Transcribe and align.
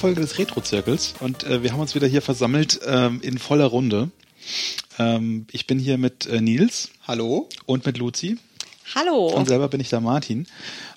Folge 0.00 0.22
des 0.22 0.38
Retro-Zirkels 0.38 1.12
und 1.20 1.44
äh, 1.44 1.62
wir 1.62 1.72
haben 1.72 1.80
uns 1.80 1.94
wieder 1.94 2.06
hier 2.06 2.22
versammelt 2.22 2.80
ähm, 2.86 3.20
in 3.20 3.36
voller 3.36 3.66
Runde. 3.66 4.10
Ähm, 4.98 5.46
ich 5.52 5.66
bin 5.66 5.78
hier 5.78 5.98
mit 5.98 6.24
äh, 6.24 6.40
Nils. 6.40 6.88
Hallo. 7.06 7.50
Und 7.66 7.84
mit 7.84 7.98
Luzi. 7.98 8.38
Hallo. 8.94 9.26
Und 9.26 9.46
selber 9.46 9.68
bin 9.68 9.78
ich 9.78 9.90
der 9.90 10.00
Martin. 10.00 10.46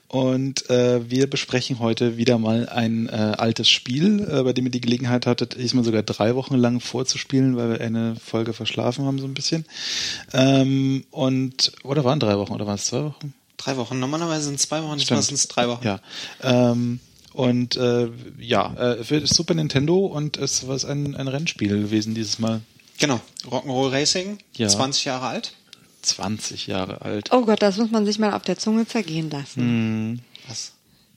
Und 0.08 0.70
äh, 0.70 1.10
wir 1.10 1.30
besprechen 1.30 1.80
heute 1.80 2.16
wieder 2.16 2.38
mal 2.38 2.70
ein 2.70 3.10
äh, 3.10 3.12
altes 3.12 3.68
Spiel, 3.68 4.22
äh, 4.22 4.42
bei 4.44 4.54
dem 4.54 4.68
ihr 4.68 4.72
die 4.72 4.80
Gelegenheit 4.80 5.26
hattet, 5.26 5.58
diesmal 5.60 5.84
sogar 5.84 6.04
drei 6.04 6.36
Wochen 6.36 6.56
lang 6.56 6.80
vorzuspielen, 6.80 7.58
weil 7.58 7.72
wir 7.72 7.82
eine 7.82 8.16
Folge 8.16 8.54
verschlafen 8.54 9.04
haben 9.04 9.20
so 9.20 9.26
ein 9.26 9.34
bisschen. 9.34 9.66
Ähm, 10.32 11.04
und 11.12 11.74
oder 11.84 12.06
waren 12.06 12.22
drei 12.22 12.38
Wochen 12.38 12.54
oder 12.54 12.66
waren 12.66 12.76
es 12.76 12.86
zwei 12.86 13.04
Wochen? 13.04 13.34
Drei 13.58 13.76
Wochen. 13.76 14.00
Normalerweise 14.00 14.46
sind 14.46 14.56
es 14.56 14.62
zwei 14.62 14.82
Wochen, 14.82 14.98
diesmal 14.98 15.22
sind 15.22 15.36
es 15.36 15.50
drei 15.50 15.68
Wochen. 15.68 15.86
Ja. 15.86 16.00
Ähm, 16.42 17.02
und 17.34 17.76
äh, 17.78 18.10
ja, 18.40 18.74
äh, 18.76 19.04
für 19.04 19.20
das 19.22 19.32
Super 19.32 19.54
Nintendo 19.54 20.06
und 20.06 20.38
es 20.38 20.68
war 20.68 20.78
ein, 20.90 21.16
ein 21.16 21.28
Rennspiel 21.28 21.70
gewesen 21.82 22.14
dieses 22.16 22.40
Mal. 22.40 22.62
Genau. 23.00 23.20
Rock'n'Roll 23.50 23.92
Racing, 23.92 24.38
Ja. 24.56 24.68
20 24.68 25.06
Jahre 25.06 25.28
alt. 25.28 25.54
20 26.04 26.68
Jahre 26.68 27.02
alt. 27.02 27.30
Oh 27.32 27.42
Gott, 27.46 27.62
das 27.62 27.78
muss 27.78 27.90
man 27.92 28.06
sich 28.06 28.20
mal 28.20 28.34
auf 28.34 28.44
der 28.44 28.58
Zunge 28.58 28.86
zergehen 28.88 29.30
lassen. 29.30 30.22
Was? 30.48 30.74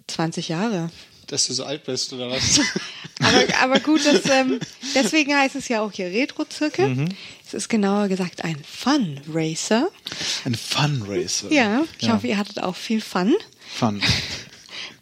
20 0.07 0.49
Jahre. 0.49 0.91
Dass 1.27 1.49
du 1.49 1.55
so 1.55 1.65
alt 1.65 1.85
bist, 1.85 2.13
oder 2.13 2.31
was? 2.31 2.61
Aber, 3.19 3.45
aber 3.63 3.81
gut, 3.81 4.05
das, 4.05 4.27
ähm, 4.31 4.61
deswegen 4.95 5.35
heißt 5.35 5.57
es 5.57 5.69
ja 5.69 5.81
auch 5.81 5.91
hier 5.91 6.07
Retro-Zirkel. 6.07 6.89
Mhm. 6.89 7.09
Es 7.47 7.55
ist 7.55 7.69
genauer 7.71 8.09
gesagt 8.09 8.45
ein 8.45 8.59
Fun 8.63 9.19
Racer. 9.33 9.89
Ein 10.45 10.55
Fun 10.55 11.03
Racer. 11.09 11.51
Ja, 11.51 11.83
ich 11.99 12.07
Ja. 12.09 12.13
hoffe, 12.15 12.27
ihr 12.27 12.37
hattet 12.37 12.63
auch 12.63 12.77
viel 12.77 13.01
Fun. 13.01 13.35
Fun. 13.75 14.03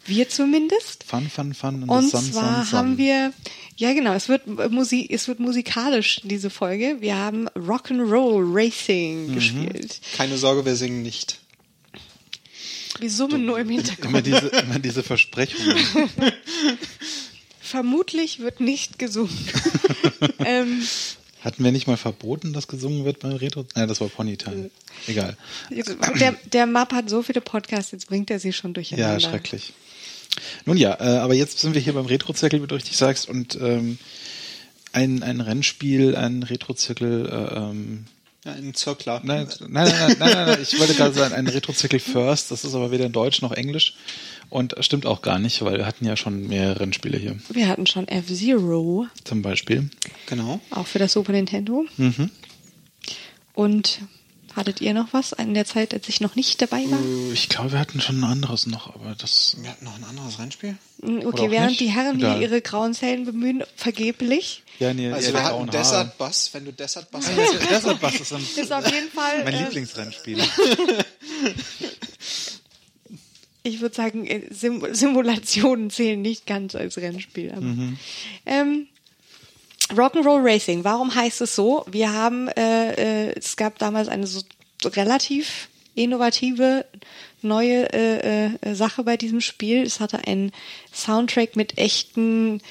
Wir 0.05 0.29
zumindest. 0.29 1.03
Fun, 1.03 1.29
fun, 1.29 1.53
fun. 1.53 1.83
Und 1.89 2.03
the 2.05 2.09
sun, 2.11 2.31
zwar 2.31 2.55
sun, 2.57 2.65
sun. 2.65 2.77
haben 2.79 2.97
wir, 2.97 3.33
ja 3.77 3.93
genau, 3.93 4.13
es 4.13 4.29
wird, 4.29 4.45
Musik, 4.71 5.09
es 5.09 5.27
wird 5.27 5.39
musikalisch, 5.39 6.21
diese 6.23 6.49
Folge. 6.51 6.97
Wir 6.99 7.15
haben 7.17 7.49
Rock'n'Roll 7.49 8.43
Racing 8.53 9.27
Mhm. 9.29 9.33
gespielt. 9.35 9.99
Keine 10.15 10.37
Sorge, 10.37 10.63
wir 10.65 10.75
singen 10.75 11.01
nicht. 11.01 11.39
Wir 12.99 13.09
summen 13.09 13.45
nur 13.45 13.59
im 13.59 13.69
Immer 13.69 13.81
Hintergrund. 13.81 14.25
diese, 14.27 14.47
immer 14.47 14.79
diese 14.79 15.03
Versprechungen. 15.03 15.75
Vermutlich 17.59 18.39
wird 18.39 18.59
nicht 18.59 18.99
gesungen. 18.99 19.35
ähm, 20.39 20.83
Hatten 21.41 21.63
wir 21.63 21.71
nicht 21.71 21.87
mal 21.87 21.97
verboten, 21.97 22.53
dass 22.53 22.67
gesungen 22.67 23.05
wird 23.05 23.19
beim 23.19 23.33
Retro? 23.33 23.65
Nein, 23.75 23.87
das 23.87 24.01
war 24.01 24.07
Ponytime. 24.07 24.69
Egal. 25.07 25.35
der, 26.19 26.33
der 26.53 26.65
Map 26.67 26.93
hat 26.93 27.09
so 27.09 27.21
viele 27.21 27.41
Podcasts, 27.41 27.91
jetzt 27.91 28.07
bringt 28.07 28.31
er 28.31 28.39
sie 28.39 28.53
schon 28.53 28.73
durcheinander. 28.73 29.13
Ja, 29.13 29.19
schrecklich. 29.19 29.73
Nun 30.65 30.77
ja, 30.77 30.93
äh, 30.99 31.17
aber 31.19 31.33
jetzt 31.33 31.59
sind 31.59 31.73
wir 31.73 31.81
hier 31.81 31.93
beim 31.93 32.05
Retro-Zirkel, 32.05 32.61
wie 32.61 32.67
du 32.67 32.75
richtig 32.75 32.97
sagst, 32.97 33.27
und 33.29 33.55
ähm, 33.61 33.97
ein, 34.93 35.23
ein 35.23 35.41
Rennspiel, 35.41 36.15
ein 36.15 36.43
Retro-Zirkel, 36.43 37.25
äh, 37.27 37.57
ähm, 37.57 38.05
Ja, 38.45 38.53
ein 38.53 38.73
Zirkler. 38.73 39.21
nein, 39.23 39.47
nein, 39.59 39.69
nein, 39.71 39.87
nein, 39.99 40.15
nein, 40.19 40.29
nein, 40.35 40.45
nein, 40.47 40.59
ich 40.61 40.79
wollte 40.79 40.93
gerade 40.93 41.13
sagen, 41.13 41.33
ein 41.33 41.47
Retro-Zirkel 41.47 41.99
First, 41.99 42.51
das 42.51 42.63
ist 42.63 42.75
aber 42.75 42.91
weder 42.91 43.05
in 43.05 43.11
Deutsch 43.11 43.41
noch 43.41 43.51
Englisch 43.51 43.95
und 44.49 44.75
stimmt 44.81 45.05
auch 45.05 45.21
gar 45.21 45.39
nicht, 45.39 45.63
weil 45.63 45.77
wir 45.79 45.85
hatten 45.85 46.05
ja 46.05 46.15
schon 46.15 46.47
mehrere 46.47 46.79
Rennspiele 46.81 47.17
hier, 47.17 47.35
Wir 47.49 47.67
hatten 47.67 47.87
schon 47.87 48.07
F-Zero, 48.07 49.07
zum 49.23 49.41
Beispiel. 49.41 49.89
Genau. 50.27 50.59
auch 50.69 50.85
für 50.87 50.99
das 50.99 51.13
Super 51.13 51.31
Nintendo. 51.31 51.85
Mhm. 51.97 52.29
Und 53.53 53.99
hattet 54.55 54.81
ihr 54.81 54.93
noch 54.93 55.13
was 55.13 55.31
in 55.33 55.53
der 55.53 55.65
Zeit, 55.65 55.93
als 55.93 56.07
ich 56.09 56.21
noch 56.21 56.35
nicht 56.35 56.61
dabei 56.61 56.83
war? 56.89 56.99
Äh, 56.99 57.33
Ich 57.33 57.49
glaube, 57.49 57.73
wir 57.73 57.79
hatten 57.79 57.99
schon 58.01 58.19
ein 58.19 58.23
anderes 58.23 58.65
noch, 58.67 58.93
aber 58.95 59.15
das 59.17 59.57
Wir 59.61 59.69
hatten 59.71 59.85
noch 59.85 59.95
ein 59.97 60.03
anderes 60.03 60.39
Rennspiel. 60.39 60.77
Mm, 61.01 61.19
Okay, 61.25 61.51
während 61.51 61.69
nicht? 61.71 61.81
die 61.81 61.87
Herren 61.91 62.17
hier 62.19 62.39
ihre 62.39 62.61
grauen 62.61 62.93
Zellen 62.93 63.25
bemühen, 63.25 63.63
vergeblich, 63.75 64.63
ja, 64.79 64.93
nee, 64.93 65.09
Also 65.11 65.27
wir 65.33 65.39
die 65.39 65.45
hatten 65.45 65.69
Desert 65.71 66.17
Bus. 66.17 66.49
Wenn 66.53 66.65
du 66.65 66.73
Desert 66.73 67.09
Bus 67.11 67.25
Haare. 67.29 67.41
hast, 67.47 67.69
Desert 67.71 68.01
Bus 68.01 68.15
ist, 68.19 68.33
ein, 68.33 68.41
ist 68.55 68.71
auf 68.73 68.85
jeden 68.93 69.09
Fall, 69.09 69.43
mein 69.45 69.53
äh, 69.53 69.63
Lieblingsrennspiel. 69.63 70.37
ich 73.63 73.81
würde 73.81 73.95
sagen, 73.95 74.25
äh, 74.27 74.41
Sim 74.51 74.85
Simulationen 74.91 75.89
zählen 75.89 76.21
nicht 76.21 76.45
ganz 76.45 76.75
als 76.75 76.97
Rennspiel. 76.97 77.51
Aber, 77.51 77.65
ähm, 78.45 78.87
Rock'n'Roll 79.89 80.43
Racing, 80.43 80.83
warum 80.83 81.13
heißt 81.13 81.41
es 81.41 81.55
so? 81.55 81.85
Wir 81.87 82.11
haben, 82.11 82.47
äh, 82.49 83.29
äh, 83.29 83.33
es 83.37 83.55
gab 83.55 83.77
damals 83.77 84.07
eine 84.07 84.25
so 84.25 84.41
relativ 84.83 85.69
innovative 85.93 86.85
neue 87.41 87.91
äh, 87.93 88.45
äh, 88.61 88.75
Sache 88.75 89.03
bei 89.03 89.17
diesem 89.17 89.41
Spiel. 89.41 89.83
Es 89.83 89.99
hatte 89.99 90.27
einen 90.27 90.51
Soundtrack 90.93 91.55
mit 91.55 91.77
echten, 91.77 92.61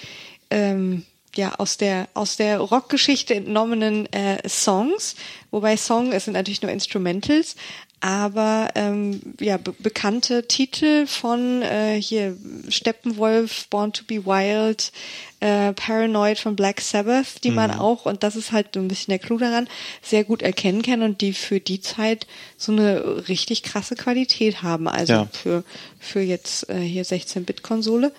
ähm, 0.51 1.05
ja, 1.37 1.55
aus 1.57 1.77
der, 1.77 2.09
aus 2.15 2.37
der 2.37 2.59
Rockgeschichte 2.59 3.35
entnommenen 3.35 4.13
äh, 4.13 4.47
Songs. 4.49 5.17
Wobei 5.51 5.77
Song, 5.77 6.13
es 6.13 6.25
sind 6.25 6.35
natürlich 6.35 6.63
nur 6.63 6.71
Instrumentals, 6.71 7.57
aber 8.05 8.69
ähm, 8.75 9.19
ja, 9.41 9.57
be 9.57 9.73
bekannte 9.79 10.47
Titel 10.47 11.07
von 11.07 11.63
äh, 11.63 11.99
hier 11.99 12.37
Steppenwolf, 12.69 13.67
Born 13.71 13.95
to 13.95 14.05
be 14.07 14.27
Wild, 14.27 14.93
äh, 15.41 15.73
Paranoid 15.73 16.39
von 16.39 16.55
Black 16.55 16.83
Sabbath, 16.83 17.43
die 17.45 17.51
man 17.51 17.71
auch, 17.71 18.05
und 18.05 18.23
das 18.23 18.37
ist 18.37 18.53
halt 18.53 18.69
so 18.75 18.81
ein 18.81 18.89
bisschen 18.89 19.13
der 19.13 19.19
Clou 19.21 19.39
daran, 19.39 19.71
sehr 20.03 20.23
gut 20.25 20.43
erkennen 20.43 20.83
kann 20.83 21.01
und 21.01 21.23
die 21.23 21.33
für 21.33 21.61
die 21.61 21.81
Zeit 21.81 22.27
so 22.59 22.73
eine 22.73 23.27
richtig 23.29 23.63
krasse 23.63 23.95
Qualität 23.95 24.63
haben. 24.63 24.87
Also 24.87 25.15
Ja. 25.15 25.29
für, 25.33 25.65
für 25.99 26.21
jetzt 26.21 26.69
äh, 26.69 26.81
hier 26.81 27.07
16-Bit-Konsole. 27.07 28.13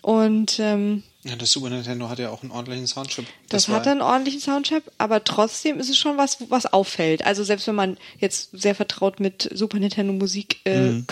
Und 0.00 0.58
ähm, 0.60 1.02
ja, 1.26 1.34
das 1.36 1.50
Super 1.50 1.70
Nintendo 1.70 2.08
hat 2.08 2.18
ja 2.18 2.30
auch 2.30 2.42
einen 2.42 2.52
ordentlichen 2.52 2.86
Soundchip. 2.86 3.26
das, 3.48 3.68
war- 3.68 3.76
hat 3.76 3.88
einen 3.88 4.00
ordentlichen 4.00 4.40
Soundchip, 4.40 4.84
aber 4.98 5.24
trotzdem 5.24 5.80
ist 5.80 5.90
es 5.90 5.98
schon 5.98 6.16
was, 6.16 6.38
was 6.48 6.66
auffällt. 6.66 7.24
Also 7.26 7.42
selbst 7.44 7.66
wenn 7.66 7.74
man 7.74 7.96
jetzt 8.20 8.50
sehr 8.52 8.74
vertraut 8.74 9.18
mit 9.20 9.48
Super 9.52 9.78
Nintendo 9.78 10.12
Musik 10.12 10.60
äh, 10.64 10.90
Mhm. 10.90 11.06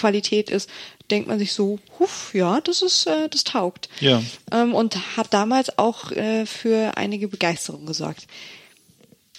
Ist, 0.49 0.71
denkt 1.11 1.29
man 1.29 1.39
sich 1.39 1.53
so, 1.53 1.79
huf, 1.99 2.31
ja, 2.35 2.61
das 2.61 2.83
ist, 2.83 3.07
äh, 3.07 3.29
das 3.29 3.45
taugt. 3.45 3.89
Ja. 4.01 4.23
Ähm, 4.53 4.75
und 4.75 5.17
hat 5.17 5.35
damals 5.35 5.79
auch 5.79 6.11
äh, 6.13 6.47
für 6.47 6.97
einige 6.97 7.29
Begeisterung 7.29 7.85
gesorgt. 7.87 8.27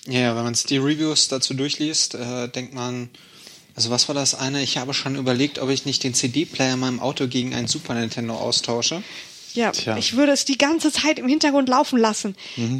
Ja, 0.07 0.35
wenn 0.35 0.43
man 0.43 0.53
die 0.69 0.77
Reviews 0.77 1.27
dazu 1.29 1.53
durchliest, 1.53 2.15
äh, 2.15 2.47
denkt 2.49 2.73
man, 2.73 3.09
also 3.75 3.89
was 3.89 4.07
war 4.07 4.15
das 4.15 4.35
eine? 4.35 4.61
Ich 4.61 4.77
habe 4.77 4.93
schon 4.93 5.15
überlegt, 5.15 5.59
ob 5.59 5.69
ich 5.69 5.85
nicht 5.85 6.03
den 6.03 6.13
CD-Player 6.13 6.73
in 6.75 6.79
meinem 6.79 6.99
Auto 6.99 7.27
gegen 7.27 7.53
einen 7.55 7.67
Super 7.67 7.93
Nintendo 7.95 8.35
austausche. 8.35 9.03
Ja, 9.55 9.71
Tja. 9.71 9.97
ich 9.97 10.15
würde 10.15 10.31
es 10.31 10.45
die 10.45 10.57
ganze 10.57 10.91
Zeit 10.91 11.19
im 11.19 11.27
Hintergrund 11.27 11.69
laufen 11.69 11.97
lassen. 11.97 12.35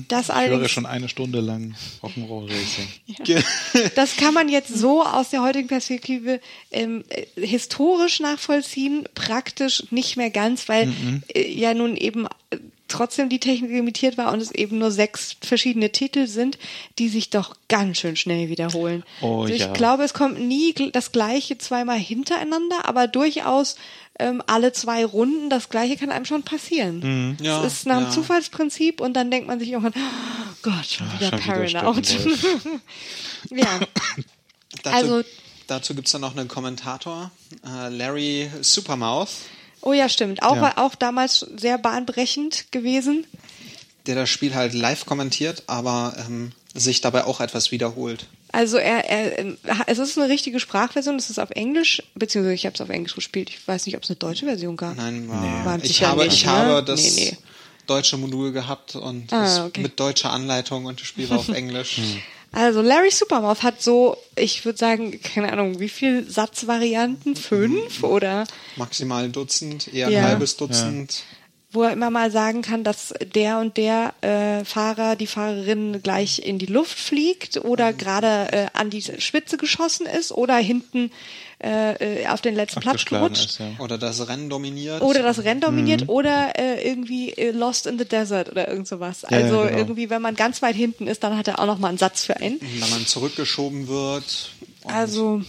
Das 0.07 0.29
Ich 0.29 0.35
höre 0.35 0.69
schon 0.69 0.85
eine 0.85 1.09
Stunde 1.09 1.39
lang 1.39 1.75
Rock'n'Roll 2.03 2.49
Racing. 2.49 3.43
das 3.95 4.17
kann 4.17 4.33
man 4.33 4.49
jetzt 4.49 4.75
so 4.75 5.03
aus 5.03 5.29
der 5.29 5.41
heutigen 5.41 5.67
Perspektive 5.67 6.39
ähm, 6.71 7.03
äh, 7.09 7.45
historisch 7.45 8.19
nachvollziehen, 8.19 9.07
praktisch 9.15 9.83
nicht 9.91 10.17
mehr 10.17 10.29
ganz, 10.29 10.67
weil 10.69 10.93
äh, 11.33 11.51
ja 11.51 11.73
nun 11.73 11.95
eben 11.95 12.27
äh, 12.49 12.57
trotzdem 12.87 13.29
die 13.29 13.39
Technik 13.39 13.71
limitiert 13.71 14.17
war 14.17 14.31
und 14.31 14.41
es 14.41 14.51
eben 14.51 14.77
nur 14.77 14.91
sechs 14.91 15.35
verschiedene 15.41 15.91
Titel 15.91 16.27
sind, 16.27 16.57
die 16.99 17.09
sich 17.09 17.29
doch 17.29 17.55
ganz 17.67 17.97
schön 17.97 18.15
schnell 18.15 18.49
wiederholen. 18.49 19.03
Oh, 19.21 19.41
also 19.41 19.53
ich 19.53 19.61
ja. 19.61 19.73
glaube, 19.73 20.03
es 20.03 20.13
kommt 20.13 20.39
nie 20.39 20.73
das 20.91 21.11
gleiche 21.11 21.57
zweimal 21.57 21.97
hintereinander, 21.97 22.87
aber 22.87 23.07
durchaus 23.07 23.75
ähm, 24.19 24.41
alle 24.47 24.71
zwei 24.71 25.03
Runden 25.03 25.49
das 25.49 25.69
gleiche 25.69 25.97
kann 25.97 26.11
einem 26.11 26.25
schon 26.25 26.43
passieren. 26.43 27.37
Ja, 27.41 27.63
es 27.65 27.73
ist 27.73 27.85
nach 27.85 27.97
dem 27.97 28.05
ja. 28.05 28.11
Zufallsprinzip 28.11 29.01
und 29.01 29.13
dann 29.13 29.31
denkt 29.31 29.47
man 29.47 29.59
sich 29.59 29.69
irgendwann, 29.71 29.93
oh 29.95 30.55
Gott, 30.61 30.85
schon 30.85 31.07
wieder 31.19 31.29
schon 31.41 31.67
wieder 31.67 31.81
Paranoid. 31.81 32.05
Steppenwolf. 32.05 32.65
ja. 33.49 33.79
Dazu, 34.83 34.95
Also- 34.95 35.23
dazu 35.67 35.95
gibt's 35.95 36.11
dann 36.11 36.21
noch 36.21 36.35
einen 36.35 36.47
Kommentator, 36.47 37.31
äh, 37.65 37.89
Larry 37.89 38.49
Supermouth, 38.61 39.29
Oh 39.85 39.93
ja, 39.93 40.09
stimmt. 40.09 40.43
Auch, 40.43 40.55
Ja. 40.57 40.73
auch 40.77 40.95
damals 40.95 41.45
sehr 41.55 41.77
bahnbrechend 41.77 42.71
gewesen. 42.71 43.25
der 44.07 44.15
das 44.15 44.29
Spiel 44.29 44.53
halt 44.53 44.73
live 44.75 45.05
kommentiert, 45.07 45.63
aber 45.67 46.15
ähm, 46.27 46.51
sich 46.75 47.01
dabei 47.01 47.23
auch 47.23 47.39
etwas 47.41 47.71
wiederholt. 47.71 48.27
Also 48.51 48.77
er, 48.77 49.09
er, 49.09 49.39
ähm, 49.39 49.57
es 49.87 49.97
ist 49.97 50.17
eine 50.17 50.29
richtige 50.29 50.59
Sprachversion, 50.59 51.15
es 51.15 51.29
ist 51.31 51.39
auf 51.39 51.49
Englisch, 51.51 52.03
beziehungsweise 52.13 52.53
ich 52.53 52.65
habe 52.67 52.75
es 52.75 52.81
auf 52.81 52.89
Englisch 52.89 53.15
gespielt. 53.15 53.49
Ich 53.49 53.67
weiß 53.67 53.85
nicht, 53.87 53.95
ob 53.97 54.03
es 54.03 54.09
eine 54.11 54.17
deutsche 54.17 54.45
Version 54.45 54.77
gab. 54.77 54.95
Nein, 54.95 55.27
war, 55.27 55.65
War 55.65 55.79
ich 55.83 56.03
habe, 56.03 56.23
nicht, 56.25 56.33
ich 56.37 56.45
ne? 56.45 56.51
habe 56.51 56.83
das 56.83 57.01
Nee, 57.15 57.31
nee. 57.31 57.37
deutsche 57.87 58.17
Modul 58.17 58.51
gehabt 58.51 58.95
und 58.95 59.33
Ah, 59.33 59.45
es 59.45 59.59
okay. 59.59 59.81
mit 59.81 59.99
deutscher 59.99 60.29
Anleitung 60.31 60.85
und 60.85 60.99
das 61.01 61.07
Spiel 61.07 61.27
war 61.29 61.39
auf 61.39 61.49
Englisch. 61.63 61.99
Also 62.51 62.81
Larry 62.81 63.11
Supermouth 63.11 63.63
hat 63.63 63.81
so, 63.81 64.15
ich 64.37 64.63
würde 64.63 64.77
sagen, 64.77 65.19
keine 65.21 65.51
Ahnung, 65.51 65.79
wie 65.79 65.89
viel 65.89 66.29
Satzvarianten? 66.29 67.35
Fünf 67.35 68.03
oder? 68.03 68.45
Maximal 68.77 69.25
ein 69.25 69.31
Dutzend, 69.33 69.93
eher 69.93 70.09
Ja. 70.09 70.19
ein 70.21 70.25
halbes 70.29 70.55
Dutzend. 70.57 71.23
wo 71.71 71.83
er 71.83 71.91
immer 71.91 72.09
mal 72.09 72.31
sagen 72.31 72.61
kann, 72.61 72.85
dass 72.85 73.13
der 73.35 73.59
und 73.59 73.75
der 73.75 74.13
äh, 74.21 74.63
Fahrer, 74.63 75.17
die 75.17 75.27
Fahrerin 75.27 76.01
gleich 76.01 76.39
in 76.45 76.57
die 76.57 76.67
Luft 76.67 76.97
fliegt 76.97 77.57
oder 77.57 77.91
Mhm. 77.91 77.97
gerade 77.97 78.47
äh, 78.53 78.65
an 78.71 78.89
die 78.89 79.01
Spitze 79.01 79.57
geschossen 79.57 80.05
ist 80.05 80.31
oder 80.31 80.55
hinten 80.55 81.11
äh, 81.63 82.23
äh, 82.23 82.27
auf 82.27 82.41
den 82.41 82.55
letzten 82.55 82.81
Platz 82.81 83.05
gerutscht. 83.05 83.45
ist, 83.51 83.59
ja. 83.59 83.67
Oder 83.79 83.97
das 83.97 84.27
Rennen 84.27 84.49
dominiert. 84.49 85.01
Oder 85.01 85.23
das 85.23 85.43
Rennen 85.43 85.61
dominiert 85.61 86.01
Mhm. 86.03 86.09
oder 86.09 86.53
äh, 86.59 86.87
irgendwie 86.87 87.31
äh, 87.31 87.51
Lost 87.51 87.87
in 87.87 87.97
the 87.97 88.05
Desert 88.05 88.49
oder 88.49 88.67
irgend 88.67 88.87
sowas. 88.87 89.21
Ja, 89.29 89.37
ja, 89.37 89.43
Also 89.45 89.61
genau. 89.63 89.77
irgendwie, 89.77 90.09
wenn 90.09 90.21
man 90.21 90.35
ganz 90.35 90.61
weit 90.61 90.75
hinten 90.75 91.07
ist, 91.07 91.23
dann 91.23 91.37
hat 91.37 91.47
er 91.47 91.59
auch 91.59 91.65
noch 91.65 91.79
mal 91.79 91.89
einen 91.89 91.97
Satz 91.97 92.25
für 92.25 92.37
einen. 92.37 92.59
wenn 92.61 92.89
man 92.89 93.05
zurückgeschoben 93.05 93.87
wird. 93.87 94.51
Und 94.83 94.93
Also 94.93 95.41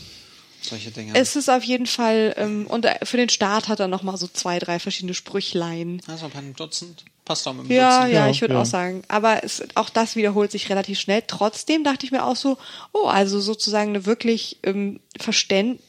solche 0.62 0.91
Dinge. 0.91 1.12
es 1.14 1.37
ist 1.37 1.49
auf 1.49 1.62
jeden 1.64 1.87
Fall, 1.87 2.35
ähm, 2.38 2.67
und 2.69 2.85
äh, 2.85 2.94
für 3.05 3.17
den 3.17 3.29
Start 3.29 3.69
hat 3.69 3.81
er 3.81 3.88
noch 3.88 4.03
mal 4.03 4.17
so 4.17 4.26
zwei, 4.29 4.58
drei 4.58 4.79
verschiedene 4.79 5.14
Sprüchlein. 5.14 6.00
also 6.06 6.29
bei 6.29 6.38
einem 6.38 6.55
Dutzend. 6.55 7.05
Passt 7.26 7.46
auch 7.46 7.52
mit 7.52 7.67
einem 7.67 7.73
Ja, 7.73 7.99
Dutzend. 7.99 8.14
ja, 8.14 8.25
Ja, 8.26 8.31
ich 8.31 8.40
würde 8.40 8.55
ja. 8.55 8.62
auch 8.62 8.67
sagen. 8.67 9.02
Aber 9.08 9.44
es, 9.44 9.62
auch 9.75 9.90
das 9.90 10.17
wiederholt 10.17 10.50
sich 10.52 10.70
relativ 10.70 10.99
schnell. 10.99 11.23
Trotzdem 11.26 11.84
dachte 11.84 12.06
ich 12.06 12.12
mir 12.12 12.25
auch 12.25 12.37
so, 12.37 12.56
oh, 12.94 13.06
also 13.08 13.40
sozusagen 13.40 13.90
eine 13.90 14.06
wirklich 14.06 14.58
ähm, 14.62 15.00
verständ, 15.20 15.81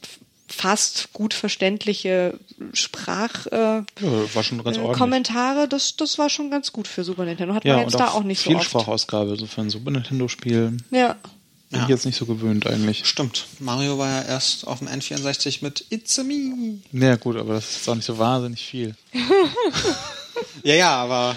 fast 0.48 1.12
gut 1.12 1.34
verständliche 1.34 2.38
Sprach. 2.72 3.46
Äh, 3.46 3.56
Ja, 3.56 3.84
war 4.34 4.42
schon 4.42 4.62
ganz 4.64 4.76
äh. 4.78 4.92
Kommentare, 4.92 5.68
das, 5.68 5.94
das 5.96 6.18
war 6.18 6.28
schon 6.28 6.50
ganz 6.50 6.72
gut 6.72 6.88
für 6.88 7.04
Super 7.04 7.24
Nintendo. 7.24 7.54
Hat 7.54 7.64
Ja, 7.64 7.74
man 7.76 7.84
jetzt 7.84 7.94
da 8.00 8.08
auch 8.08 8.22
nicht 8.24 8.40
so 8.42 8.50
viel 8.50 8.56
oft. 8.56 8.64
Sprachausgabe, 8.66 9.36
so 9.36 9.46
für 9.46 9.60
ein 9.62 9.70
Super 9.70 9.90
Nintendo-Spiel. 9.92 10.76
Ja. 10.90 11.16
Bin 11.70 11.80
Ja. 11.80 11.82
ich 11.84 11.88
jetzt 11.90 12.06
nicht 12.06 12.16
so 12.16 12.24
gewöhnt 12.24 12.66
eigentlich. 12.66 13.04
Stimmt. 13.06 13.44
Mario 13.58 13.98
war 13.98 14.08
ja 14.08 14.22
erst 14.22 14.66
auf 14.66 14.78
dem 14.78 14.88
N64 14.88 15.58
mit 15.60 15.84
It's 15.90 16.18
a 16.18 16.22
Me. 16.24 16.78
Ja, 16.92 17.16
gut, 17.16 17.36
aber 17.36 17.52
das 17.54 17.76
ist 17.76 17.88
auch 17.88 17.94
nicht 17.94 18.06
so 18.06 18.16
wahnsinnig 18.18 18.64
viel. 18.66 18.94
Ja, 20.62 20.74
ja, 20.74 20.96
aber. 20.96 21.36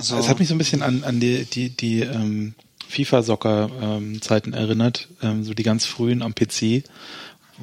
So. 0.00 0.16
Es 0.18 0.28
hat 0.28 0.38
mich 0.38 0.48
so 0.48 0.54
ein 0.54 0.58
bisschen 0.58 0.82
an, 0.82 1.04
an 1.04 1.20
die, 1.20 1.44
die, 1.44 1.70
die 1.70 2.00
ähm, 2.00 2.54
FIFA-Soccer-Zeiten 2.88 4.52
erinnert, 4.52 5.08
ähm, 5.22 5.44
so 5.44 5.54
die 5.54 5.62
ganz 5.62 5.86
frühen 5.86 6.20
am 6.22 6.34
PC, 6.34 6.82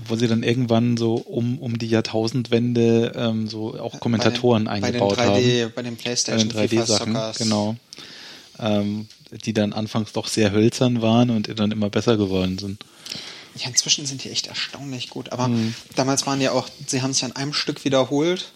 wo 0.07 0.16
sie 0.16 0.28
dann 0.28 0.42
irgendwann 0.42 0.98
so 0.98 1.16
um, 1.16 1.60
um 1.60 1.78
die 1.78 1.88
Jahrtausendwende 1.88 3.12
ähm, 3.16 3.48
so 3.48 3.78
auch 3.80 4.00
Kommentatoren 4.00 4.66
bei 4.66 4.75
den, 4.75 4.86
eingebaut 4.86 5.18
bei 5.18 5.25
den 5.25 5.34
3D, 5.34 5.63
haben. 5.66 5.74
Bei 5.75 5.81
den 5.84 5.95
Bei 5.98 6.01
PlayStation 6.04 6.50
den 6.50 6.57
3D-Sachen, 6.57 7.13
FIFA-Soccers. 7.13 7.38
genau. 7.38 7.75
Ähm, 8.60 9.07
die 9.45 9.54
dann 9.54 9.74
anfangs 9.74 10.12
doch 10.13 10.27
sehr 10.27 10.51
hölzern 10.51 11.01
waren 11.01 11.30
und 11.30 11.57
dann 11.60 11.72
immer 11.72 11.89
besser 11.89 12.18
geworden 12.18 12.57
sind. 12.60 12.84
Ja, 13.56 13.68
inzwischen 13.68 14.06
sind 14.06 14.24
die 14.24 14.30
echt 14.30 14.48
erstaunlich 14.48 15.10
gut. 15.10 15.31
Aber 15.31 15.48
Mhm. 15.50 15.74
damals 15.95 16.25
waren 16.25 16.39
die 16.39 16.50
auch, 16.50 16.68
sie 16.88 17.01
haben 17.01 17.13
sich 17.13 17.24
an 17.25 17.34
einem 17.34 17.54
Stück 17.54 17.84
wiederholt. 17.84 18.51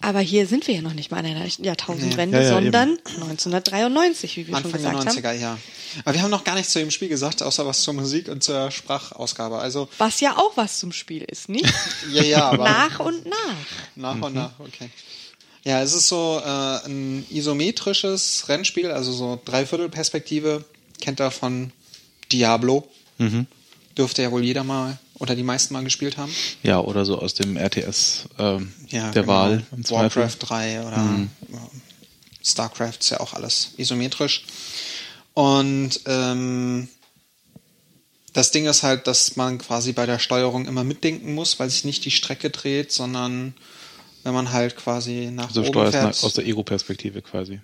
Aber 0.00 0.20
hier 0.20 0.46
sind 0.46 0.66
wir 0.68 0.76
ja 0.76 0.82
noch 0.82 0.94
nicht 0.94 1.10
mal 1.10 1.18
an 1.18 1.26
einer 1.26 1.46
Jahrtausendwende, 1.46 2.38
Nee. 2.38 2.44
Ja, 2.44 2.50
ja, 2.50 2.54
sondern 2.54 2.90
1993, 2.90 4.36
wie 4.36 4.46
wir 4.46 4.56
schon 4.56 4.64
Anfang 4.66 4.82
der 4.82 4.90
gesagt 4.92 5.08
haben. 5.08 5.18
90er, 5.18 5.32
ja. 5.32 5.58
Aber 6.04 6.14
wir 6.14 6.22
haben 6.22 6.30
noch 6.30 6.44
gar 6.44 6.54
nichts 6.54 6.72
zu 6.72 6.78
dem 6.78 6.92
Spiel 6.92 7.08
gesagt, 7.08 7.42
außer 7.42 7.66
was 7.66 7.82
zur 7.82 7.94
Musik 7.94 8.28
und 8.28 8.44
zur 8.44 8.70
Sprachausgabe. 8.70 9.58
Also, 9.58 9.88
Was 9.98 10.20
ja 10.20 10.36
auch 10.36 10.56
was 10.56 10.78
zum 10.78 10.92
Spiel 10.92 11.24
ist, 11.24 11.48
nicht? 11.48 11.66
ja, 12.12 12.22
ja, 12.22 12.48
aber. 12.50 12.64
nach 12.64 13.00
und 13.00 13.26
nach. 13.26 13.36
Nach 13.96 14.22
und 14.22 14.34
nach, 14.34 14.52
okay. 14.60 14.88
Ja, 15.64 15.82
es 15.82 15.92
ist 15.92 16.08
so 16.08 16.40
äh, 16.44 16.86
ein 16.86 17.26
isometrisches 17.30 18.48
Rennspiel, 18.48 18.92
also 18.92 19.12
so 19.12 19.40
Dreiviertelperspektive. 19.44 20.64
Kennt 21.00 21.20
ihr 21.20 21.30
von 21.30 21.72
Diablo. 22.30 22.88
Dürfte 23.96 24.22
ja 24.22 24.30
wohl 24.30 24.44
jeder 24.44 24.62
mal 24.62 24.98
oder 25.18 25.34
die 25.34 25.42
meisten 25.42 25.74
mal 25.74 25.84
gespielt 25.84 26.16
haben. 26.16 26.32
Ja, 26.62 26.80
oder 26.80 27.04
so 27.04 27.18
aus 27.18 27.34
dem 27.34 27.56
RTS 27.56 28.24
ähm, 28.38 28.72
Ja, 28.88 29.10
der 29.10 29.22
genau. 29.22 29.32
Wahl 29.34 29.62
im. 29.72 29.88
Warcraft 29.90 30.36
3 30.40 30.80
oder 30.86 30.96
ja, 30.96 31.58
Starcraft 32.44 32.98
ist 33.00 33.10
ja 33.10 33.20
auch 33.20 33.34
alles 33.34 33.72
isometrisch. 33.76 34.44
Und 35.34 36.00
ähm, 36.06 36.88
das 38.32 38.50
Ding 38.50 38.66
ist 38.66 38.82
halt, 38.82 39.06
dass 39.06 39.36
man 39.36 39.58
quasi 39.58 39.92
bei 39.92 40.06
der 40.06 40.18
Steuerung 40.18 40.66
immer 40.66 40.84
mitdenken 40.84 41.34
muss, 41.34 41.58
weil 41.58 41.70
sich 41.70 41.84
nicht 41.84 42.04
die 42.04 42.10
Strecke 42.10 42.50
dreht, 42.50 42.92
sondern 42.92 43.54
wenn 44.22 44.34
man 44.34 44.52
halt 44.52 44.76
quasi 44.76 45.30
nach 45.32 45.48
Also 45.48 45.60
oben 45.60 45.70
steuerst 45.70 45.92
fährt. 45.98 46.24
aus 46.24 46.34
der 46.34 46.46
Ego-Perspektive 46.46 47.22
quasi. 47.22 47.60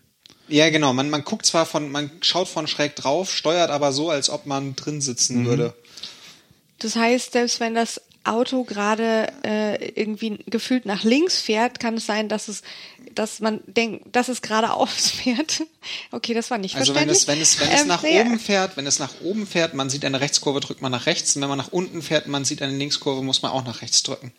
Ja, 0.48 0.68
genau. 0.70 0.92
Man, 0.92 1.10
man 1.10 1.24
guckt 1.24 1.46
zwar 1.46 1.66
von, 1.66 1.90
man 1.90 2.10
schaut 2.20 2.48
von 2.48 2.66
schräg 2.66 2.96
drauf, 2.96 3.32
steuert 3.34 3.70
aber 3.70 3.92
so, 3.92 4.10
als 4.10 4.28
ob 4.30 4.46
man 4.46 4.76
drin 4.76 5.00
sitzen 5.00 5.42
Mhm. 5.42 5.46
würde. 5.46 5.74
Das 6.79 6.97
heißt, 6.97 7.32
selbst 7.32 7.61
wenn 7.61 7.75
das 7.75 8.00
Auto 8.25 8.65
gerade 8.65 9.31
äh, 9.44 9.88
irgendwie 10.00 10.38
gefühlt 10.47 10.87
nach 10.87 11.05
links 11.05 11.41
fährt, 11.43 11.79
kann 11.79 11.94
es 11.99 12.06
sein, 12.06 12.29
dass 12.31 12.49
es, 12.49 12.62
dass 13.15 13.41
man 13.41 13.61
denkt, 13.67 14.17
dass 14.17 14.29
es 14.29 14.41
geradeaus 14.41 15.11
fährt. 15.11 15.62
Okay, 16.11 16.32
das 16.32 16.50
war 16.50 16.56
nicht 16.59 16.75
Also 16.75 16.94
wenn 16.94 17.09
es, 17.11 17.26
wenn 17.29 17.37
verständlich. 17.37 17.43
es, 17.43 17.61
wenn 17.61 17.75
es 17.76 17.82
Ähm, 17.82 17.88
nach 17.88 18.03
nee, 18.03 18.21
oben 18.21 18.38
fährt, 18.41 18.76
wenn 18.79 18.87
es 18.87 18.99
nach 18.99 19.21
oben 19.23 19.47
fährt, 19.47 19.75
man 19.75 19.91
sieht 19.91 20.05
eine 20.06 20.21
Rechtskurve, 20.21 20.61
drückt 20.61 20.81
man 20.81 20.91
nach 20.93 21.05
rechts. 21.06 21.37
Und 21.37 21.43
wenn 21.43 21.50
man 21.50 21.59
nach 21.59 21.73
unten 21.73 22.00
fährt, 22.00 22.26
man 22.26 22.47
sieht 22.47 22.62
eine 22.62 22.75
Linkskurve, 22.76 23.23
muss 23.23 23.43
man 23.43 23.53
auch 23.53 23.65
nach 23.65 23.82
rechts 23.82 24.03
drücken. 24.03 24.32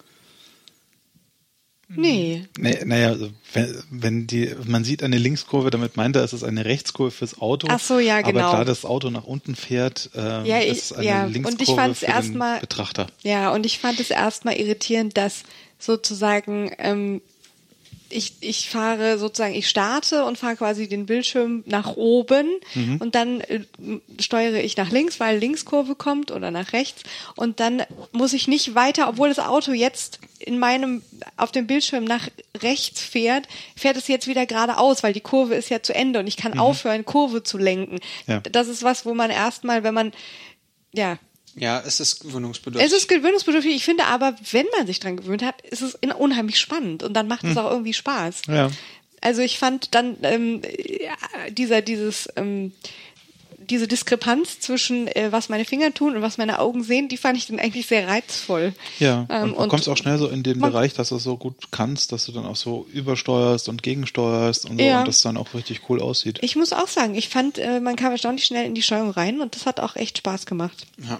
Nee. 1.88 2.46
Nee, 2.58 2.78
naja, 2.86 3.10
also 3.10 3.30
wenn, 3.54 3.84
wenn 3.92 4.28
die, 4.28 4.52
man 4.66 4.84
sieht 4.84 5.04
eine 5.04 5.18
Linkskurve, 5.18 5.70
damit 5.70 5.98
meint 5.98 6.16
er, 6.16 6.24
es 6.24 6.34
ist 6.34 6.44
eine 6.44 6.66
Rechtskurve 6.66 7.12
fürs 7.12 7.40
Auto. 7.40 7.68
Ach 7.70 7.80
so, 7.80 8.00
ja, 8.00 8.22
genau. 8.22 8.40
Aber 8.40 8.50
klar, 8.50 8.66
das 8.66 8.86
Auto 8.86 9.10
nach 9.12 9.26
unten 9.26 9.56
fährt, 9.56 10.10
ähm, 10.16 10.46
Ja, 10.46 10.60
ich- 10.60 10.70
ist 10.70 10.94
eine 10.94 11.06
ja, 11.06 11.22
und 11.24 11.28
ich 11.30 11.34
Linkskurve 11.36 11.80
fand's 11.82 12.00
für 12.00 12.06
erstmal- 12.08 12.58
den 12.58 12.62
Betrachter. 12.62 13.08
Ja, 13.24 13.52
und 13.54 13.66
ich 13.66 13.78
fand 13.80 14.00
es 14.00 14.10
erstmal 14.10 14.56
irritierend, 14.56 15.16
dass 15.16 15.44
sozusagen 15.78 16.72
ähm, 16.80 17.22
ich, 18.15 18.33
ich 18.41 18.69
fahre 18.69 19.17
sozusagen, 19.17 19.53
ich 19.53 19.67
starte 19.69 20.25
und 20.25 20.38
fahre 20.38 20.56
quasi 20.56 20.88
den 20.88 21.06
Bildschirm 21.06 21.63
nach 21.67 21.95
oben 21.95 22.47
Mhm. 22.73 22.97
und 22.97 23.15
dann 23.15 23.41
äh, 23.41 23.62
steuere 24.19 24.63
ich 24.63 24.77
nach 24.77 24.89
links, 24.91 25.19
weil 25.19 25.38
Linkskurve 25.38 25.95
kommt 25.95 26.31
oder 26.31 26.51
nach 26.51 26.73
rechts 26.73 27.03
und 27.35 27.59
dann 27.59 27.83
muss 28.12 28.33
ich 28.33 28.47
nicht 28.47 28.75
weiter, 28.75 29.07
obwohl 29.09 29.29
das 29.29 29.39
Auto 29.39 29.71
jetzt 29.73 30.19
in 30.39 30.59
meinem 30.59 31.01
auf 31.38 31.51
dem 31.51 31.67
Bildschirm 31.67 32.03
nach 32.06 32.27
rechts 32.62 33.01
fährt, 33.01 33.47
fährt 33.75 33.97
es 33.97 34.07
jetzt 34.07 34.27
wieder 34.27 34.45
geradeaus, 34.45 35.03
weil 35.03 35.13
die 35.13 35.21
Kurve 35.21 35.56
ist 35.56 35.69
ja 35.69 35.81
zu 35.83 35.94
Ende 35.94 36.19
und 36.19 36.27
ich 36.27 36.38
kann 36.38 36.57
aufhören, 36.59 37.06
Kurve 37.06 37.44
zu 37.44 37.57
lenken. 37.57 37.95
Mhm. 37.95 38.33
Ja. 38.33 38.39
Das 38.39 38.67
ist 38.67 38.84
was, 38.84 39.05
wo 39.05 39.13
man 39.13 39.29
erstmal, 39.29 39.84
wenn 39.84 39.93
man 39.93 40.12
ja, 40.93 41.17
Ja, 41.55 41.81
es 41.85 42.00
ist 42.00 42.19
gewöhnungsbedürftig. 42.21 42.85
es 42.85 42.97
ist 42.97 43.07
gewöhnungsbedürftig. 43.07 43.75
Ich 43.75 43.85
finde 43.85 44.05
aber, 44.05 44.35
wenn 44.51 44.65
man 44.77 44.88
sich 44.88 45.00
dran 45.00 45.17
gewöhnt 45.17 45.43
hat, 45.43 45.62
ist 45.62 45.81
es 45.81 45.95
unheimlich 46.17 46.59
spannend 46.59 47.01
und 47.03 47.13
dann 47.13 47.27
macht 47.27 47.45
es 47.45 47.57
auch 47.57 47.71
irgendwie 47.71 47.93
Spaß. 47.93 48.43
Ja. 48.47 48.69
Also 49.21 49.41
ich 49.41 49.57
fand 49.57 49.95
dann 49.95 50.17
ähm, 50.24 50.62
ja, 50.77 51.15
dieser 51.50 51.81
dieses 51.81 52.29
ähm, 52.35 52.74
diese 53.69 53.88
Diskrepanz 53.88 54.60
zwischen 54.60 55.07
äh, 55.07 55.31
was 55.31 55.50
meine 55.50 55.65
Finger 55.65 55.93
tun 55.93 56.15
und 56.15 56.22
was 56.22 56.38
meine 56.38 56.60
Augen 56.60 56.84
sehen, 56.84 57.07
die 57.07 57.17
fand 57.17 57.38
ich 57.38 57.48
dann 57.48 57.60
eigentlich 57.60 57.88
sehr 57.88 58.07
reizvoll. 58.07 58.74
Ja, 59.00 59.25
Ähm, 59.29 59.53
und 59.53 59.63
du 59.65 59.67
kommst 59.69 59.89
auch 59.89 59.98
schnell 59.98 60.17
so 60.17 60.27
in 60.27 60.43
den 60.43 60.60
Bereich, 60.60 60.93
dass 60.93 61.10
du 61.10 61.15
es 61.17 61.24
so 61.24 61.38
gut 61.38 61.55
kannst, 61.72 62.12
dass 62.12 62.25
du 62.25 62.31
dann 62.31 62.45
auch 62.45 62.55
so 62.55 62.88
übersteuerst 62.93 63.69
und 63.69 63.84
gegensteuerst 63.84 64.65
und 64.69 64.77
so 64.79 64.84
Ja. 64.86 65.00
und 65.00 65.07
das 65.07 65.22
dann 65.22 65.38
auch 65.38 65.53
richtig 65.53 65.81
cool 65.89 66.01
aussieht. 66.01 66.39
Ich 66.41 66.55
muss 66.55 66.74
auch 66.74 66.88
sagen, 66.88 67.15
ich 67.15 67.29
fand, 67.29 67.57
äh, 67.57 67.79
man 67.79 67.95
kam 67.95 68.12
erstaunlich 68.12 68.45
schnell 68.45 68.65
in 68.65 68.75
die 68.75 68.81
Steuerung 68.81 69.12
rein 69.12 69.41
und 69.41 69.55
das 69.55 69.65
hat 69.65 69.79
auch 69.79 69.95
echt 69.95 70.17
Spaß 70.19 70.45
gemacht. 70.45 70.86
Ja. 71.07 71.19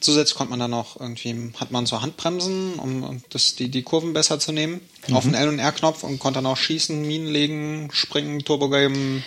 Zusätzlich 0.00 0.36
konnte 0.36 0.50
man 0.50 0.58
dann 0.58 0.72
noch 0.72 0.98
irgendwie, 0.98 1.52
hat 1.60 1.70
man 1.70 1.86
so 1.86 2.02
Handbremsen, 2.02 2.74
um 2.74 3.04
um 3.04 3.22
das, 3.30 3.54
die, 3.54 3.68
die 3.68 3.82
Kurven 3.82 4.12
besser 4.12 4.40
zu 4.40 4.50
nehmen, 4.50 4.80
auf 5.12 5.22
den 5.22 5.34
L- 5.34 5.48
und 5.48 5.60
R-Knopf 5.60 6.02
und 6.02 6.18
konnte 6.18 6.38
dann 6.38 6.46
auch 6.46 6.56
schießen, 6.56 7.02
Minen 7.02 7.28
legen, 7.28 7.88
springen, 7.92 8.40
Turbo 8.40 8.68
geben. 8.68 9.22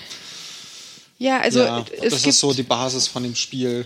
Ja, 1.18 1.40
also 1.40 1.60
ja, 1.60 1.80
es 1.80 2.14
das 2.14 2.24
gibt 2.24 2.28
ist 2.28 2.40
so 2.40 2.54
die 2.54 2.64
Basis 2.64 3.08
von 3.08 3.24
dem 3.24 3.36
Spiel. 3.36 3.86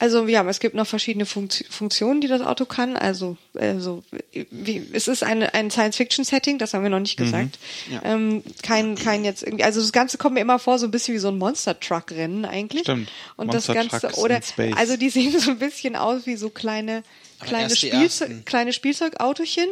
Also 0.00 0.26
ja, 0.26 0.48
es 0.48 0.60
gibt 0.60 0.74
noch 0.74 0.86
verschiedene 0.86 1.26
Funkt 1.26 1.62
Funktionen, 1.68 2.22
die 2.22 2.26
das 2.26 2.40
Auto 2.40 2.64
kann. 2.64 2.96
Also, 2.96 3.36
also 3.54 4.02
wie, 4.32 4.82
es 4.94 5.08
ist 5.08 5.22
eine, 5.22 5.52
ein 5.52 5.70
Science-Fiction-Setting, 5.70 6.56
das 6.56 6.72
haben 6.72 6.82
wir 6.82 6.88
noch 6.88 7.00
nicht 7.00 7.18
gesagt. 7.18 7.58
Ja. 7.90 8.00
Ähm, 8.04 8.42
kein, 8.62 8.94
kein 8.94 9.26
jetzt 9.26 9.42
irgendwie, 9.42 9.62
also 9.62 9.78
das 9.78 9.92
Ganze 9.92 10.16
kommt 10.16 10.36
mir 10.36 10.40
immer 10.40 10.58
vor, 10.58 10.78
so 10.78 10.86
ein 10.86 10.90
bisschen 10.90 11.14
wie 11.14 11.18
so 11.18 11.28
ein 11.28 11.36
Monster-Truck-Rennen 11.36 12.46
eigentlich. 12.46 12.84
Stimmt. 12.84 13.10
Und 13.36 13.48
Monster 13.48 13.74
das 13.74 13.90
Ganze, 13.90 14.06
Trucks 14.06 14.18
oder, 14.18 14.40
also 14.74 14.96
die 14.96 15.10
sehen 15.10 15.38
so 15.38 15.50
ein 15.50 15.58
bisschen 15.58 15.96
aus 15.96 16.24
wie 16.24 16.36
so 16.36 16.48
kleine, 16.48 17.02
Aber 17.38 17.48
kleine, 17.50 17.76
Spielzeug, 17.76 18.46
kleine 18.46 18.72
Spielzeugautochen. 18.72 19.68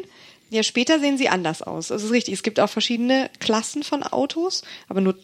Ja, 0.51 0.63
später 0.63 1.01
sehen 1.01 1.17
sie 1.17 1.31
anders 1.31 1.63
aus. 1.63 1.89
Das 1.89 2.03
ist 2.03 2.11
richtig. 2.11 2.35
Es 2.35 2.43
gibt 2.43 2.61
auch 2.61 2.71
verschiedene 2.71 3.31
Klassen 3.39 3.83
von 3.83 4.03
Autos, 4.03 4.63
aber 4.89 5.01
nur 5.01 5.15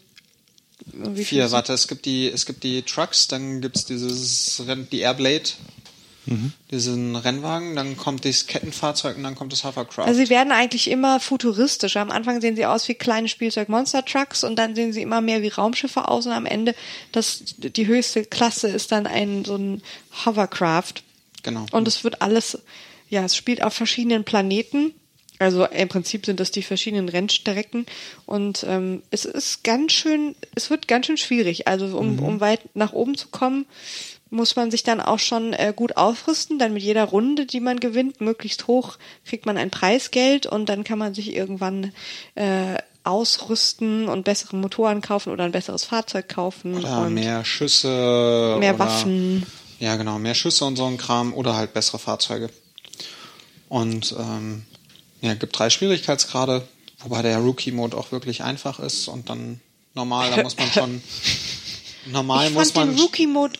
Vier, 1.14 1.50
warte, 1.50 1.72
es 1.72 1.88
gibt 1.88 2.04
die, 2.04 2.28
es 2.28 2.46
gibt 2.46 2.62
die 2.62 2.82
Trucks, 2.82 3.26
dann 3.28 3.60
gibt's 3.60 3.84
dieses 3.86 4.62
Renn, 4.66 4.86
die 4.90 5.00
Airblade, 5.00 5.50
diesen 6.70 7.16
Rennwagen, 7.16 7.76
dann 7.76 7.96
kommt 7.96 8.24
das 8.24 8.46
Kettenfahrzeug 8.46 9.16
und 9.16 9.24
dann 9.24 9.34
kommt 9.34 9.52
das 9.52 9.64
Hovercraft. 9.64 10.06
Also 10.06 10.20
sie 10.20 10.30
werden 10.30 10.52
eigentlich 10.52 10.90
immer 10.90 11.20
futuristischer. 11.20 12.00
Am 12.00 12.10
Anfang 12.10 12.40
sehen 12.40 12.56
sie 12.56 12.64
aus 12.64 12.88
wie 12.88 12.94
kleine 12.94 13.28
Spielzeug-Monster-Trucks 13.28 14.42
und 14.42 14.56
dann 14.56 14.74
sehen 14.74 14.92
sie 14.92 15.02
immer 15.02 15.20
mehr 15.20 15.42
wie 15.42 15.48
Raumschiffe 15.48 16.08
aus 16.08 16.26
und 16.26 16.32
am 16.32 16.46
Ende 16.46 16.74
das, 17.12 17.42
die 17.58 17.86
höchste 17.86 18.24
Klasse 18.24 18.68
ist 18.68 18.90
dann 18.92 19.06
ein 19.06 19.44
so 19.44 19.56
ein 19.56 19.82
Hovercraft. 20.24 20.94
genau. 21.42 21.66
Und 21.72 21.86
es 21.88 22.04
wird 22.04 22.22
alles, 22.22 22.58
ja, 23.10 23.24
es 23.24 23.36
spielt 23.36 23.62
auf 23.62 23.74
verschiedenen 23.74 24.24
Planeten 24.24 24.94
Also 25.38 25.64
im 25.64 25.88
Prinzip 25.88 26.26
sind 26.26 26.38
das 26.38 26.52
die 26.52 26.62
verschiedenen 26.62 27.08
Rennstrecken 27.08 27.86
und 28.24 28.64
ähm, 28.68 29.02
es 29.10 29.24
ist 29.24 29.64
ganz 29.64 29.92
schön, 29.92 30.36
es 30.54 30.70
wird 30.70 30.86
ganz 30.86 31.06
schön 31.06 31.16
schwierig. 31.16 31.66
Also 31.66 31.86
um, 31.98 32.20
um 32.20 32.40
weit 32.40 32.60
nach 32.74 32.92
oben 32.92 33.16
zu 33.16 33.28
kommen, 33.28 33.66
muss 34.30 34.56
man 34.56 34.70
sich 34.70 34.82
dann 34.82 35.00
auch 35.00 35.18
schon 35.18 35.52
äh, 35.52 35.72
gut 35.74 35.96
aufrüsten. 35.96 36.58
Dann 36.58 36.72
mit 36.72 36.82
jeder 36.82 37.04
Runde, 37.04 37.46
die 37.46 37.60
man 37.60 37.80
gewinnt, 37.80 38.20
möglichst 38.20 38.66
hoch, 38.66 38.96
kriegt 39.24 39.46
man 39.46 39.56
ein 39.56 39.70
Preisgeld 39.70 40.46
und 40.46 40.68
dann 40.68 40.84
kann 40.84 40.98
man 40.98 41.14
sich 41.14 41.34
irgendwann 41.34 41.92
äh, 42.34 42.76
ausrüsten 43.04 44.08
und 44.08 44.24
bessere 44.24 44.56
Motoren 44.56 45.00
kaufen 45.02 45.32
oder 45.32 45.44
ein 45.44 45.52
besseres 45.52 45.84
Fahrzeug 45.84 46.28
kaufen. 46.28 46.74
Oder 46.74 47.10
mehr 47.10 47.44
Schüsse. 47.44 48.56
mehr 48.58 48.74
oder, 48.74 48.78
Waffen. 48.78 49.46
Ja, 49.78 49.96
genau, 49.96 50.18
mehr 50.18 50.34
Schüsse 50.34 50.64
und 50.64 50.76
so 50.76 50.86
ein 50.86 50.96
Kram 50.96 51.34
oder 51.34 51.54
halt 51.54 51.74
bessere 51.74 51.98
Fahrzeuge. 51.98 52.50
Und 53.68 54.14
ähm, 54.18 54.64
ja, 55.24 55.34
gibt 55.34 55.58
drei 55.58 55.70
Schwierigkeitsgrade, 55.70 56.66
wobei 56.98 57.22
der 57.22 57.38
Rookie-Mode 57.38 57.96
auch 57.96 58.12
wirklich 58.12 58.42
einfach 58.42 58.78
ist 58.78 59.08
und 59.08 59.30
dann 59.30 59.60
normal, 59.94 60.30
da 60.30 60.42
muss 60.42 60.56
man 60.58 60.70
schon 60.70 61.02
normal 62.12 62.48
ich 62.48 62.52
muss 62.52 62.72
fand 62.72 62.88
man 62.88 62.96
den 62.96 63.02
Rookie-Mode 63.02 63.58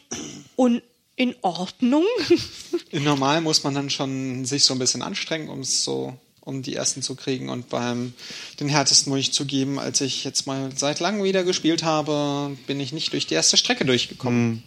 un 0.57 0.83
in 1.17 1.35
Ordnung. 1.43 2.05
normal 2.93 3.41
muss 3.41 3.63
man 3.63 3.75
dann 3.75 3.89
schon 3.89 4.45
sich 4.45 4.65
so 4.65 4.75
ein 4.75 4.81
bisschen 4.81 5.01
anstrengen, 5.01 5.49
um 5.49 5.61
es 5.61 5.85
so 5.85 6.19
um 6.41 6.61
die 6.61 6.75
ersten 6.75 7.01
zu 7.01 7.15
kriegen 7.15 7.49
und 7.49 7.71
beim 7.71 8.13
den 8.61 8.69
härtesten 8.69 9.11
muss 9.11 9.21
ich 9.21 9.33
zugeben, 9.33 9.79
als 9.79 10.03
ich 10.03 10.25
jetzt 10.25 10.47
mal 10.47 10.71
seit 10.77 11.01
langem 11.01 11.25
wieder 11.25 11.45
gespielt 11.45 11.83
habe, 11.83 12.55
bin 12.67 12.81
ich 12.81 12.93
nicht 12.93 13.15
durch 13.15 13.27
die 13.27 13.35
erste 13.35 13.57
Strecke 13.57 13.87
durchgekommen. 13.87 14.63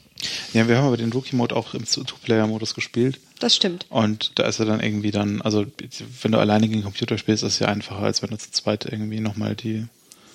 Ja, 0.53 0.67
wir 0.67 0.77
haben 0.77 0.87
aber 0.87 0.97
den 0.97 1.11
Rookie-Mode 1.11 1.55
auch 1.55 1.73
im 1.73 1.85
Two-Player-Modus 1.85 2.73
gespielt. 2.73 3.19
Das 3.39 3.55
stimmt. 3.55 3.85
Und 3.89 4.31
da 4.39 4.45
ist 4.47 4.59
er 4.59 4.65
dann 4.65 4.79
irgendwie 4.79 5.11
dann, 5.11 5.41
also 5.43 5.65
wenn 6.23 6.31
du 6.31 6.39
alleine 6.39 6.67
gegen 6.67 6.79
den 6.79 6.83
Computer 6.85 7.17
spielst, 7.17 7.43
ist 7.43 7.53
es 7.53 7.59
ja 7.59 7.67
einfacher, 7.67 8.01
als 8.01 8.21
wenn 8.23 8.29
du 8.31 8.37
zu 8.37 8.49
zweit 8.51 8.85
irgendwie 8.85 9.19
nochmal 9.19 9.55
die. 9.55 9.85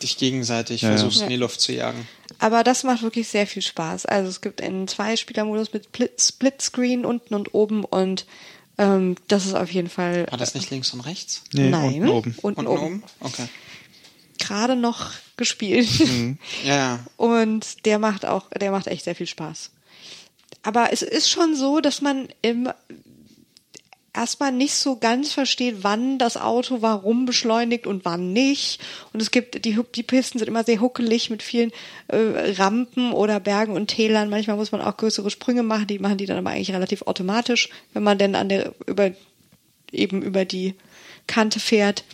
Dich 0.03 0.17
gegenseitig 0.19 0.83
Ja, 0.83 0.91
ja. 0.91 0.97
versuchst 0.97 1.23
in 1.23 1.29
die 1.29 1.35
Ja. 1.35 1.41
Luft 1.41 1.61
zu 1.61 1.73
jagen. 1.73 2.07
Aber 2.39 2.65
das 2.65 2.83
macht 2.85 3.03
wirklich 3.03 3.29
sehr 3.29 3.47
viel 3.47 3.63
Spaß. 3.63 4.07
Also 4.07 4.29
es 4.29 4.41
gibt 4.41 4.61
einen 4.63 4.87
Zwei-Spieler-Modus 4.89 5.73
mit 5.73 5.85
Split- 5.87 6.21
Split-Screen 6.21 7.05
unten 7.05 7.35
und 7.35 7.55
oben 7.55 7.85
und 7.85 8.27
ähm, 8.79 9.17
das 9.29 9.47
ist 9.47 9.55
auf 9.55 9.71
jeden 9.71 9.89
Fall 9.91 10.27
War 10.31 10.39
das 10.39 10.55
nicht 10.55 10.71
links 10.71 10.93
und 10.93 11.01
rechts? 11.03 11.43
Nee, 11.53 11.71
Nein. 11.71 11.95
unten 12.03 12.09
oben. 12.09 12.35
unten 12.43 12.61
Unten 12.67 12.67
oben. 12.71 12.83
oben? 12.85 13.03
Okay. 13.21 13.45
Gerade 14.39 14.75
noch 14.77 15.11
gespielt. 15.37 15.89
Ja, 16.65 16.77
ja. 16.77 17.01
Und 17.17 17.87
der 17.87 17.99
macht 17.99 18.27
auch, 18.27 18.49
der 18.51 18.71
macht 18.71 18.87
echt 18.87 19.05
sehr 19.05 19.15
viel 19.15 19.27
Spaß. 19.27 19.71
Aber 20.63 20.93
es 20.93 21.03
ist 21.03 21.31
schon 21.31 21.57
so, 21.57 21.81
dass 21.81 22.01
man 22.01 22.29
im 22.43 22.69
erstmal 24.15 24.53
nicht 24.53 24.75
so 24.75 24.97
ganz 24.97 25.33
versteht, 25.33 25.77
wann 25.83 26.19
das 26.19 26.37
Auto 26.37 26.83
warum 26.83 27.25
beschleunigt 27.25 27.87
und 27.87 28.05
wann 28.05 28.33
nicht. 28.33 28.81
Und 29.13 29.23
es 29.23 29.31
gibt, 29.31 29.65
die, 29.65 29.79
die 29.95 30.03
Pisten 30.03 30.39
sind 30.39 30.49
immer 30.49 30.65
sehr 30.65 30.81
huckelig 30.81 31.31
mit 31.31 31.43
vielen 31.43 31.73
äh, 32.09 32.53
Rampen 32.59 33.13
oder 33.13 33.41
Bergen 33.41 33.73
und 33.73 33.89
Tälern. 33.89 34.29
Manchmal 34.29 34.57
muss 34.57 34.73
man 34.73 34.83
auch 34.83 34.97
größere 34.97 35.31
Sprünge 35.31 35.63
machen, 35.63 35.87
die 35.87 35.99
machen 35.99 36.19
die 36.19 36.27
dann 36.27 36.39
aber 36.39 36.51
eigentlich 36.51 36.73
relativ 36.73 37.03
automatisch, 37.03 37.71
wenn 37.95 38.03
man 38.03 38.19
denn 38.19 38.35
an 38.35 38.49
der, 38.49 38.75
über, 38.87 39.13
eben 39.91 40.23
über 40.23 40.45
die 40.45 40.75
Kante 41.27 41.61
fährt. 41.61 42.05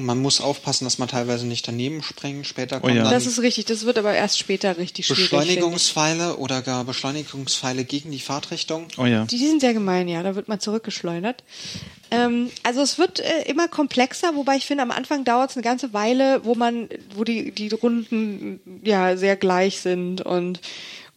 Man 0.00 0.18
muss 0.18 0.40
aufpassen, 0.40 0.84
dass 0.84 0.98
man 0.98 1.08
teilweise 1.08 1.44
nicht 1.44 1.66
daneben 1.66 2.04
springt. 2.04 2.46
Später 2.46 2.78
kommen 2.78 2.94
ja. 2.94 3.02
dann 3.02 3.12
Das 3.12 3.26
ist 3.26 3.42
richtig, 3.42 3.64
das 3.64 3.84
wird 3.84 3.98
aber 3.98 4.14
erst 4.14 4.38
später 4.38 4.78
richtig 4.78 5.06
schwierig. 5.06 5.30
Beschleunigungspfeile 5.30 6.36
oder 6.36 6.62
gar 6.62 6.84
Beschleunigungspfeile 6.84 7.84
gegen 7.84 8.12
die 8.12 8.20
Fahrtrichtung. 8.20 8.86
Oh 8.96 9.06
ja. 9.06 9.24
Die, 9.24 9.38
die 9.38 9.46
sind 9.48 9.60
sehr 9.60 9.74
gemein, 9.74 10.06
ja. 10.06 10.22
Da 10.22 10.36
wird 10.36 10.46
man 10.46 10.60
zurückgeschleudert. 10.60 11.42
Ähm, 12.12 12.50
also 12.62 12.80
es 12.80 12.98
wird 12.98 13.18
äh, 13.18 13.42
immer 13.46 13.66
komplexer, 13.66 14.36
wobei 14.36 14.54
ich 14.54 14.66
finde, 14.66 14.84
am 14.84 14.92
Anfang 14.92 15.24
dauert 15.24 15.50
es 15.50 15.56
eine 15.56 15.64
ganze 15.64 15.92
Weile, 15.92 16.44
wo 16.44 16.54
man, 16.54 16.88
wo 17.16 17.24
die, 17.24 17.50
die 17.50 17.68
Runden 17.68 18.60
ja 18.84 19.16
sehr 19.16 19.34
gleich 19.34 19.80
sind 19.80 20.20
und 20.20 20.60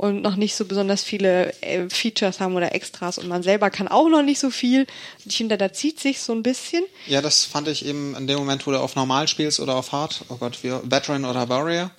und 0.01 0.21
noch 0.23 0.35
nicht 0.35 0.55
so 0.55 0.65
besonders 0.65 1.03
viele 1.03 1.53
äh, 1.61 1.87
Features 1.87 2.39
haben 2.39 2.55
oder 2.55 2.73
Extras 2.73 3.19
und 3.19 3.27
man 3.27 3.43
selber 3.43 3.69
kann 3.69 3.87
auch 3.87 4.09
noch 4.09 4.23
nicht 4.23 4.39
so 4.39 4.49
viel. 4.49 4.87
Ich 5.25 5.37
finde, 5.37 5.57
da 5.59 5.71
zieht 5.71 5.99
sich 5.99 6.19
so 6.21 6.33
ein 6.33 6.41
bisschen. 6.41 6.83
Ja, 7.05 7.21
das 7.21 7.45
fand 7.45 7.67
ich 7.67 7.85
eben 7.85 8.15
in 8.15 8.25
dem 8.25 8.39
Moment, 8.39 8.65
wo 8.65 8.71
du 8.71 8.79
auf 8.79 8.95
Normal 8.95 9.27
spielst 9.27 9.59
oder 9.59 9.75
auf 9.75 9.91
Hard, 9.91 10.21
oh 10.29 10.37
Gott, 10.37 10.57
wie 10.63 10.71
Veteran 10.83 11.23
oder 11.23 11.47
Warrior, 11.49 11.91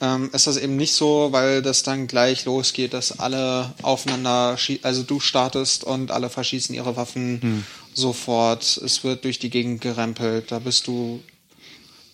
ähm, 0.00 0.28
ist 0.32 0.48
das 0.48 0.56
eben 0.56 0.74
nicht 0.76 0.92
so, 0.92 1.28
weil 1.30 1.62
das 1.62 1.84
dann 1.84 2.08
gleich 2.08 2.44
losgeht, 2.46 2.92
dass 2.92 3.18
alle 3.20 3.72
aufeinander, 3.82 4.56
schie- 4.58 4.80
also 4.82 5.04
du 5.04 5.20
startest 5.20 5.84
und 5.84 6.10
alle 6.10 6.28
verschießen 6.28 6.74
ihre 6.74 6.96
Waffen 6.96 7.64
sofort. 7.94 8.62
Es 8.76 9.04
wird 9.04 9.24
durch 9.24 9.38
die 9.38 9.50
Gegend 9.50 9.80
gerempelt. 9.80 10.50
Da 10.52 10.58
bist 10.58 10.86
du 10.88 11.22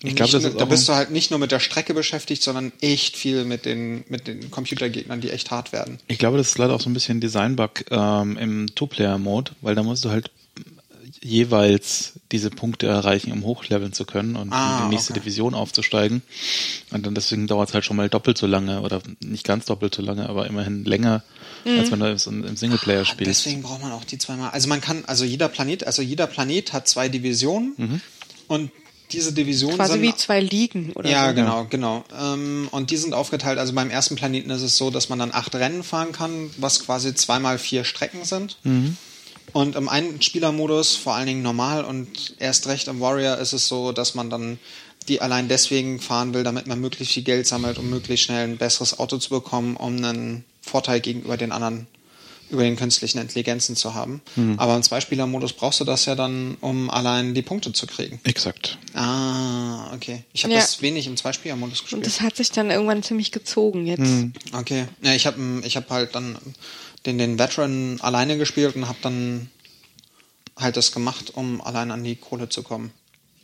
Ich 0.04 0.16
glaube, 0.16 0.22
nicht 0.24 0.34
das 0.34 0.42
nur- 0.42 0.50
ist 0.52 0.60
da 0.60 0.64
bist 0.64 0.88
du 0.88 0.94
halt 0.94 1.10
nicht 1.10 1.30
nur 1.30 1.38
mit 1.38 1.52
der 1.52 1.60
Strecke 1.60 1.94
beschäftigt, 1.94 2.42
sondern 2.42 2.72
echt 2.80 3.16
viel 3.16 3.44
mit 3.44 3.64
den, 3.64 4.04
mit 4.08 4.26
den 4.26 4.50
Computergegnern, 4.50 5.20
die 5.20 5.30
echt 5.30 5.50
hart 5.50 5.72
werden. 5.72 5.98
Ich 6.08 6.18
glaube, 6.18 6.38
das 6.38 6.48
ist 6.48 6.58
leider 6.58 6.74
auch 6.74 6.80
so 6.80 6.90
ein 6.90 6.94
bisschen 6.94 7.18
ein 7.18 7.20
Design-Bug 7.20 7.84
ähm, 7.90 8.36
im 8.36 8.74
Two-Player-Mode, 8.74 9.52
weil 9.60 9.74
da 9.74 9.82
musst 9.82 10.04
du 10.04 10.10
halt 10.10 10.30
jeweils 11.24 12.14
diese 12.32 12.50
Punkte 12.50 12.86
erreichen, 12.88 13.32
um 13.32 13.44
hochleveln 13.44 13.92
zu 13.92 14.04
können 14.04 14.34
und 14.34 14.52
Ah, 14.52 14.78
in 14.78 14.84
die 14.90 14.94
nächste 14.96 15.12
okay. 15.12 15.20
Division 15.20 15.54
aufzusteigen. 15.54 16.22
Und 16.90 17.06
dann 17.06 17.14
deswegen 17.14 17.46
dauert 17.46 17.68
es 17.68 17.74
halt 17.74 17.84
schon 17.84 17.96
mal 17.96 18.08
doppelt 18.08 18.38
so 18.38 18.46
lange 18.46 18.80
oder 18.80 19.00
nicht 19.20 19.44
ganz 19.44 19.66
doppelt 19.66 19.94
so 19.94 20.02
lange, 20.02 20.28
aber 20.28 20.46
immerhin 20.46 20.84
länger, 20.84 21.22
als 21.64 21.92
wenn 21.92 22.00
du 22.00 22.10
es 22.12 22.26
im 22.26 22.56
Singleplayer 22.56 23.04
spielst. 23.04 23.44
Deswegen 23.46 23.62
braucht 23.62 23.82
man 23.82 23.92
auch 23.92 24.04
die 24.04 24.18
zweimal. 24.18 24.50
Also 24.50 24.68
man 24.68 24.80
kann, 24.80 25.04
also 25.06 25.24
jeder 25.24 25.48
Planet, 25.48 25.86
also 25.86 26.02
jeder 26.02 26.26
Planet 26.26 26.72
hat 26.72 26.88
zwei 26.88 27.08
Divisionen 27.08 28.00
und 28.48 28.72
diese 29.12 29.32
Divisionen 29.32 29.76
Quasi 29.76 29.92
sind 29.92 30.02
wie 30.02 30.16
zwei 30.16 30.40
Ligen 30.40 30.92
oder 30.92 31.08
ja, 31.08 31.28
so. 31.28 31.34
genau, 31.34 31.66
genau. 31.68 32.04
Ähm, 32.18 32.68
und 32.70 32.90
die 32.90 32.96
sind 32.96 33.14
aufgeteilt. 33.14 33.58
Also 33.58 33.72
beim 33.72 33.90
ersten 33.90 34.16
Planeten 34.16 34.50
ist 34.50 34.62
es 34.62 34.76
so, 34.76 34.90
dass 34.90 35.08
man 35.08 35.18
dann 35.18 35.32
acht 35.32 35.54
Rennen 35.54 35.82
fahren 35.82 36.12
kann, 36.12 36.50
was 36.56 36.80
quasi 36.84 37.14
zweimal 37.14 37.58
vier 37.58 37.84
Strecken 37.84 38.24
sind. 38.24 38.56
Und 39.52 39.76
im 39.76 39.88
einen 39.88 40.22
Spielermodus, 40.22 40.96
vor 40.96 41.14
allen 41.14 41.26
Dingen 41.26 41.42
normal 41.42 41.84
und 41.84 42.36
erst 42.38 42.66
recht 42.68 42.88
im 42.88 43.00
Warrior, 43.00 43.38
ist 43.38 43.52
es 43.52 43.68
so, 43.68 43.92
dass 43.92 44.14
man 44.14 44.30
dann 44.30 44.58
die 45.08 45.20
allein 45.20 45.48
deswegen 45.48 46.00
fahren 46.00 46.32
will, 46.32 46.44
damit 46.44 46.66
man 46.66 46.80
möglichst 46.80 47.14
viel 47.14 47.24
Geld 47.24 47.46
sammelt, 47.46 47.78
um 47.78 47.90
möglichst 47.90 48.26
schnell 48.26 48.44
ein 48.44 48.56
besseres 48.56 48.98
Auto 48.98 49.18
zu 49.18 49.30
bekommen, 49.30 49.76
um 49.76 49.96
einen 49.96 50.44
Vorteil 50.60 51.00
gegenüber 51.00 51.36
den 51.36 51.52
anderen, 51.52 51.86
über 52.52 52.62
den 52.62 52.76
künstlichen 52.76 53.18
Intelligenzen 53.18 53.74
zu 53.76 53.94
haben. 53.94 54.20
Aber 54.58 54.76
im 54.76 54.82
Zweispielermodus 54.82 55.54
brauchst 55.54 55.80
du 55.80 55.84
das 55.84 56.04
ja 56.04 56.14
dann, 56.14 56.56
um 56.60 56.90
allein 56.90 57.34
die 57.34 57.42
Punkte 57.42 57.72
zu 57.72 57.86
kriegen. 57.86 58.20
Exakt. 58.24 58.78
Ah, 58.94 59.92
okay. 59.94 60.22
Ich 60.32 60.44
habe 60.44 60.54
Ja. 60.54 60.60
das 60.60 60.82
wenig 60.82 61.06
im 61.06 61.16
Zweispielermodus 61.16 61.80
Und 61.80 61.84
gespielt. 61.84 62.06
das 62.06 62.20
hat 62.20 62.36
sich 62.36 62.50
dann 62.50 62.70
irgendwann 62.70 63.02
ziemlich 63.02 63.32
gezogen 63.32 63.86
jetzt. 63.86 64.12
Okay. 64.52 64.86
Ja, 65.02 65.12
ich 65.14 65.26
habe 65.26 65.38
ich 65.64 65.76
hab 65.76 65.90
halt 65.90 66.14
dann 66.14 66.36
den, 67.06 67.18
den 67.18 67.38
Veteran 67.38 67.98
alleine 68.00 68.36
gespielt 68.38 68.76
und 68.76 68.86
habe 68.86 68.98
dann 69.02 69.50
halt 70.56 70.76
das 70.76 70.92
gemacht, 70.92 71.32
um 71.34 71.60
allein 71.60 71.90
an 71.90 72.04
die 72.04 72.16
Kohle 72.16 72.48
zu 72.48 72.62
kommen. 72.62 72.92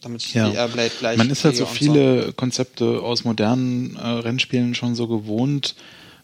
Damit 0.01 0.23
ich 0.25 0.35
Ja. 0.35 0.49
die 0.49 0.57
Airblade 0.57 0.93
gleich 0.99 1.19
Man 1.19 1.29
ist 1.31 1.45
halt 1.45 1.57
so 1.57 1.65
und 1.67 1.73
viele 1.75 2.33
Konzepte 2.35 3.01
aus 3.03 3.25
modernen 3.25 3.97
äh, 3.97 4.07
Rennspielen 4.07 4.75
schon 4.77 4.95
so 4.95 5.09
gewohnt, 5.09 5.75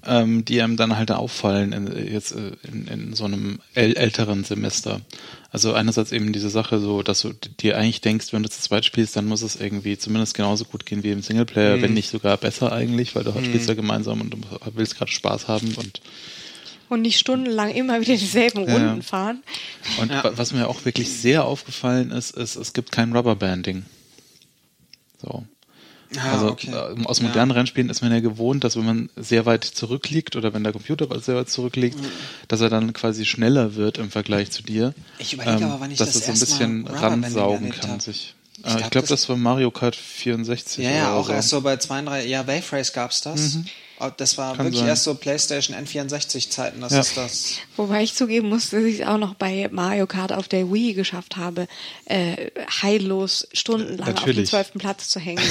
ähm, 0.07 0.45
die 0.45 0.61
einem 0.63 0.77
dann 0.77 0.97
halt 0.97 1.11
auffallen 1.11 1.73
in, 1.73 2.13
jetzt 2.13 2.33
äh, 2.33 2.53
in, 2.71 2.87
in 2.89 3.13
so 3.15 3.25
einem 3.25 3.61
äl 3.75 3.97
älteren 3.97 4.45
Semester. 4.45 5.01
Also 5.51 5.73
einerseits 5.73 6.11
eben 6.13 6.33
diese 6.33 6.51
Sache 6.51 6.81
so, 6.81 7.03
dass 7.03 7.21
du 7.23 7.33
dir 7.61 7.79
eigentlich 7.79 8.01
denkst, 8.01 8.33
wenn 8.33 8.43
du 8.43 8.51
zu 8.51 8.61
zweit 8.61 8.85
spielst, 8.85 9.15
dann 9.17 9.27
muss 9.27 9.43
es 9.43 9.55
irgendwie 9.57 9.97
zumindest 9.97 10.35
genauso 10.35 10.65
gut 10.65 10.85
gehen 10.87 11.03
wie 11.05 11.13
im 11.13 11.23
Singleplayer, 11.23 11.81
wenn 11.81 11.95
nicht 11.95 12.11
sogar 12.11 12.37
besser 12.37 12.73
eigentlich, 12.73 13.15
weil 13.15 13.23
du 13.25 13.35
halt 13.35 13.47
spielst 13.47 13.69
ja 13.69 13.75
gemeinsam 13.75 14.21
und 14.21 14.31
du 14.31 14.39
willst 14.75 14.97
gerade 14.99 15.11
Spaß 15.13 15.47
haben 15.49 15.75
und 15.77 16.01
Und 16.89 17.03
nicht 17.03 17.19
stundenlang 17.19 17.71
immer 17.71 18.01
wieder 18.01 18.17
dieselben 18.17 18.67
Ja. 18.69 18.75
Runden 18.75 19.03
fahren. 19.03 19.43
Und 20.01 20.11
Ja. 20.11 20.25
wa- 20.25 20.33
was 20.37 20.53
mir 20.53 20.69
auch 20.69 20.85
wirklich 20.85 21.11
sehr 21.11 21.45
aufgefallen 21.45 22.11
ist, 22.11 22.37
ist, 22.37 22.57
es 22.57 22.73
gibt 22.73 22.91
kein 22.93 23.13
Rubberbanding. 23.17 23.85
So. 25.23 25.45
Ah, 26.19 26.33
also 26.33 26.49
okay. 26.49 26.71
äh, 26.73 27.05
aus 27.05 27.19
Ja. 27.21 27.27
modernen 27.29 27.51
Rennspielen 27.51 27.91
ist 27.91 28.03
man 28.03 28.13
ja 28.13 28.21
gewohnt, 28.21 28.65
dass 28.65 28.77
wenn 28.77 28.85
man 28.85 29.09
sehr 29.17 29.47
weit 29.47 29.65
zurückliegt 29.65 30.37
oder 30.37 30.53
wenn 30.55 30.63
der 30.65 30.73
Computer 30.73 31.07
sehr 31.21 31.37
weit 31.37 31.49
zurückliegt, 31.51 31.99
Mhm. 32.01 32.07
dass 32.49 32.61
er 32.61 32.71
dann 32.71 32.93
quasi 32.93 33.25
schneller 33.25 33.75
wird 33.75 33.99
im 33.99 34.11
Vergleich 34.11 34.51
zu 34.51 34.63
dir. 34.63 34.87
Ähm, 34.87 35.05
Ich 35.19 35.33
überlege 35.33 35.65
aber, 35.67 35.81
wann 35.81 35.91
ich 35.91 35.99
dass 35.99 36.13
das 36.13 36.23
er 36.23 36.27
so 36.27 36.33
ein 36.33 36.41
bisschen 36.41 36.87
ransaugen 36.87 37.71
kann 37.71 37.91
hab. 37.93 38.03
sich. 38.03 38.35
Ich 38.59 38.65
Äh, 38.65 38.69
Ich 38.69 38.77
glaub, 38.77 38.91
glaube, 38.93 39.09
das- 39.09 39.21
das 39.23 39.29
war 39.29 39.37
Mario 39.37 39.71
Kart 39.71 39.97
64 39.97 40.85
Ja, 40.85 40.91
ja, 40.91 41.13
auch 41.15 41.27
so. 41.27 41.33
erst 41.33 41.49
so 41.51 41.61
bei 41.61 41.77
32, 41.77 42.31
ja, 42.31 42.47
Wave 42.47 42.73
Race 42.73 42.93
gab's 42.93 43.21
das. 43.21 43.55
Mhm. 43.55 43.67
Oh, 44.09 44.15
das 44.17 44.39
war 44.39 44.57
Kann 44.57 44.67
wirklich 44.67 44.81
sein. 44.81 44.89
erst 44.89 45.05
so 45.05 45.15
PlayStation 45.15 45.77
N64-Zeiten, 45.77 46.81
das 46.81 46.93
Ja. 46.93 47.01
ist 47.01 47.17
das. 47.17 47.55
Wobei 47.77 48.03
ich 48.03 48.15
zugeben 48.15 48.49
muss, 48.49 48.71
dass 48.71 48.83
ich 48.85 49.01
es 49.01 49.07
auch 49.07 49.19
noch 49.19 49.35
bei 49.35 49.69
Mario 49.73 50.07
Kart 50.07 50.33
auf 50.33 50.49
der 50.49 50.73
Wii 50.73 50.95
geschafft 50.95 51.37
habe, 51.37 51.67
äh, 52.07 52.51
heillos 52.83 53.49
stundenlang 53.53 54.01
auf 54.01 54.07
dem 54.07 54.15
Natürlich. 54.15 54.51
zwölften 54.51 54.79
Platz 54.79 55.09
zu 55.09 55.21
hängen. 55.21 55.43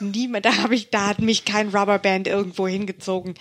Und 0.00 0.12
niemand, 0.12 0.44
da 0.44 0.56
habe 0.58 0.74
ich, 0.74 0.90
da 0.90 1.08
hat 1.08 1.20
mich 1.20 1.44
kein 1.44 1.68
Rubberband 1.68 2.26
irgendwo 2.26 2.66
hingezogen. 2.66 3.34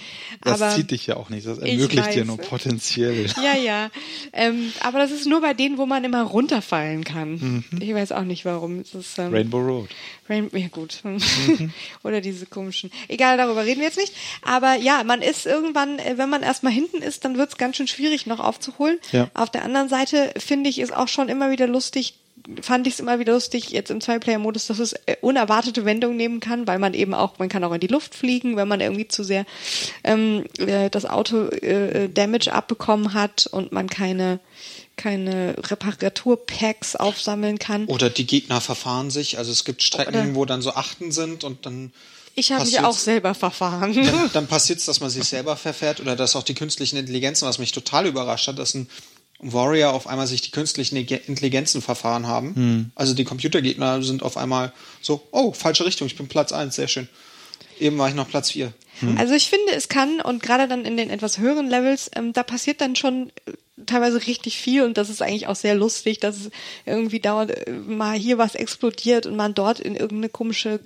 Das 0.43 0.61
aber, 0.61 0.75
zieht 0.75 0.91
dich 0.91 1.07
ja 1.07 1.17
auch 1.17 1.29
nicht. 1.29 1.47
Das 1.47 1.57
Ich 1.59 1.63
ermöglicht 1.71 2.13
dir 2.13 2.25
nur 2.25 2.37
potenziell. 2.37 3.25
Ja, 3.41 3.55
ja. 3.57 3.89
Ähm, 4.33 4.71
aber 4.81 4.99
das 4.99 5.11
ist 5.11 5.25
nur 5.25 5.41
bei 5.41 5.53
denen, 5.53 5.77
wo 5.77 5.85
man 5.85 6.03
immer 6.03 6.21
runterfallen 6.23 7.03
kann. 7.03 7.63
Mhm. 7.71 7.81
Ich 7.81 7.93
weiß 7.93 8.11
auch 8.11 8.23
nicht 8.23 8.45
warum. 8.45 8.79
Es 8.79 8.93
ist, 8.93 9.17
ähm, 9.17 9.33
Rainbow 9.33 9.59
Road. 9.59 9.89
Rain 10.29 10.49
ja 10.53 10.67
gut. 10.69 10.99
Mhm. 11.03 11.73
Oder 12.03 12.21
diese 12.21 12.45
komischen. 12.45 12.91
Egal, 13.07 13.37
darüber 13.37 13.65
reden 13.65 13.79
wir 13.79 13.87
jetzt 13.87 13.97
nicht. 13.97 14.13
Aber 14.43 14.75
ja, 14.75 15.03
man 15.03 15.21
ist 15.21 15.45
irgendwann, 15.45 15.99
äh, 15.99 16.17
wenn 16.17 16.29
man 16.29 16.43
erstmal 16.43 16.73
hinten 16.73 17.01
ist, 17.01 17.25
dann 17.25 17.37
wird 17.37 17.49
es 17.49 17.57
ganz 17.57 17.77
schön 17.77 17.87
schwierig 17.87 18.25
noch 18.25 18.39
aufzuholen. 18.39 18.99
Ja. 19.11 19.29
Auf 19.33 19.49
der 19.49 19.63
anderen 19.63 19.89
Seite 19.89 20.33
finde 20.37 20.69
ich 20.69 20.79
es 20.79 20.91
auch 20.91 21.07
schon 21.07 21.29
immer 21.29 21.51
wieder 21.51 21.67
lustig, 21.67 22.15
fand 22.61 22.87
ich 22.87 22.95
es 22.95 22.99
immer 22.99 23.19
wieder 23.19 23.33
lustig, 23.33 23.69
jetzt 23.69 23.91
im 23.91 24.01
Zwei-Player-Modus, 24.01 24.67
dass 24.67 24.79
es 24.79 24.93
äh, 25.05 25.15
unerwartete 25.21 25.85
Wendungen 25.85 26.17
nehmen 26.17 26.39
kann, 26.39 26.67
weil 26.67 26.79
man 26.79 26.93
eben 26.93 27.13
auch, 27.13 27.37
man 27.39 27.49
kann 27.49 27.63
auch 27.63 27.73
in 27.73 27.79
die 27.79 27.87
Luft 27.87 28.15
fliegen, 28.15 28.55
wenn 28.55 28.67
man 28.67 28.81
irgendwie 28.81 29.07
zu 29.07 29.23
sehr 29.23 29.45
ähm, 30.03 30.45
äh, 30.57 30.89
das 30.89 31.05
Auto 31.05 31.47
äh, 31.47 32.09
Damage 32.09 32.51
abbekommen 32.51 33.13
hat 33.13 33.47
und 33.51 33.71
man 33.71 33.89
keine 33.89 34.39
keine 34.97 35.55
Reparaturpacks 35.57 36.95
aufsammeln 36.95 37.57
kann. 37.57 37.85
Oder 37.85 38.09
die 38.09 38.27
Gegner 38.27 38.61
verfahren 38.61 39.09
sich. 39.09 39.37
Also 39.37 39.51
es 39.51 39.65
gibt 39.65 39.81
Strecken, 39.81 40.13
Oder- 40.13 40.35
wo 40.35 40.45
dann 40.45 40.61
so 40.61 40.73
Achten 40.73 41.11
sind 41.11 41.43
und 41.43 41.65
dann 41.65 41.91
Ich 42.35 42.51
habe 42.51 42.63
mich 42.65 42.79
auch 42.79 42.97
selber 42.97 43.33
verfahren. 43.33 43.93
dann, 43.93 44.29
dann 44.33 44.47
passiert 44.47 44.79
es, 44.79 44.85
dass 44.85 44.99
man 44.99 45.09
sich 45.09 45.25
selber 45.25 45.55
verfährt 45.57 45.99
oder 45.99 46.15
dass 46.15 46.35
auch 46.35 46.43
die 46.43 46.53
künstlichen 46.55 46.97
Intelligenzen, 46.97 47.47
was 47.47 47.57
mich 47.59 47.71
total 47.71 48.05
überrascht 48.07 48.47
hat, 48.47 48.57
dass 48.59 48.73
ein 48.73 48.89
Warrior 49.39 49.93
auf 49.93 50.07
einmal 50.07 50.27
sich 50.27 50.41
die 50.41 50.51
künstlichen 50.51 50.95
Ige- 50.97 51.21
Intelligenzen 51.27 51.81
verfahren 51.81 52.27
haben. 52.27 52.91
Also 52.95 53.13
die 53.13 53.23
Computergegner 53.23 54.01
sind 54.03 54.21
auf 54.23 54.37
einmal 54.37 54.71
so, 55.01 55.27
oh, 55.31 55.51
falsche 55.53 55.85
Richtung, 55.85 56.05
ich 56.07 56.15
bin 56.15 56.27
Platz 56.27 56.51
eins, 56.51 56.75
sehr 56.75 56.87
schön. 56.87 57.09
Eben 57.79 57.97
war 57.97 58.07
ich 58.07 58.13
noch 58.15 58.29
Platz 58.29 58.51
vier. 58.51 58.71
Also 59.17 59.33
ich 59.33 59.49
finde, 59.49 59.73
es 59.73 59.89
kann 59.89 60.21
und 60.21 60.43
gerade 60.43 60.67
dann 60.67 60.85
in 60.85 60.95
den 60.95 61.09
etwas 61.09 61.39
höheren 61.39 61.67
Levels, 61.67 62.11
ähm, 62.15 62.33
da 62.33 62.43
passiert 62.43 62.81
dann 62.81 62.95
schon 62.95 63.31
äh, 63.47 63.53
teilweise 63.87 64.27
richtig 64.27 64.57
viel 64.59 64.83
und 64.83 64.95
das 64.97 65.09
ist 65.09 65.23
eigentlich 65.23 65.47
auch 65.47 65.55
sehr 65.55 65.73
lustig, 65.73 66.19
dass 66.19 66.35
es 66.37 66.49
irgendwie 66.85 67.19
dauernd 67.19 67.49
äh, 67.49 67.71
mal 67.71 68.15
hier 68.15 68.37
was 68.37 68.53
explodiert 68.53 69.25
und 69.25 69.35
man 69.35 69.55
dort 69.55 69.79
in 69.79 69.95
irgendeine 69.95 70.29
komische 70.29 70.79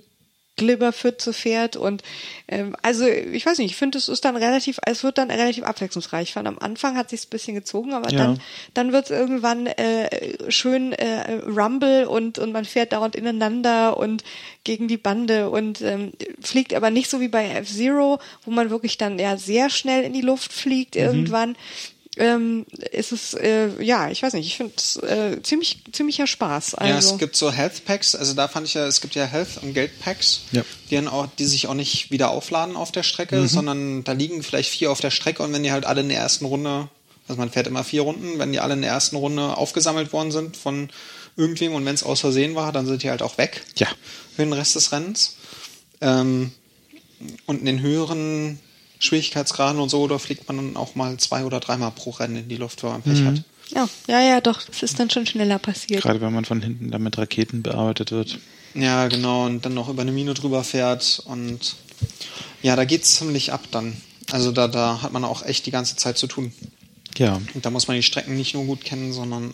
Glibberpfütze 0.56 1.32
fährt 1.32 1.76
und 1.76 2.02
ähm, 2.48 2.74
also 2.82 3.06
ich 3.06 3.44
weiß 3.44 3.58
nicht, 3.58 3.72
ich 3.72 3.76
finde 3.76 3.98
es 3.98 4.08
ist 4.08 4.24
dann 4.24 4.36
relativ, 4.36 4.78
es 4.86 5.04
wird 5.04 5.18
dann 5.18 5.30
relativ 5.30 5.64
abwechslungsreich. 5.64 6.28
Ich 6.28 6.32
fand 6.34 6.48
am 6.48 6.58
Anfang 6.58 6.96
hat 6.96 7.10
sich 7.10 7.24
ein 7.26 7.30
bisschen 7.30 7.54
gezogen, 7.54 7.92
aber 7.92 8.10
Ja. 8.10 8.18
dann 8.18 8.40
dann 8.74 8.92
wird 8.92 9.04
es 9.06 9.10
irgendwann 9.10 9.66
äh, 9.66 10.50
schön 10.50 10.92
äh, 10.92 11.40
Rumble 11.46 12.06
und 12.06 12.38
und 12.38 12.52
man 12.52 12.64
fährt 12.64 12.92
dauernd 12.92 13.16
ineinander 13.16 13.96
und 13.96 14.24
gegen 14.64 14.88
die 14.88 14.96
Bande 14.96 15.50
und 15.50 15.80
ähm, 15.82 16.12
fliegt 16.40 16.74
aber 16.74 16.90
nicht 16.90 17.10
so 17.10 17.20
wie 17.20 17.28
bei 17.28 17.44
F-Zero, 17.50 18.18
wo 18.44 18.50
man 18.50 18.70
wirklich 18.70 18.96
dann 18.98 19.18
ja 19.18 19.36
sehr 19.36 19.70
schnell 19.70 20.04
in 20.04 20.12
die 20.12 20.22
Luft 20.22 20.52
fliegt 20.52 20.96
irgendwann. 20.96 21.56
Ähm, 22.18 22.64
ist 22.92 23.12
es, 23.12 23.34
äh, 23.34 23.68
ja, 23.82 24.10
ich 24.10 24.22
weiß 24.22 24.32
nicht, 24.32 24.46
ich 24.46 24.56
finde 24.56 24.72
es 24.76 24.96
äh, 24.96 25.42
ziemlich, 25.42 25.80
ziemlicher 25.92 26.26
Spaß. 26.26 26.74
Also, 26.76 26.90
Ja, 26.90 26.98
es 26.98 27.18
gibt 27.18 27.36
so 27.36 27.52
Health 27.52 27.84
Packs, 27.84 28.14
also 28.14 28.32
da 28.32 28.48
fand 28.48 28.66
ich 28.66 28.72
ja, 28.74 28.86
es 28.86 29.02
gibt 29.02 29.14
ja 29.14 29.26
Health 29.26 29.58
und 29.62 29.74
Geld 29.74 30.00
Packs, 30.00 30.40
Ja. 30.52 30.62
die, 30.90 30.94
dann 30.94 31.08
auch, 31.08 31.26
die 31.38 31.44
sich 31.44 31.66
auch 31.66 31.74
nicht 31.74 32.10
wieder 32.10 32.30
aufladen 32.30 32.74
auf 32.74 32.90
der 32.90 33.02
Strecke, 33.02 33.46
sondern 33.48 34.02
da 34.04 34.12
liegen 34.12 34.42
vielleicht 34.42 34.70
vier 34.70 34.90
auf 34.90 35.00
der 35.00 35.10
Strecke 35.10 35.42
und 35.42 35.52
wenn 35.52 35.62
die 35.62 35.72
halt 35.72 35.84
alle 35.84 36.00
in 36.00 36.08
der 36.08 36.18
ersten 36.18 36.46
Runde, 36.46 36.88
also 37.28 37.38
man 37.38 37.50
fährt 37.50 37.66
immer 37.66 37.84
vier 37.84 38.00
Runden, 38.02 38.38
wenn 38.38 38.50
die 38.50 38.60
alle 38.60 38.72
in 38.74 38.80
der 38.82 38.92
ersten 38.92 39.16
Runde 39.16 39.54
aufgesammelt 39.56 40.14
worden 40.14 40.32
sind 40.32 40.56
von 40.56 40.88
irgendwem 41.36 41.74
und 41.74 41.84
wenn 41.84 41.94
es 41.94 42.02
aus 42.02 42.20
Versehen 42.20 42.54
war, 42.54 42.72
dann 42.72 42.86
sind 42.86 43.02
die 43.02 43.10
halt 43.10 43.20
auch 43.20 43.36
weg 43.36 43.62
Ja. 43.76 43.88
für 44.34 44.42
den 44.42 44.54
Rest 44.54 44.74
des 44.74 44.90
Rennens. 44.90 45.36
Ähm, 46.00 46.52
und 47.46 47.60
in 47.60 47.66
den 47.66 47.80
höheren 47.80 48.58
Schwierigkeitsgraden 48.98 49.80
und 49.80 49.88
so, 49.88 50.06
da 50.08 50.18
fliegt 50.18 50.48
man 50.48 50.56
dann 50.56 50.76
auch 50.76 50.94
mal 50.94 51.16
zwei 51.18 51.44
oder 51.44 51.60
dreimal 51.60 51.90
pro 51.90 52.10
Rennen 52.10 52.36
in 52.36 52.48
die 52.48 52.56
Luft, 52.56 52.82
wenn 52.82 52.90
man 52.90 53.02
Pech 53.02 53.22
hat. 53.24 53.42
ja, 53.74 53.88
ja, 54.08 54.20
ja, 54.20 54.40
doch, 54.40 54.62
es 54.70 54.82
ist 54.82 54.98
dann 54.98 55.10
schon 55.10 55.26
schneller 55.26 55.58
passiert. 55.58 56.02
Gerade 56.02 56.20
wenn 56.20 56.32
man 56.32 56.44
von 56.44 56.62
hinten 56.62 56.90
dann 56.90 57.02
mit 57.02 57.18
Raketen 57.18 57.62
bearbeitet 57.62 58.10
wird. 58.10 58.38
Ja, 58.74 59.08
genau, 59.08 59.46
und 59.46 59.64
dann 59.64 59.74
noch 59.74 59.88
über 59.88 60.02
eine 60.02 60.12
Mine 60.12 60.34
drüber 60.34 60.62
fährt 60.64 61.22
und 61.26 61.76
ja, 62.62 62.76
da 62.76 62.84
geht's 62.84 63.16
ziemlich 63.16 63.52
ab 63.52 63.64
dann. 63.70 63.96
Also 64.32 64.50
da, 64.52 64.66
da 64.68 65.02
hat 65.02 65.12
man 65.12 65.24
auch 65.24 65.42
echt 65.44 65.66
die 65.66 65.70
ganze 65.70 65.96
Zeit 65.96 66.18
zu 66.18 66.26
tun. 66.26 66.52
Ja. 67.16 67.40
Und 67.54 67.64
da 67.64 67.70
muss 67.70 67.86
man 67.88 67.96
die 67.96 68.02
Strecken 68.02 68.36
nicht 68.36 68.54
nur 68.54 68.64
gut 68.64 68.84
kennen, 68.84 69.12
sondern 69.12 69.50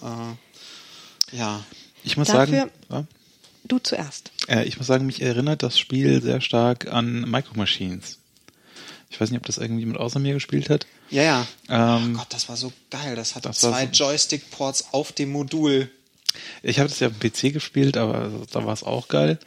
äh, 1.32 1.36
ja. 1.36 1.64
Ich 2.04 2.16
muss 2.16 2.28
Dafür- 2.28 2.46
sagen, 2.58 2.70
ja, 2.90 3.04
Du 3.68 3.78
zuerst. 3.78 4.32
äh, 4.48 4.64
ich 4.64 4.78
muss 4.78 4.88
sagen, 4.88 5.06
mich 5.06 5.22
erinnert 5.22 5.62
das 5.62 5.78
Spiel 5.78 6.20
sehr 6.20 6.40
stark 6.40 6.92
an 6.92 7.20
Micro 7.30 7.54
Machines. 7.56 8.18
Ich 9.12 9.20
weiß 9.20 9.30
nicht, 9.30 9.38
ob 9.38 9.46
das 9.46 9.58
irgendjemand 9.58 10.00
außer 10.00 10.18
mir 10.18 10.32
gespielt 10.34 10.70
hat. 10.70 10.86
Ja, 11.10 11.22
ja. 11.22 11.46
Ähm, 11.68 12.14
oh 12.14 12.18
Gott, 12.18 12.28
das 12.30 12.48
war 12.48 12.56
so 12.56 12.72
geil. 12.90 13.14
Das 13.14 13.34
hatte 13.36 13.48
das 13.50 13.62
war 13.62 13.70
zwei 13.72 13.88
so- 13.92 14.04
Joystick-Ports 14.04 14.86
auf 14.92 15.12
dem 15.12 15.30
Modul. 15.30 15.90
Ich 16.62 16.78
habe 16.78 16.88
das 16.88 16.98
ja 16.98 17.08
am 17.08 17.18
PC 17.18 17.52
gespielt, 17.52 17.98
aber 17.98 18.30
da 18.50 18.64
war 18.64 18.72
es 18.72 18.82
auch 18.82 19.08
geil. 19.08 19.38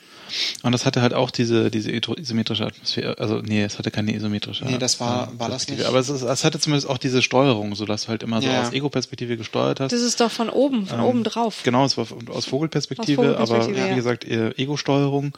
Und 0.61 0.71
das 0.71 0.85
hatte 0.85 1.01
halt 1.01 1.15
auch 1.15 1.31
diese, 1.31 1.71
diese 1.71 1.91
isometrische 1.91 2.63
Atmosphäre. 2.65 3.17
Also, 3.17 3.37
nee, 3.41 3.63
es 3.63 3.79
hatte 3.79 3.89
keine 3.89 4.13
isometrische 4.15 4.65
Nee, 4.65 4.77
das 4.77 4.99
war- 4.99 5.31
äh, 5.33 5.39
war 5.39 5.49
das 5.49 5.67
nicht? 5.67 5.83
Aber 5.85 5.97
es, 5.97 6.09
ist, 6.09 6.21
es 6.21 6.43
hatte 6.43 6.59
zumindest 6.59 6.87
auch 6.87 6.99
diese 6.99 7.23
Steuerung, 7.23 7.73
so 7.75 7.85
dass 7.85 8.03
du 8.03 8.07
halt 8.09 8.21
immer 8.21 8.39
so 8.41 8.47
Ja. 8.47 8.61
aus 8.61 8.71
Ego-Perspektive 8.71 9.35
gesteuert 9.37 9.79
hast. 9.79 9.91
Das 9.93 10.01
ist 10.01 10.19
doch 10.21 10.29
von 10.31 10.49
oben, 10.49 10.85
von 10.85 10.99
oben 10.99 11.23
drauf. 11.23 11.61
Genau, 11.63 11.85
es 11.85 11.97
war 11.97 12.05
aus 12.29 12.45
Vogelperspektive, 12.45 13.39
Aus 13.39 13.49
Vogelperspektive, 13.49 13.79
aber 13.81 13.87
wie 13.87 13.89
ja. 13.89 13.95
gesagt, 13.95 14.23
eher 14.25 14.59
Ego-Steuerung. 14.59 15.35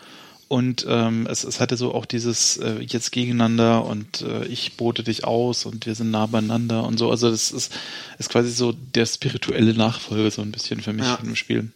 Und 0.48 0.86
ähm, 0.88 1.28
es, 1.30 1.44
es 1.44 1.60
hatte 1.60 1.76
so 1.76 1.94
auch 1.94 2.06
dieses 2.06 2.56
äh, 2.58 2.80
jetzt 2.80 3.12
gegeneinander 3.12 3.86
und 3.86 4.22
äh, 4.22 4.46
ich 4.46 4.78
bote 4.78 5.04
dich 5.04 5.26
aus 5.26 5.66
und 5.66 5.86
wir 5.86 5.94
sind 5.94 6.10
nah 6.12 6.26
beieinander 6.26 6.86
und 6.86 6.98
so. 6.98 7.12
Also 7.12 7.30
das 7.30 7.52
ist, 7.52 7.74
ist 8.18 8.30
quasi 8.30 8.52
so 8.52 8.72
der 8.72 9.06
spirituelle 9.06 9.74
Nachfolger 9.74 10.32
so 10.32 10.42
ein 10.42 10.52
bisschen 10.54 10.80
für 10.82 10.94
mich 10.94 11.06
Ja. 11.06 11.18
von 11.18 11.26
dem 11.26 11.36
Spiel. 11.36 11.72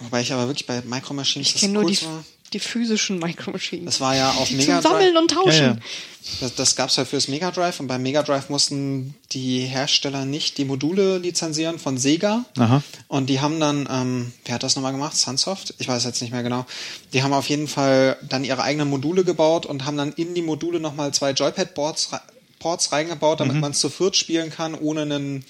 Wobei 0.00 0.22
ich 0.22 0.32
aber 0.32 0.48
wirklich 0.48 0.66
bei 0.66 0.82
Micro 0.82 1.14
Machines 1.14 1.46
Ich 1.46 1.52
das 1.54 1.60
kenne 1.62 1.74
nur 1.74 1.82
die, 1.84 1.88
coolste 1.96 2.06
war. 2.06 2.24
Die 2.56 2.68
physischen 2.68 3.18
Micro 3.18 3.50
Machines. 3.52 3.84
Das 3.84 4.00
war 4.00 4.16
ja 4.16 4.30
auf 4.32 4.48
die 4.48 4.56
Mega 4.56 4.80
zum 4.80 4.90
Sammeln 4.90 5.14
Drive. 5.14 5.22
und 5.22 5.30
Tauschen. 5.30 5.64
Ja, 5.64 5.72
ja. 5.72 5.78
Das, 6.40 6.54
das 6.56 6.74
gab 6.74 6.90
es 6.90 6.98
halt 6.98 7.06
fürs 7.06 7.28
Mega 7.28 7.52
Drive 7.52 7.78
und 7.78 7.86
beim 7.86 8.02
Mega 8.02 8.22
Drive 8.22 8.48
mussten 8.48 9.14
die 9.30 9.60
Hersteller 9.60 10.24
nicht 10.24 10.58
die 10.58 10.64
Module 10.64 11.18
lizenzieren 11.18 11.78
von 11.78 11.98
Sega. 11.98 12.44
Aha. 12.58 12.82
Und 13.06 13.30
die 13.30 13.40
haben 13.40 13.60
dann, 13.60 13.88
ähm, 13.88 14.32
wer 14.44 14.56
hat 14.56 14.64
das 14.64 14.74
nochmal 14.74 14.90
gemacht? 14.90 15.16
Sunsoft? 15.16 15.74
Ich 15.78 15.86
weiß 15.86 16.04
jetzt 16.04 16.20
nicht 16.22 16.32
mehr 16.32 16.42
genau. 16.42 16.66
Die 17.12 17.22
haben 17.22 17.32
auf 17.32 17.48
jeden 17.48 17.68
Fall 17.68 18.16
dann 18.28 18.42
ihre 18.44 18.62
eigenen 18.62 18.90
Module 18.90 19.22
gebaut 19.22 19.66
und 19.66 19.84
haben 19.84 19.96
dann 19.96 20.12
in 20.14 20.34
die 20.34 20.42
Module 20.42 20.80
nochmal 20.80 21.14
zwei 21.14 21.30
Joypad-Boards 21.30 22.12
re- 22.12 22.20
Ports 22.58 22.90
reingebaut, 22.90 23.38
damit 23.40 23.56
man 23.60 23.70
es 23.72 23.78
zu 23.78 23.88
viert 23.90 24.16
spielen 24.16 24.50
kann, 24.50 24.74
ohne 24.74 25.02
einen 25.02 25.44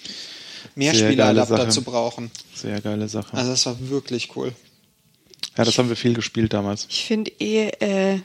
Mehrspieler-Adapter 0.75 1.71
zu 1.71 1.83
brauchen. 1.83 2.31
Sehr 2.55 2.81
geile 2.81 3.09
Sache. 3.09 3.35
Also 3.37 3.51
das 3.53 3.65
war 3.65 3.77
wirklich 3.89 4.37
cool. 4.37 4.53
Ja, 5.57 5.65
das 5.65 5.79
haben 5.79 5.89
wir 5.89 5.97
viel 5.97 6.15
gespielt 6.15 6.53
damals. 6.53 6.87
Ich 6.91 7.05
finde 7.05 7.31
eh 7.39 7.69
äh, 7.81 8.21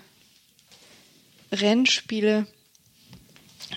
Rennspiele. 1.52 2.48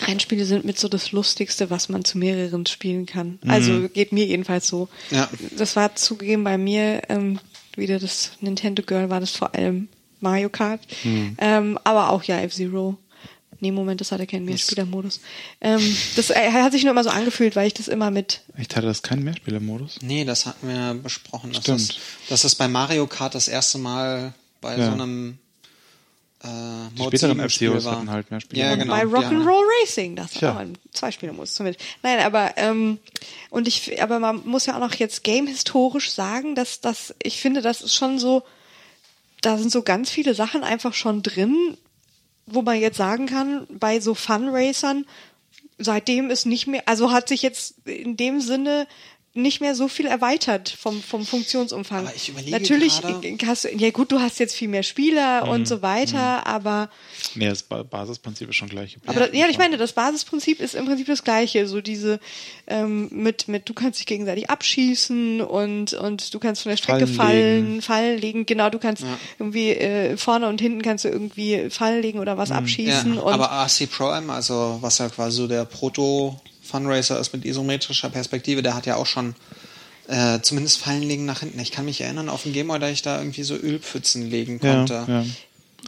Rennspiele 0.06 0.44
sind 0.44 0.64
mit 0.64 0.78
so 0.78 0.88
das 0.88 1.12
Lustigste, 1.12 1.70
was 1.70 1.88
man 1.88 2.04
zu 2.04 2.18
mehreren 2.18 2.66
spielen 2.66 3.06
kann. 3.06 3.38
Also 3.46 3.88
geht 3.88 4.12
mir 4.12 4.26
jedenfalls 4.26 4.66
so. 4.66 4.88
Ja. 5.10 5.28
Das 5.56 5.76
war 5.76 5.94
zugegeben 5.94 6.42
bei 6.42 6.58
mir, 6.58 7.02
ähm, 7.08 7.38
wieder 7.76 8.00
das 8.00 8.32
Nintendo 8.40 8.82
Girl 8.82 9.08
war 9.10 9.20
das 9.20 9.30
vor 9.30 9.54
allem 9.54 9.88
Mario 10.20 10.48
Kart. 10.48 10.80
Ähm, 11.38 11.78
aber 11.84 12.10
auch 12.10 12.24
ja 12.24 12.40
F-Zero. 12.40 12.96
Nee, 13.64 13.70
Moment, 13.72 14.00
das 14.02 14.12
hatte 14.12 14.26
keinen 14.26 14.44
Mehrspielermodus. 14.44 15.20
Ähm, 15.62 15.96
das 16.16 16.28
äh, 16.28 16.52
hat 16.52 16.72
sich 16.72 16.82
nur 16.82 16.90
immer 16.92 17.02
so 17.02 17.08
angefühlt, 17.08 17.56
weil 17.56 17.66
ich 17.66 17.72
das 17.74 17.88
immer 17.88 18.10
mit 18.10 18.42
Ich 18.58 18.68
hatte 18.76 18.82
das 18.86 19.02
keinen 19.02 19.24
Mehrspielermodus. 19.24 20.00
Nee, 20.02 20.26
das 20.26 20.44
hatten 20.44 20.68
wir 20.68 20.92
besprochen. 21.02 21.52
Das 21.54 21.62
Stimmt. 21.62 21.80
ist, 21.80 21.98
das 22.28 22.44
ist 22.44 22.56
bei 22.56 22.68
Mario 22.68 23.06
Kart 23.06 23.34
das 23.34 23.48
erste 23.48 23.78
Mal 23.78 24.34
bei 24.60 24.76
Ja. 24.76 24.86
so 24.86 24.92
einem 24.92 25.38
äh, 26.42 26.46
Die 26.46 26.98
Mode 26.98 27.16
späteren 27.16 27.38
7 27.38 27.48
Spiel 27.50 27.68
F-Zeros 27.68 27.84
war. 27.86 27.96
hatten 27.96 28.10
halt 28.10 28.30
Mehrspieler. 28.30 28.66
Ja, 28.66 28.72
Und 28.74 28.80
genau. 28.80 28.92
bei 28.94 29.02
Rock'n'Roll 29.04 29.62
Racing, 29.82 30.14
das 30.16 30.42
war 30.42 30.52
auch 30.56 30.58
ein 30.58 30.76
Zweispielermodus 30.92 31.54
zumindest. 31.54 31.82
Nein, 32.02 32.18
aber 32.20 32.52
ähm, 32.58 32.98
und 33.48 33.66
ich, 33.66 34.02
aber 34.02 34.18
man 34.18 34.42
muss 34.46 34.66
ja 34.66 34.74
auch 34.76 34.80
noch 34.80 34.94
jetzt 34.94 35.24
game 35.24 35.46
historisch 35.46 36.10
sagen, 36.12 36.54
dass 36.54 36.82
das, 36.82 37.14
ich 37.22 37.40
finde, 37.40 37.62
das 37.62 37.80
ist 37.80 37.94
schon 37.94 38.18
so, 38.18 38.42
da 39.40 39.56
sind 39.56 39.72
so 39.72 39.80
ganz 39.82 40.10
viele 40.10 40.34
Sachen 40.34 40.64
einfach 40.64 40.92
schon 40.92 41.22
drin, 41.22 41.78
wo 42.46 42.62
man 42.62 42.80
jetzt 42.80 42.96
sagen 42.98 43.26
kann, 43.26 43.66
bei 43.70 44.00
so 44.00 44.14
Fun 44.14 44.48
Racern, 44.48 45.06
seitdem 45.78 46.30
ist 46.30 46.46
nicht 46.46 46.66
mehr, 46.66 46.82
also 46.86 47.12
hat 47.12 47.28
sich 47.28 47.42
jetzt 47.42 47.86
in 47.86 48.16
dem 48.16 48.40
Sinne 48.40 48.86
nicht 49.36 49.60
mehr 49.60 49.74
so 49.74 49.88
viel 49.88 50.06
erweitert 50.06 50.68
vom, 50.68 51.02
vom 51.02 51.26
Funktionsumfang. 51.26 52.06
Aber 52.06 52.14
ich 52.14 52.28
überlege 52.28 52.52
Natürlich 52.52 53.00
gerade- 53.00 53.36
hast 53.46 53.64
du, 53.64 53.74
ja 53.76 53.90
gut, 53.90 54.12
du 54.12 54.20
hast 54.20 54.38
jetzt 54.38 54.54
viel 54.54 54.68
mehr 54.68 54.84
Spieler 54.84 55.44
Mhm. 55.44 55.50
und 55.50 55.68
so 55.68 55.82
weiter, 55.82 56.46
aber 56.46 56.88
Nee, 57.34 57.48
das 57.48 57.64
ba 57.64 57.82
Basisprinzip 57.82 58.48
ist 58.48 58.54
schon 58.56 58.68
gleich 58.68 58.94
geblieben. 58.94 59.16
aber 59.16 59.34
ja, 59.34 59.44
ja, 59.46 59.50
ich 59.50 59.58
meine, 59.58 59.76
das 59.76 59.92
Basisprinzip 59.92 60.60
ist 60.60 60.74
im 60.76 60.86
Prinzip 60.86 61.08
das 61.08 61.24
gleiche. 61.24 61.66
So 61.66 61.80
diese 61.80 62.20
ähm, 62.68 63.08
mit, 63.10 63.48
mit, 63.48 63.68
du 63.68 63.74
kannst 63.74 63.98
dich 63.98 64.06
gegenseitig 64.06 64.50
abschießen 64.50 65.40
und, 65.40 65.92
und 65.94 66.32
du 66.32 66.38
kannst 66.38 66.62
von 66.62 66.70
der 66.70 66.76
Strecke 66.76 67.06
Fallen 67.08 67.14
fallen, 67.16 67.66
legen. 67.70 67.82
Fallen 67.82 68.18
legen. 68.20 68.46
Genau, 68.46 68.70
du 68.70 68.78
kannst 68.78 69.04
irgendwie 69.40 69.70
äh, 69.70 70.16
vorne 70.16 70.48
und 70.48 70.60
hinten 70.60 70.82
kannst 70.82 71.04
du 71.04 71.08
irgendwie 71.08 71.70
Fallen 71.70 72.02
legen 72.02 72.20
oder 72.20 72.38
was 72.38 72.50
Ja, 72.50 72.56
abschießen. 72.58 73.18
und 73.18 73.32
aber 73.32 73.50
RC 73.50 73.86
Pro 73.90 74.12
M, 74.12 74.30
also 74.30 74.78
was 74.80 74.98
ja 74.98 75.08
quasi 75.08 75.38
so 75.38 75.48
der 75.48 75.64
Proto-Funracer 76.74 77.18
ist 77.20 77.32
mit 77.32 77.44
isometrischer 77.44 78.10
Perspektive, 78.10 78.62
der 78.62 78.74
hat 78.74 78.86
ja 78.86 78.96
auch 78.96 79.06
schon 79.06 79.34
äh, 80.08 80.40
zumindest 80.40 80.78
Fallen 80.78 81.02
legen 81.02 81.24
nach 81.24 81.40
hinten. 81.40 81.58
Ich 81.60 81.72
kann 81.72 81.84
mich 81.84 82.00
erinnern, 82.00 82.28
auf 82.28 82.42
dem 82.42 82.52
Gameboy, 82.52 82.78
da 82.78 82.88
ich 82.88 83.02
da 83.02 83.18
irgendwie 83.18 83.44
so 83.44 83.54
Ölpfützen 83.54 84.28
legen 84.28 84.60
ja, 84.62 84.74
konnte. 84.74 85.04
ja. 85.08 85.24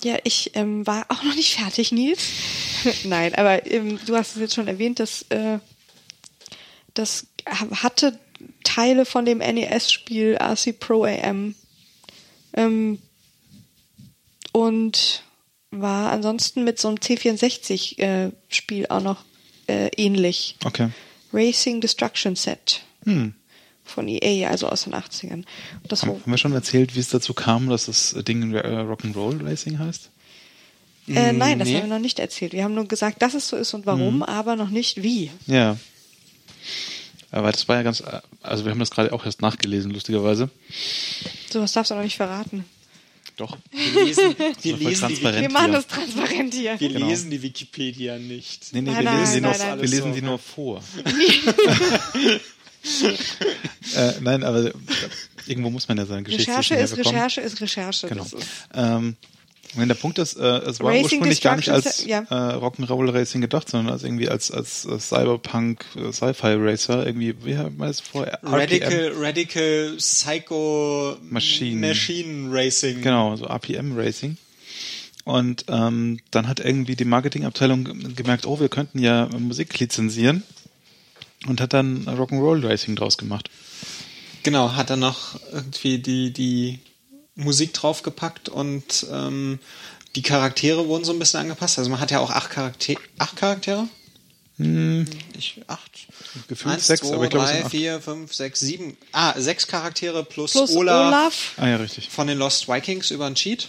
Ja, 0.05 0.19
ich 0.25 0.51
ähm, 0.55 0.87
war 0.87 1.07
auch 1.09 1.23
noch 1.23 1.35
nicht 1.35 1.57
fertig, 1.57 1.91
Nils. 1.91 2.21
Nein, 3.05 3.35
aber 3.35 3.65
ähm, 3.67 3.99
du 4.05 4.15
hast 4.15 4.35
es 4.35 4.41
jetzt 4.43 4.55
schon 4.55 4.69
erwähnt, 4.69 5.01
dass 5.01 5.23
äh, 5.31 5.59
das 6.93 7.27
hatte 7.47 8.19
Teile 8.63 9.07
von 9.07 9.25
dem 9.25 9.39
NES-Spiel 9.39 10.37
RC 10.39 10.79
Pro 10.79 11.05
AM 11.05 11.55
ähm, 12.53 12.99
und 14.53 15.23
war 15.71 16.13
ansonsten 16.13 16.65
mit 16.65 16.79
so 16.79 16.89
einem 16.89 16.99
C64-Spiel 16.99 18.85
äh, 18.85 18.89
auch 18.91 19.01
noch 19.01 19.25
äh, 19.67 19.89
ähnlich. 19.97 20.57
Okay. 20.65 20.91
Racing 21.33 21.81
Destruction 21.81 22.37
Set 22.37 22.83
Hm. 23.05 23.35
von 23.85 24.09
EA, 24.09 24.49
also 24.51 24.69
aus 24.69 24.85
den 24.85 24.95
80ern. 24.95 25.45
Und 25.83 25.93
das 25.93 26.07
war, 26.07 26.15
Haben 26.15 26.31
wir 26.31 26.39
schon 26.39 26.53
erzählt, 26.53 26.95
wie 26.97 27.01
es 27.01 27.09
dazu 27.09 27.35
kam, 27.35 27.69
dass 27.69 27.87
das 27.87 28.17
Ding 28.27 28.55
äh, 28.55 28.61
Rock'n'Roll 28.61 29.45
Racing 29.45 29.79
heißt? 29.79 30.11
äh, 31.09 31.33
nein, 31.33 31.59
das 31.59 31.69
nee. 31.69 31.77
haben 31.77 31.83
wir 31.89 31.95
noch 31.95 32.01
nicht 32.01 32.19
erzählt. 32.19 32.53
Wir 32.53 32.65
haben 32.65 32.75
nur 32.75 32.89
gesagt, 32.89 33.23
dass 33.23 33.35
es 33.35 33.47
so 33.49 33.57
ist 33.57 33.75
und 33.75 33.87
warum, 33.87 34.23
aber 34.23 34.57
noch 34.57 34.71
nicht 34.71 35.03
wie. 35.03 35.31
Ja. 35.47 35.77
Aber 37.31 37.53
das 37.53 37.69
war 37.69 37.77
ja 37.77 37.83
ganz, 37.83 38.03
also 38.43 38.65
wir 38.65 38.73
haben 38.73 38.79
das 38.79 38.91
gerade 38.91 39.13
auch 39.13 39.25
erst 39.25 39.43
nachgelesen, 39.43 39.91
lustigerweise. 39.93 40.49
Sowas 41.51 41.73
darfst 41.73 41.91
du 41.91 41.95
noch 41.95 42.03
nicht 42.03 42.17
verraten. 42.17 42.65
Doch. 43.37 43.57
Wir 43.71 44.05
lesen, 44.05 44.35
wir 44.63 44.77
lesen, 44.77 44.89
die, 44.89 44.95
transparent. 45.15 45.43
Wir 45.43 45.51
machen 45.51 45.73
das 45.73 45.87
transparent 45.87 46.55
hier. 46.55 46.81
wir 46.81 46.89
Genau. 46.89 47.07
lesen 47.07 47.31
die 47.31 47.43
Wikipedia 47.43 48.19
nicht. 48.19 48.73
Nee, 48.73 48.81
nee, 48.81 48.91
Nein, 48.91 49.05
wir 49.05 49.05
nein, 49.11 49.21
lesen 49.21 49.33
sie 49.35 49.41
nein, 49.43 49.51
nur, 49.59 49.67
nein. 49.67 49.81
wir 49.83 49.89
lesen 49.89 50.03
Alles 50.05 50.15
sie 50.15 50.21
so. 50.21 50.27
nur 50.27 50.39
vor. 50.39 50.83
äh, 53.97 54.13
nein, 54.21 54.43
aber 54.43 54.71
irgendwo 55.47 55.71
muss 55.71 55.87
man 55.89 55.99
ja 55.99 56.07
seine 56.07 56.23
Geschichte 56.23 56.51
Recherche 56.51 56.75
ist. 56.77 56.97
Recherche 56.97 57.41
ist 57.43 57.61
Recherche. 57.61 58.09
Genau. 58.09 58.23
Das 58.25 58.33
ist, 58.33 58.49
Ähm, 58.75 59.17
wenn 59.77 59.89
der 59.89 59.95
Punkt 59.95 60.19
ist, 60.19 60.37
äh, 60.37 60.43
es 60.43 60.81
war 60.81 60.91
Racing 60.91 61.05
ursprünglich 61.05 61.41
gar 61.41 61.57
nicht 61.57 61.69
als 61.71 61.85
Destruction, 61.85 62.27
äh, 62.31 62.35
Rock'n'Roll 62.55 63.13
Racing 63.13 63.41
gedacht, 63.41 63.69
sondern 63.69 63.93
als 63.93 64.03
irgendwie 64.05 64.29
als 64.29 64.51
als 64.51 64.83
Cyberpunk 64.83 65.85
äh, 65.97 66.13
Sci-Fi 66.13 66.55
Racer 66.59 67.07
irgendwie 67.07 67.35
wie 67.45 67.57
haben 67.57 67.77
wir 67.79 67.87
das 67.87 68.01
vorher 68.01 68.39
Radical, 68.43 69.13
Radical 69.17 69.95
Psycho 69.97 71.17
Maschinen. 71.29 71.81
Machine 71.81 72.49
Racing. 72.53 73.03
Genau, 73.03 73.37
so 73.37 73.47
RPM 73.47 73.97
Racing. 73.99 74.37
Und 75.25 75.65
ähm, 75.69 76.21
dann 76.31 76.47
hat 76.47 76.61
irgendwie 76.61 76.95
die 76.95 77.05
Marketingabteilung 77.05 77.85
ge- 77.85 78.13
gemerkt, 78.15 78.47
oh, 78.47 78.61
wir 78.61 78.69
könnten 78.69 79.01
ja 79.01 79.29
Musik 79.39 79.77
lizenzieren 79.81 80.45
und 81.49 81.61
hat 81.61 81.73
dann 81.73 82.05
Rock'n'Roll 82.07 82.65
Racing 82.65 82.95
draus 82.95 83.19
gemacht. 83.19 83.51
Genau, 84.45 84.73
hat 84.77 84.91
er 84.91 84.97
noch 84.97 85.41
irgendwie 85.53 85.99
die, 85.99 86.33
die 86.33 86.79
Musik 87.37 87.73
draufgepackt 87.75 88.49
und 88.49 89.07
ähm, 89.13 89.59
die 90.17 90.23
Charaktere 90.23 90.89
wurden 90.89 91.05
so 91.05 91.13
ein 91.13 91.19
bisschen 91.19 91.41
angepasst. 91.41 91.79
Also 91.79 91.91
man 91.91 92.01
hat 92.01 92.11
ja 92.11 92.19
auch 92.19 92.31
acht, 92.31 92.51
Charakter 92.51 92.95
acht 93.19 93.37
Charaktere. 93.37 93.89
Ich, 94.59 95.61
acht. 95.67 95.91
Hm. 96.33 96.45
Gefühlt 96.49 96.75
Eins, 96.75 96.87
sechs, 96.87 97.07
zwei, 97.07 97.15
aber 97.15 97.25
ich 97.25 97.31
glaube, 97.31 97.47
drei, 97.47 97.69
vier, 97.69 98.01
fünf, 98.01 98.33
sechs, 98.33 98.61
sieben. 98.61 98.97
Ah, 99.13 99.39
sechs 99.39 99.67
Charaktere 99.67 100.25
plus, 100.25 100.53
plus 100.53 100.75
Olaf, 100.75 101.09
Olaf. 101.09 101.53
Ah 101.59 101.69
ja, 101.69 101.77
richtig. 101.77 102.09
von 102.09 102.27
den 102.27 102.39
Lost 102.39 102.67
Vikings 102.67 103.11
über 103.11 103.27
einen 103.27 103.35
Cheat. 103.35 103.69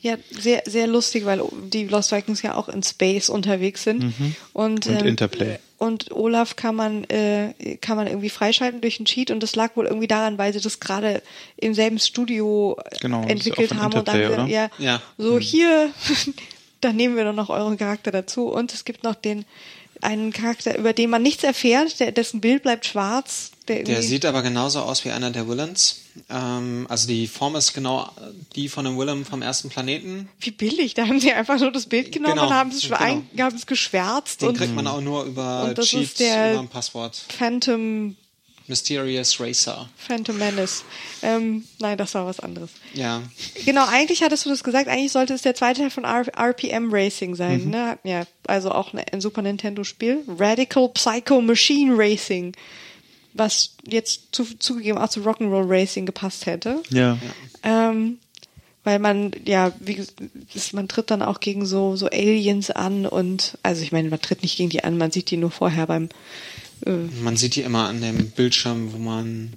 Ja, 0.00 0.16
sehr, 0.30 0.62
sehr 0.66 0.86
lustig, 0.86 1.26
weil 1.26 1.42
die 1.64 1.86
Lost 1.86 2.12
Vikings 2.12 2.40
ja 2.40 2.54
auch 2.54 2.70
in 2.70 2.82
Space 2.82 3.28
unterwegs 3.28 3.82
sind. 3.82 4.14
Und, 4.54 4.86
Und 4.86 5.02
Interplay. 5.02 5.58
Und 5.78 6.10
Olaf 6.10 6.56
kann 6.56 6.74
man, 6.74 7.04
äh, 7.04 7.52
kann 7.82 7.96
man 7.96 8.06
irgendwie 8.06 8.30
freischalten 8.30 8.80
durch 8.80 8.98
einen 8.98 9.04
Cheat 9.06 9.30
und 9.30 9.42
das 9.42 9.56
lag 9.56 9.76
wohl 9.76 9.86
irgendwie 9.86 10.06
daran, 10.06 10.38
weil 10.38 10.52
sie 10.52 10.60
das 10.60 10.80
gerade 10.80 11.22
im 11.56 11.74
selben 11.74 11.98
Studio 11.98 12.78
Genau, 13.00 13.20
das 13.22 13.30
ist 13.40 13.46
entwickelt 13.46 13.74
haben 13.74 13.92
und 13.94 14.08
dann 14.08 14.18
gesagt, 14.18 14.38
oder? 14.40 14.46
ja, 14.48 14.70
Ja. 14.78 15.02
so 15.18 15.38
hier, 15.38 15.90
dann 16.80 16.96
nehmen 16.96 17.16
wir 17.16 17.24
doch 17.24 17.34
noch 17.34 17.50
euren 17.50 17.76
Charakter 17.76 18.10
dazu 18.10 18.48
und 18.48 18.72
es 18.72 18.84
gibt 18.84 19.04
noch 19.04 19.14
den 19.14 19.44
einen 20.02 20.32
Charakter, 20.32 20.78
über 20.78 20.92
den 20.92 21.10
man 21.10 21.22
nichts 21.22 21.44
erfährt, 21.44 22.00
der, 22.00 22.12
dessen 22.12 22.40
Bild 22.40 22.62
bleibt 22.62 22.86
schwarz. 22.86 23.50
Der, 23.68 23.82
Der 23.82 24.00
sieht 24.02 24.24
aber 24.24 24.42
genauso 24.42 24.80
aus 24.80 25.04
wie 25.04 25.10
einer 25.10 25.30
der 25.30 25.48
Villains. 25.48 26.02
Ähm, 26.30 26.86
also 26.88 27.08
die 27.08 27.26
Form 27.26 27.56
ist 27.56 27.72
genau 27.74 28.08
die 28.54 28.68
von 28.68 28.84
dem 28.84 28.96
Willem 28.96 29.24
vom 29.24 29.42
ersten 29.42 29.68
Planeten. 29.70 30.28
wie 30.40 30.52
billig, 30.52 30.94
da 30.94 31.06
haben 31.08 31.18
sie 31.20 31.32
einfach 31.32 31.58
nur 31.58 31.72
das 31.72 31.86
Bild 31.86 32.12
genommen 32.12 32.34
Genau, 32.34 32.46
und 32.46 32.54
haben 32.54 32.70
es, 32.70 32.82
genau. 32.82 32.98
haben 32.98 33.56
es 33.56 33.66
geschwärzt 33.66 34.42
Den 34.42 34.48
und 34.50 34.58
kriegt 34.58 34.74
man 34.74 34.86
auch 34.86 35.00
nur 35.00 35.24
über 35.24 35.64
und 35.64 35.76
das 35.78 35.86
Cheat, 35.88 36.02
ist 36.04 36.20
der- 36.20 36.52
über 36.52 36.60
ein 36.60 36.68
Passwort. 36.68 37.20
Phantom 37.36 38.14
Mysterious 38.68 39.38
Racer. 39.40 39.88
Phantom 39.96 40.36
Menace. 40.38 40.84
Ähm, 41.22 41.64
nein, 41.78 41.96
das 41.98 42.14
war 42.14 42.26
was 42.26 42.40
anderes. 42.40 42.70
Ja. 42.94 43.22
Genau, 43.64 43.86
eigentlich 43.86 44.22
hattest 44.22 44.44
du 44.44 44.50
das 44.50 44.64
gesagt, 44.64 44.88
eigentlich 44.88 45.12
sollte 45.12 45.34
es 45.34 45.42
der 45.42 45.54
zweite 45.54 45.80
Teil 45.82 45.90
von 45.90 46.04
R 46.04 46.26
RPM 46.36 46.88
Racing 46.92 47.34
sein, 47.34 47.64
Mhm. 47.66 47.70
ne? 47.70 47.98
Ja, 48.04 48.24
also 48.46 48.72
auch 48.72 48.92
ein, 48.92 49.20
Super 49.20 49.42
Nintendo 49.42 49.84
Spiel. 49.84 50.22
Radical 50.26 50.88
Psycho 50.90 51.40
Machine 51.40 51.94
Racing. 51.96 52.54
Was 53.34 53.74
jetzt 53.86 54.28
zu, 54.32 54.44
zugegeben 54.58 54.98
auch 54.98 55.10
zu 55.10 55.20
Rock'n'Roll 55.20 55.68
Racing 55.68 56.06
gepasst 56.06 56.46
hätte. 56.46 56.82
Ja. 56.90 57.18
Ähm, 57.62 58.18
weil 58.82 58.98
man, 59.00 59.32
ja, 59.44 59.72
wie 59.80 60.00
man 60.72 60.86
tritt 60.88 61.10
dann 61.10 61.20
auch 61.20 61.40
gegen 61.40 61.66
so, 61.66 61.96
so 61.96 62.06
Aliens 62.06 62.70
an 62.70 63.04
und, 63.04 63.58
also 63.64 63.82
ich 63.82 63.90
meine, 63.90 64.08
man 64.10 64.20
tritt 64.22 64.42
nicht 64.42 64.56
gegen 64.56 64.70
die 64.70 64.84
an, 64.84 64.96
man 64.96 65.10
sieht 65.10 65.28
die 65.30 65.36
nur 65.36 65.50
vorher 65.50 65.86
beim, 65.88 66.08
Man 66.84 67.36
sieht 67.36 67.56
die 67.56 67.62
immer 67.62 67.88
an 67.88 68.00
dem 68.00 68.30
Bildschirm, 68.30 68.92
wo 68.92 68.98
man 68.98 69.52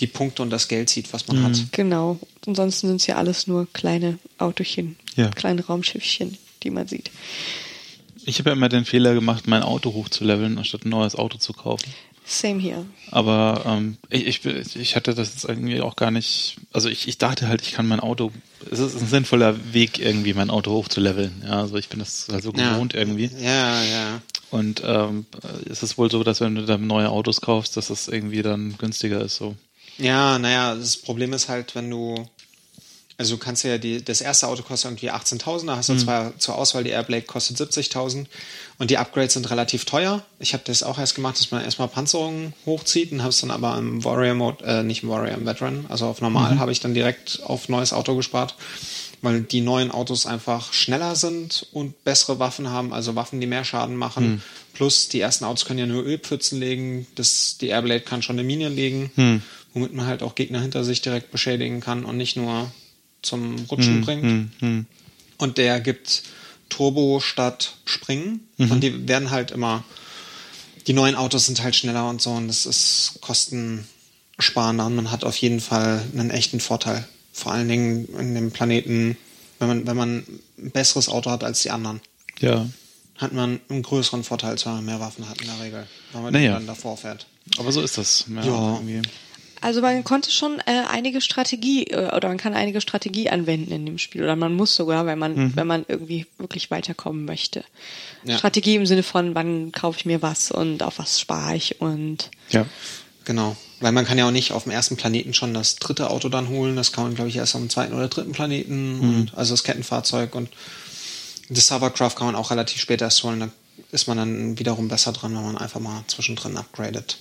die 0.00 0.06
Punkte 0.06 0.42
und 0.42 0.50
das 0.50 0.68
Geld 0.68 0.90
sieht, 0.90 1.12
was 1.12 1.26
man 1.26 1.42
hat. 1.42 1.56
Genau. 1.72 2.18
Ansonsten 2.46 2.88
sind 2.88 2.96
es 3.00 3.06
ja 3.06 3.16
alles 3.16 3.46
nur 3.46 3.66
kleine 3.72 4.18
Autochen, 4.38 4.96
Ja. 5.16 5.30
kleine 5.30 5.64
Raumschiffchen, 5.64 6.36
die 6.62 6.70
man 6.70 6.86
sieht. 6.86 7.10
Ich 8.24 8.38
habe 8.38 8.50
ja 8.50 8.56
immer 8.56 8.68
den 8.68 8.84
Fehler 8.84 9.14
gemacht, 9.14 9.46
mein 9.46 9.62
Auto 9.62 9.94
hochzuleveln, 9.94 10.58
anstatt 10.58 10.84
ein 10.84 10.90
neues 10.90 11.14
Auto 11.16 11.38
zu 11.38 11.54
kaufen. 11.54 11.86
Same 12.28 12.60
here. 12.60 12.84
Aber 13.10 13.62
ähm, 13.66 13.96
ich, 14.10 14.44
ich, 14.44 14.76
ich 14.76 14.96
hatte 14.96 15.14
das 15.14 15.32
jetzt 15.32 15.44
irgendwie 15.44 15.80
auch 15.80 15.96
gar 15.96 16.10
nicht. 16.10 16.56
Also 16.72 16.88
ich, 16.90 17.08
ich 17.08 17.16
dachte 17.16 17.48
halt, 17.48 17.62
ich 17.62 17.72
kann 17.72 17.88
mein 17.88 18.00
Auto. 18.00 18.30
Es 18.70 18.78
ist 18.80 19.00
ein 19.00 19.06
sinnvoller 19.06 19.72
Weg, 19.72 19.98
irgendwie 19.98 20.34
mein 20.34 20.50
Auto 20.50 20.72
hochzuleveln. 20.72 21.42
Ja, 21.44 21.60
also 21.60 21.76
ich 21.76 21.88
bin 21.88 22.00
das 22.00 22.28
halt 22.30 22.42
so 22.42 22.52
Ja. 22.52 22.74
gewohnt 22.74 22.92
irgendwie. 22.94 23.30
Ja, 23.40 23.82
ja. 23.82 24.20
Und 24.50 24.82
ähm, 24.84 25.26
es 25.70 25.82
ist 25.82 25.96
wohl 25.96 26.10
so, 26.10 26.22
dass 26.22 26.40
wenn 26.40 26.54
du 26.54 26.66
dann 26.66 26.86
neue 26.86 27.08
Autos 27.08 27.40
kaufst, 27.40 27.76
dass 27.76 27.88
das 27.88 28.08
irgendwie 28.08 28.42
dann 28.42 28.76
günstiger 28.76 29.20
ist. 29.22 29.36
So. 29.36 29.56
Ja, 29.96 30.38
naja, 30.38 30.74
das 30.74 30.96
Problem 30.98 31.32
ist 31.32 31.48
halt, 31.48 31.74
wenn 31.74 31.90
du. 31.90 32.28
Also 33.20 33.34
du 33.34 33.42
kannst 33.42 33.64
ja 33.64 33.78
die, 33.78 34.04
das 34.04 34.20
erste 34.20 34.46
Auto 34.46 34.62
kostet 34.62 34.92
irgendwie 34.92 35.10
18.000, 35.10 35.66
da 35.66 35.76
hast 35.76 35.88
du 35.88 35.96
zwar 35.96 36.38
zur 36.38 36.56
Auswahl 36.56 36.84
die 36.84 36.90
Airblade 36.90 37.22
kostet 37.22 37.56
70.000 37.56 38.26
und 38.78 38.90
die 38.90 38.96
Upgrades 38.96 39.34
sind 39.34 39.50
relativ 39.50 39.84
teuer. 39.86 40.22
Ich 40.38 40.52
habe 40.52 40.62
das 40.64 40.84
auch 40.84 41.00
erst 41.00 41.16
gemacht, 41.16 41.36
dass 41.36 41.50
man 41.50 41.64
erstmal 41.64 41.88
Panzerungen 41.88 42.52
hochzieht 42.64 43.10
und 43.10 43.22
habe 43.22 43.30
es 43.30 43.40
dann 43.40 43.50
aber 43.50 43.76
im 43.76 44.04
Warrior 44.04 44.36
Mode, 44.36 44.64
äh, 44.64 44.82
nicht 44.84 45.02
im 45.02 45.08
Warrior, 45.08 45.36
im 45.36 45.46
Veteran, 45.46 45.86
also 45.88 46.06
auf 46.06 46.20
normal 46.20 46.60
habe 46.60 46.70
ich 46.70 46.78
dann 46.78 46.94
direkt 46.94 47.40
auf 47.42 47.68
neues 47.68 47.92
Auto 47.92 48.14
gespart, 48.14 48.54
weil 49.20 49.40
die 49.40 49.62
neuen 49.62 49.90
Autos 49.90 50.24
einfach 50.24 50.72
schneller 50.72 51.16
sind 51.16 51.66
und 51.72 52.04
bessere 52.04 52.38
Waffen 52.38 52.70
haben, 52.70 52.92
also 52.92 53.16
Waffen, 53.16 53.40
die 53.40 53.48
mehr 53.48 53.64
Schaden 53.64 53.96
machen. 53.96 54.44
Plus 54.74 55.08
die 55.08 55.18
ersten 55.20 55.44
Autos 55.44 55.64
können 55.64 55.80
ja 55.80 55.86
nur 55.86 56.04
Ölpfützen 56.04 56.60
legen, 56.60 57.08
das, 57.16 57.56
die 57.60 57.66
Airblade 57.66 58.02
kann 58.02 58.22
schon 58.22 58.38
eine 58.38 58.46
Mine 58.46 58.68
legen, 58.68 59.10
womit 59.74 59.92
man 59.92 60.06
halt 60.06 60.22
auch 60.22 60.36
Gegner 60.36 60.60
hinter 60.60 60.84
sich 60.84 61.02
direkt 61.02 61.32
beschädigen 61.32 61.80
kann 61.80 62.04
und 62.04 62.16
nicht 62.16 62.36
nur 62.36 62.70
zum 63.22 63.56
Rutschen 63.70 64.00
bringt. 64.02 64.22
Hm, 64.22 64.50
hm. 64.60 64.86
Und 65.38 65.58
der 65.58 65.80
gibt 65.80 66.22
Turbo 66.68 67.20
statt 67.20 67.76
Springen. 67.84 68.46
Und 68.58 68.80
die 68.82 69.08
werden 69.08 69.30
halt 69.30 69.50
immer, 69.50 69.84
die 70.86 70.92
neuen 70.92 71.14
Autos 71.14 71.46
sind 71.46 71.62
halt 71.62 71.76
schneller 71.76 72.08
und 72.08 72.20
so 72.20 72.30
und 72.32 72.48
das 72.48 72.66
ist 72.66 73.18
kostensparender 73.20 74.86
und 74.86 74.96
man 74.96 75.10
hat 75.10 75.24
auf 75.24 75.36
jeden 75.36 75.60
Fall 75.60 76.02
einen 76.12 76.30
echten 76.30 76.60
Vorteil. 76.60 77.06
Vor 77.32 77.52
allen 77.52 77.68
Dingen 77.68 78.08
in 78.18 78.34
dem 78.34 78.50
Planeten, 78.50 79.16
wenn 79.58 79.68
man, 79.68 79.86
wenn 79.86 79.96
man 79.96 80.24
ein 80.58 80.70
besseres 80.72 81.08
Auto 81.08 81.30
hat 81.30 81.44
als 81.44 81.62
die 81.62 81.70
anderen, 81.70 82.00
Ja. 82.40 82.66
hat 83.16 83.32
man 83.32 83.60
einen 83.68 83.82
größeren 83.82 84.24
Vorteil, 84.24 84.50
als 84.50 84.66
wenn 84.66 84.72
man 84.74 84.84
mehr 84.84 85.00
Waffen 85.00 85.28
hat 85.28 85.40
in 85.40 85.46
der 85.46 85.60
Regel, 85.60 85.86
weil 86.12 86.22
man 86.22 86.32
Naja. 86.32 86.54
dann 86.54 86.66
davor 86.66 86.96
fährt. 86.96 87.26
Aber 87.58 87.70
so 87.72 87.80
ist 87.80 87.96
das. 87.96 88.24
Ja. 88.34 88.74
irgendwie. 88.74 89.02
Also 89.60 89.80
man 89.80 90.04
konnte 90.04 90.30
schon 90.30 90.60
äh, 90.66 90.82
einige 90.90 91.20
Strategie 91.20 91.84
äh, 91.84 92.14
oder 92.14 92.28
man 92.28 92.38
kann 92.38 92.54
einige 92.54 92.80
Strategie 92.80 93.30
anwenden 93.30 93.72
in 93.72 93.86
dem 93.86 93.98
Spiel 93.98 94.22
oder 94.22 94.36
man 94.36 94.54
muss 94.54 94.74
sogar, 94.74 95.06
wenn 95.06 95.18
man 95.18 95.56
wenn 95.56 95.66
man 95.66 95.84
irgendwie 95.88 96.26
wirklich 96.38 96.70
weiterkommen 96.70 97.24
möchte. 97.24 97.64
Ja. 98.24 98.38
Strategie 98.38 98.76
im 98.76 98.86
Sinne 98.86 99.02
von, 99.02 99.34
wann 99.34 99.72
kaufe 99.72 99.98
ich 99.98 100.06
mir 100.06 100.22
was 100.22 100.50
und 100.50 100.82
auf 100.82 100.98
was 100.98 101.20
spare 101.20 101.56
ich 101.56 101.80
und 101.80 102.30
Ja. 102.50 102.66
Genau. 103.24 103.56
Weil 103.80 103.92
man 103.92 104.06
kann 104.06 104.16
ja 104.16 104.26
auch 104.26 104.32
nicht 104.32 104.52
auf 104.52 104.62
dem 104.62 104.72
ersten 104.72 104.96
Planeten 104.96 105.34
schon 105.34 105.52
das 105.52 105.76
dritte 105.76 106.08
Auto 106.08 106.30
dann 106.30 106.48
holen. 106.48 106.76
Das 106.76 106.92
kann 106.92 107.04
man, 107.04 107.14
glaube 107.14 107.28
ich, 107.28 107.36
erst 107.36 107.54
am 107.54 107.68
zweiten 107.68 107.92
oder 107.92 108.08
dritten 108.08 108.32
Planeten. 108.32 109.00
Und 109.00 109.34
also 109.36 109.52
das 109.52 109.64
Kettenfahrzeug 109.64 110.34
und 110.34 110.48
das 111.50 111.70
Hovercraft 111.70 112.14
kann 112.16 112.26
man 112.26 112.36
auch 112.36 112.50
relativ 112.50 112.80
spät 112.80 113.02
erst 113.02 113.22
holen. 113.22 113.40
Da 113.40 113.50
ist 113.92 114.08
man 114.08 114.16
dann 114.16 114.58
wiederum 114.58 114.88
besser 114.88 115.12
dran, 115.12 115.34
wenn 115.34 115.44
man 115.44 115.58
einfach 115.58 115.78
mal 115.78 116.02
zwischendrin 116.06 116.56
upgradet. 116.56 117.18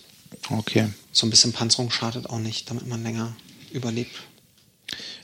Okay. 0.50 0.90
So 1.12 1.26
ein 1.28 1.30
bisschen 1.30 1.54
Panzerung 1.54 1.92
schadet 1.92 2.30
auch 2.30 2.40
nicht, 2.40 2.70
damit 2.70 2.88
man 2.88 3.04
länger 3.04 3.36
überlebt. 3.72 4.16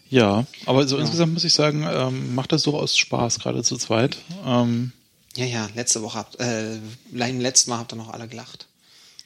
Ja, 0.10 0.46
aber 0.66 0.88
so 0.88 0.98
insgesamt 0.98 1.34
muss 1.34 1.44
ich 1.44 1.54
sagen, 1.54 1.88
ähm, 1.90 2.36
macht 2.36 2.52
das 2.52 2.64
durchaus 2.64 2.98
Spaß, 2.98 3.40
gerade 3.40 3.64
zu 3.64 3.78
zweit. 3.78 4.18
Ähm, 4.46 4.92
Ja, 5.36 5.46
ja, 5.46 5.70
letzte 5.74 6.02
Woche 6.04 6.20
habt, 6.20 6.40
äh, 6.40 6.76
im 6.76 7.40
letzten 7.40 7.72
Mal 7.72 7.80
habt 7.80 7.94
ihr 7.94 7.96
noch 7.96 8.10
alle 8.10 8.28
gelacht. 8.28 8.68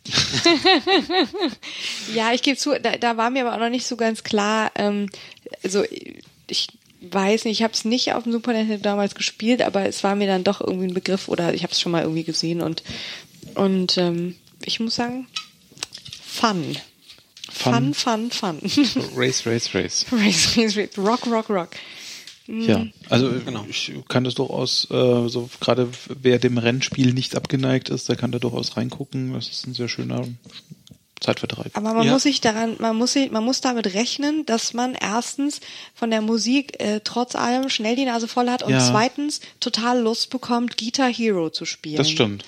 Ja, 2.13 2.32
ich 2.32 2.42
gebe 2.42 2.58
zu, 2.58 2.80
da, 2.80 2.96
da 2.98 3.18
war 3.18 3.30
mir 3.30 3.46
aber 3.46 3.56
auch 3.56 3.60
noch 3.60 3.70
nicht 3.70 3.86
so 3.86 3.98
ganz 3.98 4.24
klar, 4.24 4.72
ähm, 4.76 5.10
also 5.63 5.84
ich 6.48 6.70
weiß 7.02 7.46
nicht, 7.46 7.60
ich 7.60 7.63
habe 7.63 7.74
es 7.74 7.84
nicht 7.86 8.13
auf 8.13 8.24
dem 8.24 8.32
Super 8.32 8.54
Nintendo 8.54 8.82
damals 8.82 9.13
gespielt, 9.16 9.62
aber 9.62 9.86
es 9.86 10.04
war 10.04 10.16
mir 10.16 10.28
dann 10.28 10.44
doch 10.44 10.62
irgendwie 10.62 10.88
ein 10.88 10.94
Begriff 10.94 11.28
oder 11.28 11.54
ich 11.54 11.63
habe 11.63 11.74
es 11.74 11.82
schon 11.82 11.92
mal 11.92 12.04
irgendwie 12.04 12.24
gesehen 12.24 12.62
und 12.62 12.84
und 13.56 13.98
ähm, 13.98 14.36
ich 14.63 14.80
muss 14.80 14.96
sagen, 14.96 15.28
fun. 16.39 16.78
Fun, 17.50 17.93
fun, 17.93 18.30
fun. 18.32 18.60
Race, 19.15 19.45
Race, 19.45 19.73
Race. 19.73 20.06
race, 20.12 20.58
race, 20.58 20.78
race. 20.78 20.97
Rock, 20.97 21.26
rock, 21.28 21.50
rock. 21.50 21.69
Ja, 22.47 22.86
also 23.10 23.30
Genau. 23.45 23.65
ich 23.69 23.91
kann 24.08 24.23
das 24.23 24.36
durchaus, 24.36 24.86
äh, 24.91 25.28
so 25.28 25.50
gerade 25.60 25.89
wer 26.08 26.39
dem 26.39 26.58
Rennspiel 26.58 27.13
nicht 27.13 27.36
abgeneigt 27.36 27.89
ist, 27.89 28.08
der 28.08 28.15
kann 28.15 28.32
da 28.32 28.39
durchaus 28.39 28.78
reingucken. 28.78 29.34
Das 29.34 29.50
ist 29.50 29.67
ein 29.67 29.73
sehr 29.73 29.89
schöner 29.89 30.26
Zeitvertreib. 31.19 31.76
Aber 31.76 31.93
man 31.93 32.06
Ja. 32.06 32.13
muss 32.13 32.23
sich 32.23 32.39
daran, 32.41 32.76
man 32.80 32.95
muss 32.95 33.13
sich, 33.13 33.32
man 33.32 33.43
muss 33.43 33.60
damit 33.62 33.93
rechnen, 33.95 34.45
dass 34.45 34.73
man 34.73 34.93
erstens 34.93 35.60
von 35.95 36.10
der 36.12 36.21
Musik 36.21 36.80
äh, 36.80 37.02
trotz 37.04 37.36
allem 37.36 37.69
schnell 37.69 37.95
die 37.95 38.06
Nase 38.06 38.28
voll 38.28 38.50
hat 38.50 38.62
und 38.63 38.71
Ja. 38.71 38.80
zweitens 38.88 39.41
total 39.60 40.00
Lust 40.02 40.30
bekommt, 40.30 40.78
Guitar 40.78 41.12
Hero 41.12 41.50
zu 41.50 41.65
spielen. 41.65 41.97
Das 41.97 42.10
stimmt. 42.10 42.45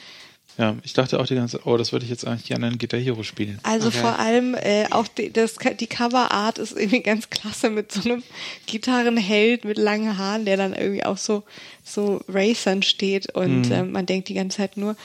Ja, 0.60 0.76
ich 0.84 0.92
dachte 0.94 1.20
auch 1.20 1.26
die 1.26 1.36
ganze 1.36 1.58
Zeit, 1.58 1.66
oh, 1.66 1.78
das 1.78 1.94
würde 1.94 2.04
ich 2.04 2.12
jetzt 2.12 2.28
eigentlich 2.28 2.48
gerne 2.48 2.68
in 2.68 2.78
Guitar 2.78 3.00
Hero 3.00 3.24
spielen. 3.24 3.60
Also 3.64 3.88
Okay. 3.88 3.98
vor 4.00 4.20
allem 4.20 4.56
äh, 4.56 4.86
auch 4.92 5.08
die, 5.08 5.32
das, 5.32 5.56
die 5.80 5.88
Coverart 5.88 6.58
ist 6.60 6.76
irgendwie 6.78 7.00
ganz 7.02 7.30
klasse 7.30 7.70
mit 7.70 7.92
so 7.94 8.02
einem 8.02 8.24
Gitarrenheld 8.68 9.64
mit 9.66 9.78
langen 9.78 10.18
Haaren, 10.18 10.46
der 10.46 10.58
dann 10.58 10.74
irgendwie 10.74 11.06
auch 11.06 11.18
so 11.18 11.44
so 11.84 12.22
Racern 12.28 12.84
steht 12.84 13.34
und 13.36 13.72
ähm, 13.72 13.94
man 13.94 14.06
denkt 14.06 14.28
die 14.30 14.34
ganze 14.36 14.58
Zeit 14.58 14.78
nur, 14.78 14.96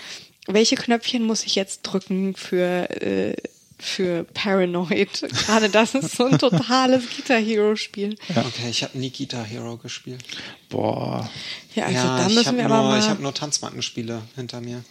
welche 0.47 0.75
Knöpfchen 0.75 1.23
muss 1.23 1.45
ich 1.45 1.55
jetzt 1.55 1.83
drücken 1.83 2.35
für 2.35 2.91
äh, 3.01 3.35
für 3.79 4.25
Paranoid? 4.35 5.23
Gerade 5.47 5.69
das 5.69 5.95
ist 5.95 6.17
so 6.17 6.25
ein 6.25 6.39
totales 6.39 7.05
Guitar 7.17 7.39
Hero 7.41 7.77
Spiel. 7.77 8.17
Okay, 8.31 8.71
ich 8.71 8.83
habe 8.83 8.97
nie 8.99 9.11
Guitar 9.11 9.45
Hero 9.45 9.77
gespielt. 9.77 10.23
Boah. 10.69 11.29
Ja, 11.75 11.85
also 11.87 11.97
ja, 11.99 12.17
da 12.19 12.27
ich 12.29 12.35
müssen 12.35 12.47
habe 12.49 12.57
wir 12.59 12.69
nur, 12.69 12.77
aber 12.77 12.99
ich 12.99 13.05
mal. 13.05 13.11
hab 13.11 13.21
nur 13.21 13.35
Tanzmattenspiele 13.35 14.23
hinter 14.37 14.61
mir. 14.61 14.85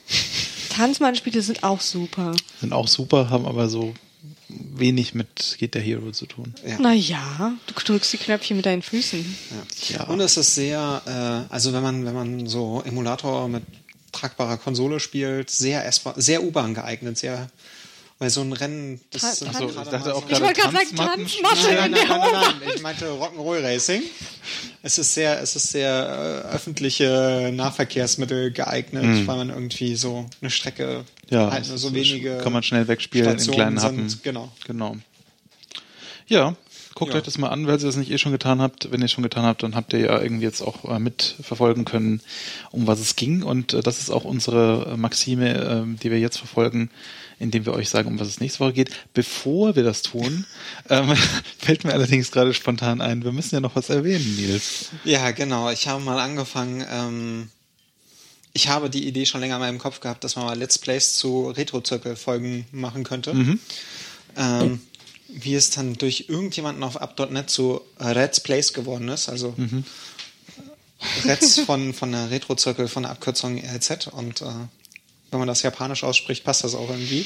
Tanzmannspiele 0.74 1.42
sind 1.42 1.64
auch 1.64 1.82
super. 1.82 2.36
Sind 2.60 2.74
auch 2.74 2.88
super, 2.88 3.30
haben 3.30 3.46
aber 3.46 3.70
so 3.70 3.94
wenig 4.50 5.14
mit 5.14 5.58
Guitar 5.60 5.82
Hero 5.82 6.12
zu 6.12 6.26
tun. 6.26 6.54
Ja. 6.66 6.78
Na 6.80 6.94
ja, 6.94 7.54
du 7.68 7.74
drückst 7.74 8.14
die 8.14 8.18
Knöpfchen 8.18 8.58
mit 8.58 8.66
deinen 8.66 8.82
Füßen. 8.82 9.36
Ja. 9.90 10.04
Und 10.06 10.20
es 10.20 10.38
ist 10.38 10.56
sehr, 10.56 11.02
äh, 11.06 11.54
also 11.54 11.74
wenn 11.74 11.84
man, 11.84 12.06
wenn 12.06 12.14
man 12.14 12.48
so 12.48 12.82
Emulator 12.86 13.48
mit 13.48 13.64
tragbarer 14.12 14.58
Konsole 14.58 15.00
spielt, 15.00 15.50
sehr 15.50 15.90
sehr 16.18 16.44
U-Bahn 16.44 16.74
geeignet, 16.74 17.18
sehr, 17.18 17.50
weil 18.24 18.30
so 18.30 18.40
ein 18.42 18.54
Rennen, 18.54 19.02
das 19.12 19.22
Ta- 19.22 19.32
sind 19.34 19.52
Tan- 19.52 19.68
ich 19.68 19.76
gerade 19.76 19.90
dachte 19.92 20.16
auch 20.16 20.22
so- 20.24 20.34
Ich 20.34 20.40
wollte 20.42 20.62
gerade 20.62 20.74
sagen, 20.78 20.96
Tanzmatten 20.96 21.26
Tanzmatte 21.28 21.62
Nein, 21.62 21.72
in 21.74 21.76
nein, 21.76 21.92
der 21.92 22.04
nein, 22.08 22.20
nein, 22.20 22.30
Ober. 22.30 22.40
nein, 22.66 22.72
ich 22.76 22.82
meinte 22.82 23.06
Rock'n'Roll 23.10 23.62
Racing. 23.64 24.02
Es 24.82 24.98
ist 24.98 25.14
sehr, 25.14 25.42
es 25.42 25.56
ist 25.58 25.72
sehr 25.72 26.44
äh, 26.50 26.56
öffentliche 26.56 27.52
Nahverkehrsmittel 27.54 28.52
geeignet, 28.52 29.28
weil 29.28 29.36
man 29.38 29.50
irgendwie 29.50 29.96
so 29.96 30.26
eine 30.42 30.50
Strecke 30.50 31.04
Ja, 31.30 31.52
halt 31.52 31.68
nur 31.68 31.78
so 31.78 31.94
wenige 31.94 32.38
kann 32.38 32.54
man 32.54 32.64
schnell 32.64 32.88
wegspielen 32.88 33.26
in 33.32 33.40
Stationen 33.40 33.56
kleinen 33.56 33.82
Happen. 33.82 34.10
sind. 34.10 34.24
Genau. 34.24 34.50
Genau. 34.66 34.96
Ja, 36.28 36.56
guckt 36.96 37.12
Ja. 37.12 37.18
euch 37.18 37.24
das 37.24 37.38
mal 37.38 37.50
an, 37.50 37.68
weil 37.68 37.78
ihr 37.80 37.86
das 37.86 37.96
nicht 37.98 38.12
eh 38.12 38.18
schon 38.18 38.32
getan 38.32 38.62
habt. 38.62 38.92
Wenn 38.92 39.02
ihr 39.02 39.06
es 39.06 39.12
schon 39.12 39.24
getan 39.24 39.44
habt, 39.44 39.64
dann 39.64 39.76
habt 39.76 39.94
ihr 39.94 40.00
ja 40.00 40.22
irgendwie 40.22 40.46
jetzt 40.46 40.62
auch 40.62 40.86
äh, 40.90 41.00
mitverfolgen 41.00 41.86
können, 41.86 42.22
um 42.72 42.88
was 42.88 43.00
es 43.00 43.16
ging. 43.16 43.44
Und 43.44 43.74
äh, 43.74 43.82
das 43.82 44.00
ist 44.00 44.10
auch 44.10 44.24
unsere 44.24 44.94
äh, 44.94 44.98
Maxime, 44.98 45.54
äh, 45.96 45.98
die 46.02 46.12
wir 46.12 46.20
jetzt 46.20 46.38
verfolgen, 46.38 46.90
indem 47.44 47.66
wir 47.66 47.74
euch 47.74 47.90
sagen, 47.90 48.08
um 48.08 48.20
was 48.20 48.28
es 48.28 48.40
nächste 48.40 48.62
Woche 48.62 48.74
geht. 48.74 48.90
Bevor 49.14 49.76
wir 49.76 49.84
das 49.84 50.02
tun, 50.02 50.46
ähm, 50.90 51.14
fällt 51.60 51.84
mir 51.84 51.94
allerdings 51.94 52.32
gerade 52.32 52.54
spontan 52.54 53.02
ein, 53.02 53.24
wir 53.24 53.32
müssen 53.32 53.56
ja 53.56 53.62
noch 53.62 53.76
was 53.76 53.90
erwähnen, 53.90 54.36
Nils. 54.36 54.90
Ja, 55.04 55.32
genau. 55.32 55.70
Ich 55.70 55.88
habe 55.88 56.04
mal 56.04 56.20
angefangen, 56.20 56.86
ähm, 56.90 57.50
ich 58.54 58.70
habe 58.70 58.90
die 58.90 59.08
Idee 59.08 59.26
schon 59.26 59.42
länger 59.42 59.56
in 59.56 59.62
meinem 59.62 59.80
Kopf 59.80 60.00
gehabt, 60.00 60.24
dass 60.24 60.36
man 60.36 60.46
mal 60.46 60.58
Let's 60.58 60.80
Plays 60.80 61.16
zu 61.16 61.50
Retro-Zirkel-Folgen 61.50 62.66
machen 62.72 63.04
könnte. 63.04 63.34
Ähm, 64.36 64.82
wie 65.28 65.56
es 65.56 65.72
dann 65.72 65.96
durch 65.96 66.26
irgendjemanden 66.28 66.84
auf 66.84 66.98
up.net 66.98 67.50
zu 67.50 67.82
Reds 68.00 68.42
Plays 68.42 68.74
geworden 68.74 69.10
ist, 69.10 69.30
also 69.30 69.56
Reds 71.26 71.60
von, 71.62 71.94
von 71.94 72.12
der 72.12 72.30
Retro-Zirkel, 72.30 72.88
von 72.88 73.04
der 73.04 73.12
Abkürzung 73.12 73.58
RZ 73.60 74.08
und 74.08 74.42
äh, 74.42 74.46
wenn 75.34 75.40
man 75.40 75.48
das 75.48 75.62
japanisch 75.62 76.04
ausspricht, 76.04 76.44
passt 76.44 76.64
das 76.64 76.76
auch 76.76 76.90
irgendwie. 76.90 77.26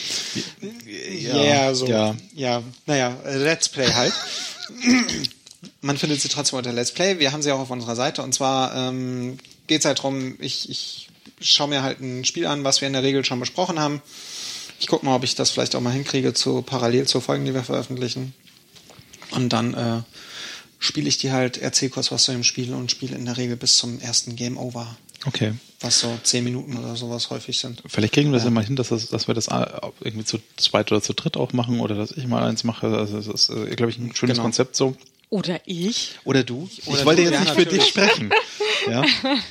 Ja, 1.21 1.73
so. 1.73 1.85
ja. 1.87 2.15
ja, 2.33 2.63
naja, 2.85 3.15
Let's 3.25 3.69
Play 3.69 3.91
halt. 3.93 4.13
Man 5.81 5.97
findet 5.97 6.21
sie 6.21 6.29
trotzdem 6.29 6.57
unter 6.57 6.73
Let's 6.73 6.91
Play. 6.91 7.19
Wir 7.19 7.31
haben 7.31 7.41
sie 7.41 7.51
auch 7.51 7.59
auf 7.59 7.69
unserer 7.69 7.95
Seite. 7.95 8.21
Und 8.23 8.33
zwar 8.33 8.75
ähm, 8.75 9.37
geht 9.67 9.81
es 9.81 9.85
halt 9.85 9.99
darum, 9.99 10.35
ich, 10.39 10.69
ich 10.69 11.09
schaue 11.39 11.67
mir 11.67 11.83
halt 11.83 11.99
ein 11.99 12.25
Spiel 12.25 12.47
an, 12.47 12.63
was 12.63 12.81
wir 12.81 12.87
in 12.87 12.93
der 12.93 13.03
Regel 13.03 13.23
schon 13.25 13.39
besprochen 13.39 13.79
haben. 13.79 14.01
Ich 14.79 14.87
gucke 14.87 15.05
mal, 15.05 15.15
ob 15.15 15.23
ich 15.23 15.35
das 15.35 15.51
vielleicht 15.51 15.75
auch 15.75 15.81
mal 15.81 15.93
hinkriege, 15.93 16.33
zu, 16.33 16.61
parallel 16.61 17.07
zu 17.07 17.21
Folgen, 17.21 17.45
die 17.45 17.53
wir 17.53 17.63
veröffentlichen. 17.63 18.33
Und 19.31 19.51
dann 19.53 19.73
äh, 19.73 20.01
spiele 20.79 21.09
ich 21.09 21.17
die 21.17 21.31
halt, 21.31 21.57
erzähle 21.57 21.91
kurz 21.91 22.11
was 22.11 22.23
zu 22.23 22.31
dem 22.31 22.43
Spiel 22.43 22.73
und 22.73 22.91
spiele 22.91 23.15
in 23.15 23.25
der 23.25 23.37
Regel 23.37 23.55
bis 23.55 23.77
zum 23.77 23.99
ersten 23.99 24.35
Game 24.35 24.57
Over. 24.57 24.97
Okay. 25.25 25.53
Was 25.79 25.99
so 25.99 26.17
zehn 26.23 26.43
Minuten 26.43 26.77
oder 26.77 26.95
sowas 26.95 27.29
häufig 27.29 27.57
sind. 27.57 27.81
Vielleicht 27.87 28.13
kriegen 28.13 28.29
wir 28.29 28.35
das 28.35 28.45
ja, 28.45 28.49
mal 28.49 28.63
hin, 28.63 28.75
dass, 28.75 28.89
das, 28.89 29.09
dass 29.09 29.27
wir 29.27 29.33
das 29.35 29.47
äh, 29.47 29.65
irgendwie 30.01 30.25
zu 30.25 30.39
zweit 30.55 30.91
oder 30.91 31.01
zu 31.01 31.13
dritt 31.13 31.37
auch 31.37 31.53
machen 31.53 31.79
oder 31.79 31.95
dass 31.95 32.11
ich 32.11 32.27
mal 32.27 32.43
eins 32.43 32.63
mache. 32.63 32.87
Also 32.87 33.17
das 33.17 33.27
ist, 33.27 33.49
äh, 33.49 33.75
glaube 33.75 33.91
ich, 33.91 33.97
ein 33.97 34.15
schönes 34.15 34.35
Genau. 34.35 34.43
Konzept 34.43 34.75
so. 34.75 34.95
Oder 35.29 35.59
ich. 35.65 36.19
Oder 36.23 36.43
du? 36.43 36.69
Oder 36.85 36.99
ich 36.99 37.05
wollte 37.05 37.23
du, 37.23 37.29
jetzt 37.29 37.33
ja, 37.33 37.39
nicht 37.41 37.53
für 37.53 37.59
natürlich. 37.61 37.83
dich 37.83 37.89
sprechen. 37.89 38.31
Ja. 38.89 39.03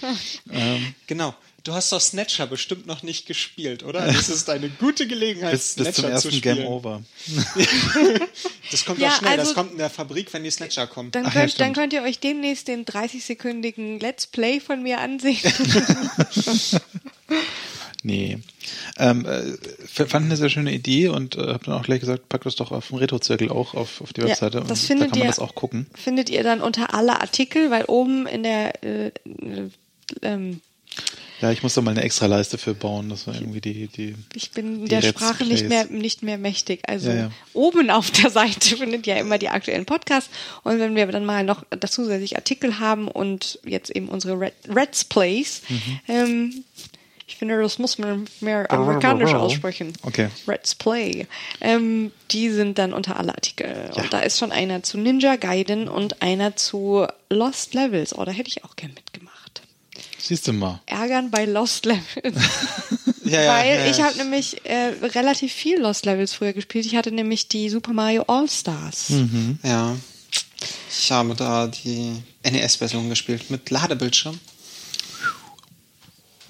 ähm, 0.51 0.95
Genau. 1.07 1.35
Du 1.67 1.73
hast 1.75 1.91
doch 1.91 2.01
Snatcher 2.01 2.47
bestimmt 2.47 2.87
noch 2.87 3.03
nicht 3.03 3.27
gespielt, 3.27 3.83
oder? 3.83 4.01
Das 4.13 4.29
ist 4.29 4.49
eine 4.49 4.69
gute 4.69 5.09
Gelegenheit, 5.09 5.51
bis, 5.51 5.75
bis 5.75 5.85
zum 5.95 5.95
Snatcher 5.95 6.03
zu 6.03 6.29
ersten 6.29 6.33
spielen. 6.33 6.57
Game 6.59 6.67
Over. 6.67 7.03
Das 8.71 8.85
kommt 8.85 9.01
Ja, 9.01 9.11
schnell, 9.11 9.37
das 9.37 9.49
also- 9.49 9.55
kommt 9.61 9.73
in 9.73 9.79
der 9.79 9.91
Fabrik, 9.91 10.33
wenn 10.33 10.45
die 10.45 10.51
Snatcher 10.51 10.87
kommen. 10.87 11.11
Dann 11.11 11.27
Ach 11.27 11.35
ja, 11.35 11.41
könnt, 11.43 11.61
dann 11.61 11.73
könnt 11.73 11.93
ihr 11.93 12.03
euch 12.03 12.19
demnächst 12.21 12.69
den 12.69 12.85
30-sekündigen 12.85 14.01
Let's 14.01 14.27
Play 14.29 14.61
von 14.61 14.83
mir 14.83 15.01
ansehen. 15.01 15.39
Nee. 18.03 18.39
Ähm, 18.99 19.27
äh, 19.27 19.43
fand 19.89 20.27
eine 20.27 20.37
sehr 20.37 20.49
schöne 20.49 20.73
Idee 20.73 21.09
und 21.09 21.35
äh, 21.35 21.41
habe 21.41 21.65
dann 21.65 21.75
auch 21.75 21.83
gleich 21.83 21.99
gesagt, 21.99 22.29
pack 22.29 22.45
das 22.45 22.55
doch 22.55 22.71
auf 22.71 22.89
dem 22.89 22.99
Retro-Zirkel 22.99 23.51
auch 23.51 23.75
auf, 23.75 24.01
auf 24.01 24.13
die 24.13 24.21
Ja, 24.21 24.29
Webseite. 24.29 24.61
das 24.61 24.83
und 24.83 24.87
findet 24.87 25.07
da 25.09 25.11
kann 25.11 25.19
man 25.19 25.27
ihr- 25.27 25.31
das 25.33 25.39
auch 25.41 25.57
gucken. 25.57 25.87
Findet 25.95 26.31
ihr 26.31 26.45
dann 26.45 26.61
unter 26.61 26.95
alle 26.95 27.21
Artikel, 27.21 27.73
weil 27.73 27.85
oben 27.87 28.29
in 28.29 28.45
der 28.45 28.85
äh, 28.85 29.07
äh, 29.09 29.71
ähm, 30.23 30.61
Ja, 31.41 31.51
ich 31.51 31.63
muss 31.63 31.75
da 31.75 31.81
mal 31.83 31.91
eine 31.91 32.03
extra 32.03 32.27
Leiste 32.27 32.57
für 32.59 32.75
bauen. 32.75 33.09
Das 33.11 33.27
war 33.27 33.35
irgendwie 33.35 33.61
die, 33.61 33.89
die 33.89 34.15
ich 34.35 34.53
bin 34.53 34.83
Die 34.85 34.89
der 34.89 35.03
Let's 35.03 35.19
Sprache 35.19 35.45
nicht 35.45 35.69
mehr, 35.69 35.85
nicht 35.87 36.23
mehr 36.23 36.39
mächtig. 36.39 36.81
Also 36.89 37.11
Ja, 37.11 37.17
ja. 37.17 37.31
oben 37.53 37.91
auf 37.91 38.11
der 38.11 38.31
Seite 38.31 38.77
findet 38.79 39.07
ihr 39.07 39.17
immer 39.17 39.37
die 39.39 39.49
aktuellen 39.51 39.85
Podcasts. 39.85 40.31
Und 40.65 40.79
wenn 40.79 40.97
wir 40.97 41.07
dann 41.09 41.25
mal 41.27 41.45
noch 41.45 41.65
zusätzlich 41.89 42.37
Artikel 42.37 42.79
haben 42.79 43.09
und 43.09 43.59
jetzt 43.67 43.91
eben 43.91 44.09
unsere 44.09 44.41
Red, 44.41 44.55
Reds 44.69 45.05
Plays, 45.05 45.63
Mhm. 45.69 46.01
ähm, 46.09 46.65
ich 47.29 47.37
finde, 47.39 47.61
das 47.61 47.81
muss 47.81 47.99
man 47.99 48.25
mehr 48.41 48.71
amerikanisch 48.71 49.35
aussprechen. 49.35 49.93
Okay. 50.03 50.29
Let's 50.47 50.77
Play. 50.77 51.27
Ähm, 51.61 52.13
die 52.31 52.51
sind 52.51 52.79
dann 52.79 52.93
unter 52.93 53.19
alle 53.19 53.35
Artikel. 53.35 53.91
Und 53.97 54.13
da 54.13 54.21
ist 54.21 54.39
schon 54.39 54.53
einer 54.53 54.85
zu 54.85 54.97
Ninja 54.97 55.35
Gaiden 55.35 55.89
und 55.89 56.23
einer 56.23 56.55
zu 56.55 57.05
Lost 57.29 57.75
Levels. 57.75 58.17
Oh, 58.17 58.25
da 58.25 58.31
hätte 58.31 58.49
ich 58.49 58.63
auch 58.65 58.77
gern 58.77 58.93
mitgemacht. 58.95 59.16
Siehst 60.27 60.49
du 60.49 60.53
mal. 60.53 60.81
Ärgern 60.87 61.31
bei 61.31 61.45
Lost 61.45 61.87
Levels. 61.87 62.37
Ja, 63.27 63.43
ja, 63.43 63.53
Weil 63.55 63.79
ja, 63.79 63.87
ich 63.87 64.01
habe 64.01 64.17
nämlich 64.19 64.65
äh, 64.67 64.93
relativ 65.03 65.53
viel 65.53 65.81
Lost 65.81 66.07
Levels 66.07 66.33
früher 66.33 66.53
gespielt. 66.53 66.87
Ich 66.87 66.95
hatte 66.95 67.11
nämlich 67.11 67.49
die 67.49 67.69
Super 67.71 67.93
Mario 67.93 68.23
All-Stars. 68.29 69.09
Hm. 69.09 69.59
Ja. 69.65 69.97
Ich 70.89 71.11
habe 71.11 71.35
da 71.35 71.67
die 71.67 72.23
NES-Version 72.45 73.09
gespielt 73.09 73.51
mit 73.51 73.69
Ladebildschirm. 73.71 74.39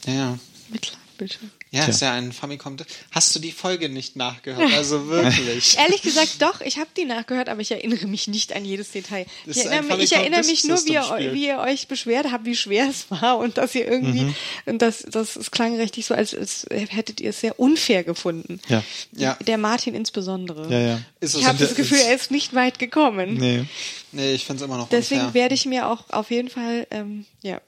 Ja, 0.04 0.12
ja. 0.12 0.38
Mit 0.68 0.92
Bildschirm. 1.16 1.50
Ja, 1.76 1.82
Tja. 1.82 1.90
ist 1.90 2.00
ja 2.02 2.12
ein 2.12 2.32
Famicom. 2.32 2.76
Hast 3.12 3.34
du 3.34 3.38
die 3.38 3.52
Folge 3.52 3.88
nicht 3.88 4.16
nachgehört? 4.16 4.72
Also 4.74 5.08
wirklich. 5.08 5.76
Ehrlich 5.78 6.02
gesagt, 6.02 6.40
doch, 6.40 6.60
ich 6.60 6.78
habe 6.78 6.88
die 6.96 7.04
nachgehört, 7.04 7.48
aber 7.48 7.60
ich 7.60 7.70
erinnere 7.70 8.06
mich 8.06 8.28
nicht 8.28 8.54
an 8.54 8.64
jedes 8.64 8.90
Detail. 8.92 9.26
Ich 9.46 9.64
erinnere, 9.64 10.02
ich 10.02 10.12
erinnere 10.12 10.42
mich 10.44 10.64
nur, 10.64 10.78
wie 10.86 10.92
ihr, 10.94 11.32
wie 11.34 11.46
ihr 11.46 11.58
euch 11.58 11.88
beschwert 11.88 12.26
habt, 12.32 12.44
wie 12.44 12.56
schwer 12.56 12.88
es 12.88 13.10
war 13.10 13.38
und 13.38 13.58
dass 13.58 13.74
ihr 13.74 13.86
irgendwie, 13.86 14.22
Mhm. 14.22 14.34
und 14.66 14.82
das, 14.82 15.02
das, 15.08 15.36
es 15.36 15.50
klang 15.50 15.76
richtig 15.76 16.06
so, 16.06 16.14
als, 16.14 16.34
als 16.34 16.66
hättet 16.70 17.20
ihr 17.20 17.30
es 17.30 17.40
sehr 17.40 17.58
unfair 17.60 18.04
gefunden. 18.04 18.60
Ja. 18.68 18.82
Ja. 19.12 19.34
Der 19.46 19.58
Martin 19.58 19.94
insbesondere. 19.94 20.70
Ja, 20.72 20.78
ja. 20.80 21.00
Ist 21.20 21.36
Ich 21.36 21.44
habe 21.46 21.58
das 21.58 21.74
Gefühl, 21.74 21.98
er 21.98 22.14
ist 22.14 22.30
nicht 22.30 22.54
weit 22.54 22.78
gekommen. 22.78 23.34
Nee. 23.34 23.64
Nee, 24.12 24.32
ich 24.32 24.44
finde 24.46 24.62
es 24.62 24.66
immer 24.68 24.78
noch 24.78 24.88
Deswegen 24.88 25.20
unfair. 25.26 25.34
werde 25.42 25.54
ich 25.54 25.66
mir 25.66 25.88
auch 25.90 26.08
auf 26.10 26.30
jeden 26.30 26.48
Fall, 26.48 26.86
ähm, 26.90 27.26
ja. 27.42 27.60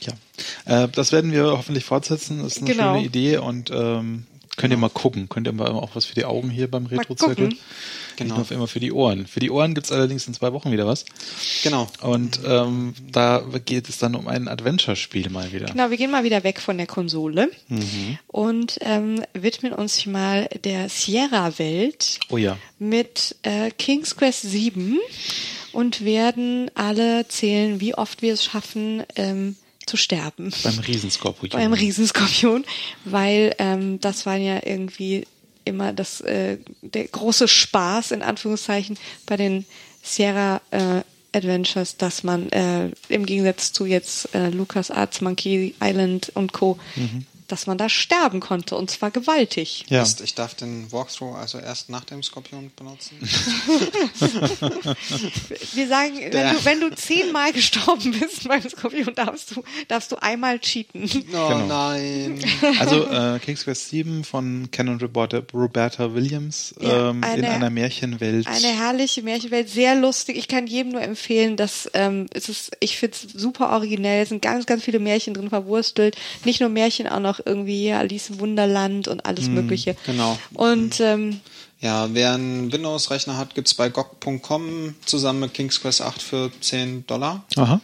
Ja. 0.00 0.84
Äh, 0.84 0.88
das 0.88 1.12
werden 1.12 1.32
wir 1.32 1.44
hoffentlich 1.44 1.84
fortsetzen. 1.84 2.42
Das 2.42 2.56
ist 2.56 2.62
eine 2.62 2.70
Genau. 2.72 2.94
schöne 2.94 3.06
Idee 3.06 3.36
und 3.38 3.70
ähm, 3.70 4.24
könnt 4.56 4.72
ihr 4.72 4.76
mal 4.78 4.90
gucken. 4.90 5.28
Könnt 5.28 5.46
ihr 5.46 5.52
mal 5.52 5.68
auch 5.70 5.90
was 5.94 6.04
für 6.06 6.14
die 6.14 6.24
Augen 6.24 6.50
hier 6.50 6.70
beim 6.70 6.86
Retro-Zirkel. 6.86 7.48
Genau. 7.50 7.60
Genau. 8.16 8.36
Nicht 8.38 8.50
nur 8.50 8.58
immer 8.58 8.66
für 8.68 8.80
die 8.80 8.92
Ohren. 8.92 9.26
Für 9.26 9.40
die 9.40 9.50
Ohren 9.50 9.72
gibt's 9.74 9.90
allerdings 9.90 10.26
in 10.26 10.34
zwei 10.34 10.52
Wochen 10.52 10.70
wieder 10.72 10.86
was. 10.86 11.06
Genau. 11.62 11.88
Und 12.02 12.40
ähm, 12.44 12.92
da 13.10 13.42
geht 13.64 13.88
es 13.88 13.96
dann 13.96 14.14
um 14.14 14.28
ein 14.28 14.46
Adventure-Spiel 14.46 15.30
mal 15.30 15.50
wieder. 15.52 15.66
Genau, 15.66 15.88
wir 15.88 15.96
gehen 15.96 16.10
mal 16.10 16.22
wieder 16.24 16.44
weg 16.44 16.60
von 16.60 16.76
der 16.76 16.86
Konsole 16.86 17.50
Mhm. 17.68 18.18
und 18.26 18.78
ähm, 18.82 19.22
widmen 19.32 19.72
uns 19.72 20.04
mal 20.04 20.50
der 20.64 20.90
Sierra-Welt 20.90 22.18
Oh 22.30 22.36
ja. 22.36 22.58
mit 22.78 23.36
äh, 23.42 23.70
King's 23.78 24.16
Quest 24.16 24.42
7 24.42 24.98
und 25.72 26.04
werden 26.04 26.70
alle 26.74 27.26
zählen, 27.28 27.80
wie 27.80 27.94
oft 27.94 28.20
wir 28.22 28.34
es 28.34 28.44
schaffen, 28.44 29.02
ähm, 29.16 29.56
zu 29.90 29.96
sterben. 29.96 30.52
Beim 30.62 30.78
Riesenskorpion. 30.78 31.50
Beim 31.50 31.72
Riesenskorpion, 31.72 32.64
weil 33.04 33.54
ähm, 33.58 34.00
das 34.00 34.24
war 34.24 34.36
ja 34.36 34.60
irgendwie 34.64 35.26
immer 35.64 35.92
das 35.92 36.20
äh, 36.20 36.58
der 36.80 37.04
große 37.08 37.48
Spaß 37.48 38.12
in 38.12 38.22
Anführungszeichen 38.22 38.96
bei 39.26 39.36
den 39.36 39.66
Sierra 40.02 40.62
äh, 40.70 41.02
Adventures, 41.32 41.96
dass 41.96 42.22
man 42.22 42.50
äh, 42.50 42.90
im 43.08 43.26
Gegensatz 43.26 43.72
zu 43.72 43.84
jetzt 43.84 44.34
äh, 44.34 44.48
Lucas 44.50 44.90
Arts, 44.90 45.20
Monkey 45.20 45.74
Island 45.82 46.32
und 46.34 46.52
Co. 46.52 46.78
dass 47.52 47.66
man 47.66 47.78
da 47.78 47.88
sterben 47.88 48.40
konnte 48.40 48.76
und 48.76 48.90
zwar 48.90 49.10
gewaltig. 49.10 49.84
Ja. 49.88 50.04
Ich 50.22 50.34
darf 50.34 50.54
den 50.54 50.90
Walkthrough 50.92 51.34
also 51.36 51.58
erst 51.58 51.88
nach 51.90 52.04
dem 52.04 52.22
Skorpion 52.22 52.70
benutzen. 52.76 53.18
Wir 55.74 55.88
sagen, 55.88 56.14
wenn 56.30 56.54
du, 56.54 56.64
wenn 56.64 56.80
du 56.80 56.94
zehnmal 56.94 57.52
gestorben 57.52 58.12
bist 58.18 58.46
beim 58.48 58.62
Skorpion, 58.68 59.14
darfst 59.14 59.56
du, 59.56 59.62
darfst 59.88 60.12
du 60.12 60.16
einmal 60.22 60.58
cheaten. 60.58 61.04
Oh 61.04 61.48
Genau. 61.48 61.66
nein. 61.66 62.40
Also 62.78 63.06
äh, 63.10 63.38
King's 63.40 63.64
Quest 63.64 63.88
7 63.90 64.24
von 64.24 64.68
Canon 64.70 64.98
Roberta, 65.00 65.42
Roberta 65.52 66.14
Williams 66.14 66.74
Ja, 66.80 67.10
ähm, 67.10 67.18
in 67.18 67.24
eine- 67.24 67.50
einer 67.50 67.70
Märchenwelt. 67.70 68.46
Eine 68.46 68.68
herrliche 68.68 69.22
Märchenwelt, 69.22 69.68
sehr 69.68 69.94
lustig. 69.94 70.36
Ich 70.36 70.48
kann 70.48 70.66
jedem 70.66 70.92
nur 70.92 71.02
empfehlen, 71.02 71.56
dass 71.56 71.88
ähm, 71.94 72.26
es 72.32 72.48
ist, 72.48 72.70
ich 72.80 72.96
finde 72.96 73.16
es 73.16 73.32
super 73.32 73.70
originell. 73.70 74.22
Es 74.22 74.28
sind 74.28 74.42
ganz, 74.42 74.66
ganz 74.66 74.84
viele 74.84 74.98
Märchen 74.98 75.34
drin 75.34 75.48
verwurstelt. 75.50 76.16
Nicht 76.44 76.60
nur 76.60 76.68
Märchen, 76.68 77.06
auch 77.08 77.20
noch 77.20 77.39
irgendwie 77.44 77.92
Alice 77.92 78.30
im 78.30 78.40
Wunderland 78.40 79.08
und 79.08 79.24
alles 79.26 79.48
Mögliche. 79.48 79.96
genau. 80.06 80.38
Und 80.54 81.00
ähm, 81.00 81.40
Ja, 81.80 82.12
wer 82.12 82.34
einen 82.34 82.70
Windows-Rechner 82.72 83.36
hat, 83.36 83.54
gibt's 83.54 83.74
bei 83.74 83.88
GOG.com 83.88 84.94
zusammen 85.06 85.40
mit 85.40 85.54
King's 85.54 85.80
Quest 85.80 86.02
8 86.02 86.20
für 86.22 86.50
10 86.60 87.06
Dollar. 87.06 87.44
Aha. 87.56 87.80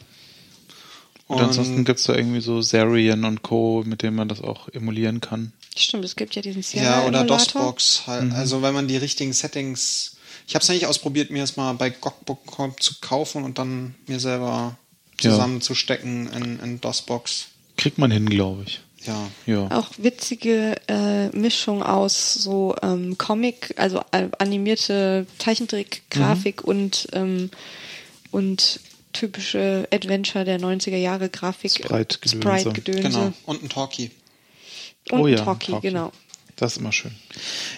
Und, 1.29 1.37
Und- 1.39 1.43
ansonsten 1.43 1.85
gibt's 1.85 2.05
da 2.05 2.15
irgendwie 2.15 2.41
so 2.41 2.61
Zarian 2.63 3.25
und 3.25 3.43
Co., 3.43 3.83
mit 3.85 4.03
denen 4.03 4.17
man 4.17 4.29
das 4.29 4.41
auch 4.41 4.69
emulieren 4.69 5.21
kann. 5.21 5.53
stimmt, 5.77 6.05
es 6.05 6.15
gibt 6.17 6.35
ja 6.37 6.43
diesen 6.43 6.63
Ja, 6.63 6.69
Sierra 6.69 6.99
oder 7.07 7.21
Emulator. 7.21 7.37
DOSBox. 7.63 8.03
Halt. 8.07 8.33
Also 8.33 8.63
wenn 8.63 8.75
man 8.75 8.87
die 8.89 8.97
richtigen 8.97 9.33
Settings... 9.33 10.13
Ich 10.49 10.55
habe 10.55 10.63
es 10.63 10.71
eigentlich 10.71 10.87
ausprobiert, 10.87 11.31
mir 11.31 11.43
es 11.43 11.57
mal 11.57 11.73
bei 11.73 11.91
GOG.com 11.91 12.75
zu 12.79 12.95
kaufen 13.01 13.43
und 13.43 13.59
dann 13.59 13.97
mir 14.07 14.21
selber 14.21 14.77
Ja. 15.21 15.31
zusammenzustecken 15.33 16.29
in, 16.33 16.61
in 16.61 16.81
DOSBox. 16.81 17.47
Kriegt 17.77 17.99
man 17.99 18.13
hin, 18.13 18.29
glaube 18.31 18.63
ich. 18.67 18.81
Ja. 19.07 19.31
Ja. 19.47 19.71
Auch 19.71 19.91
witzige 19.99 20.75
äh, 20.89 21.29
Mischung 21.37 21.83
aus 21.83 22.35
so 22.35 22.75
ähm, 22.83 23.17
Comic, 23.19 23.75
also 23.77 24.01
äh, 24.13 24.29
animierte 24.39 25.27
Zeichentrick-Grafik 25.39 26.63
Mhm. 26.63 26.69
und, 26.69 27.09
ähm, 27.13 27.51
und 28.31 28.81
typische 29.13 29.89
Adventure 29.93 30.45
der 30.45 30.59
90er 30.61 30.97
Jahre 30.97 31.29
Grafik. 31.29 31.73
Sprite-Gedönse. 31.73 32.37
Sprite-Gedönse. 32.43 33.03
Genau. 33.09 33.33
Und 33.47 33.63
ein 33.63 33.69
Talkie. 33.69 34.11
Und 35.11 35.21
oh 35.21 35.27
ja, 35.27 35.37
Talkie, 35.37 35.73
Talkie. 35.73 35.89
genau. 35.89 36.13
Das 36.57 36.73
ist 36.73 36.79
immer 36.79 36.93
schön. 36.93 37.13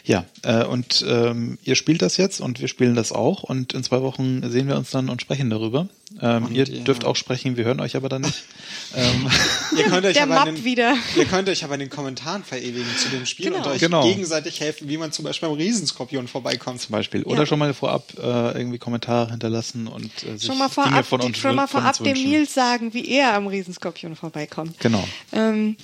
Ja, 0.04 0.24
äh, 0.44 0.62
und 0.64 1.04
ähm, 1.08 1.58
ihr 1.64 1.74
spielt 1.74 2.00
das 2.00 2.16
jetzt 2.16 2.40
und 2.40 2.60
wir 2.60 2.68
spielen 2.68 2.94
das 2.94 3.10
auch 3.10 3.42
und 3.42 3.72
in 3.74 3.82
zwei 3.82 4.02
Wochen 4.02 4.48
sehen 4.48 4.68
wir 4.68 4.76
uns 4.76 4.90
dann 4.90 5.08
und 5.08 5.20
sprechen 5.20 5.50
darüber. 5.50 5.88
Ähm, 6.22 6.44
Und 6.44 6.54
ihr 6.54 6.64
dürft 6.64 7.04
auch 7.04 7.16
sprechen, 7.16 7.56
wir 7.56 7.64
hören 7.64 7.80
euch 7.80 7.96
aber 7.96 8.08
dann 8.08 8.22
nicht. 8.22 8.44
ähm, 8.96 9.28
Ihr 9.76 9.84
könnt 9.84 10.06
euch 10.06 10.14
Der 10.14 10.22
aber 10.22 10.36
Map 10.36 10.48
in 10.48 10.54
den, 10.54 10.64
wieder. 10.64 10.94
Ihr 11.16 11.24
könnt 11.26 11.48
euch 11.48 11.64
aber 11.64 11.74
in 11.74 11.80
den 11.80 11.90
Kommentaren 11.90 12.44
verewigen 12.44 12.86
zu 12.96 13.08
dem 13.08 13.26
Spiel 13.26 13.46
Genau. 13.46 13.58
und 13.58 13.66
euch 13.66 13.80
Genau. 13.80 14.04
gegenseitig 14.04 14.60
helfen, 14.60 14.88
wie 14.88 14.96
man 14.96 15.10
zum 15.12 15.24
Beispiel 15.24 15.48
beim 15.48 15.58
Riesenskorpion 15.58 16.28
vorbeikommt. 16.28 16.80
zum 16.80 16.92
Beispiel. 16.92 17.24
Oder 17.24 17.40
Ja. 17.40 17.46
schon 17.46 17.58
mal 17.58 17.74
vorab 17.74 18.12
äh, 18.16 18.22
irgendwie 18.56 18.78
Kommentare 18.78 19.30
hinterlassen 19.32 19.88
und 19.88 20.10
äh, 20.22 20.38
sich 20.38 20.46
Schon 20.46 20.56
mal 20.56 20.68
Dinge 20.68 20.86
vorab, 20.86 21.04
von 21.06 21.20
uns, 21.20 21.36
schon 21.36 21.56
mal 21.56 21.66
von 21.66 21.80
vorab 21.82 22.00
uns 22.00 22.08
dem. 22.08 22.30
Nils 22.30 22.54
sagen, 22.54 22.94
wie 22.94 23.08
er 23.10 23.34
am 23.34 23.48
Riesenskorpion 23.48 24.14
vorbeikommt. 24.16 24.78
Genau. 24.80 25.06
Ähm, 25.32 25.76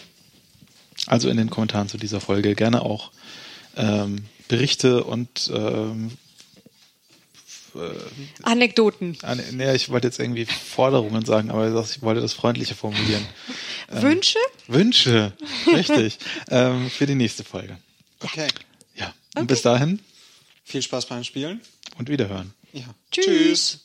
Also 1.07 1.29
in 1.29 1.37
den 1.37 1.51
Kommentaren 1.51 1.89
zu 1.89 1.99
dieser 1.99 2.21
Folge 2.21 2.55
gerne 2.55 2.83
auch 2.83 3.11
ähm, 3.77 4.25
Berichte 4.49 5.05
und 5.05 5.51
ähm, 5.53 6.13
Anekdoten. 8.43 9.19
ah, 9.23 9.35
nee, 9.35 9.75
ich 9.75 9.89
wollte 9.89 10.07
jetzt 10.07 10.21
irgendwie 10.21 10.45
Forderungen 10.47 11.25
sagen, 11.25 11.51
aber 11.51 11.67
ich 11.67 12.03
wollte 12.03 12.21
das 12.21 12.33
freundlicher 12.33 12.75
formulieren. 12.75 13.27
Wünsche? 13.91 14.39
Wünsche, 14.69 15.33
richtig, 15.67 16.19
ähm, 16.51 16.89
für 16.89 17.07
die 17.07 17.17
nächste 17.17 17.43
Folge. 17.43 17.77
Okay. 18.21 18.49
Ja, 18.95 19.13
und 19.37 19.49
bis 19.49 19.63
dahin 19.63 19.99
Viel 20.65 20.83
Spaß 20.83 21.07
beim 21.07 21.25
Spielen. 21.25 21.61
und 21.99 22.09
wiederhören. 22.09 22.55
Ja. 22.73 22.83
Tschüss. 23.11 23.25
Tschüss. 23.25 23.84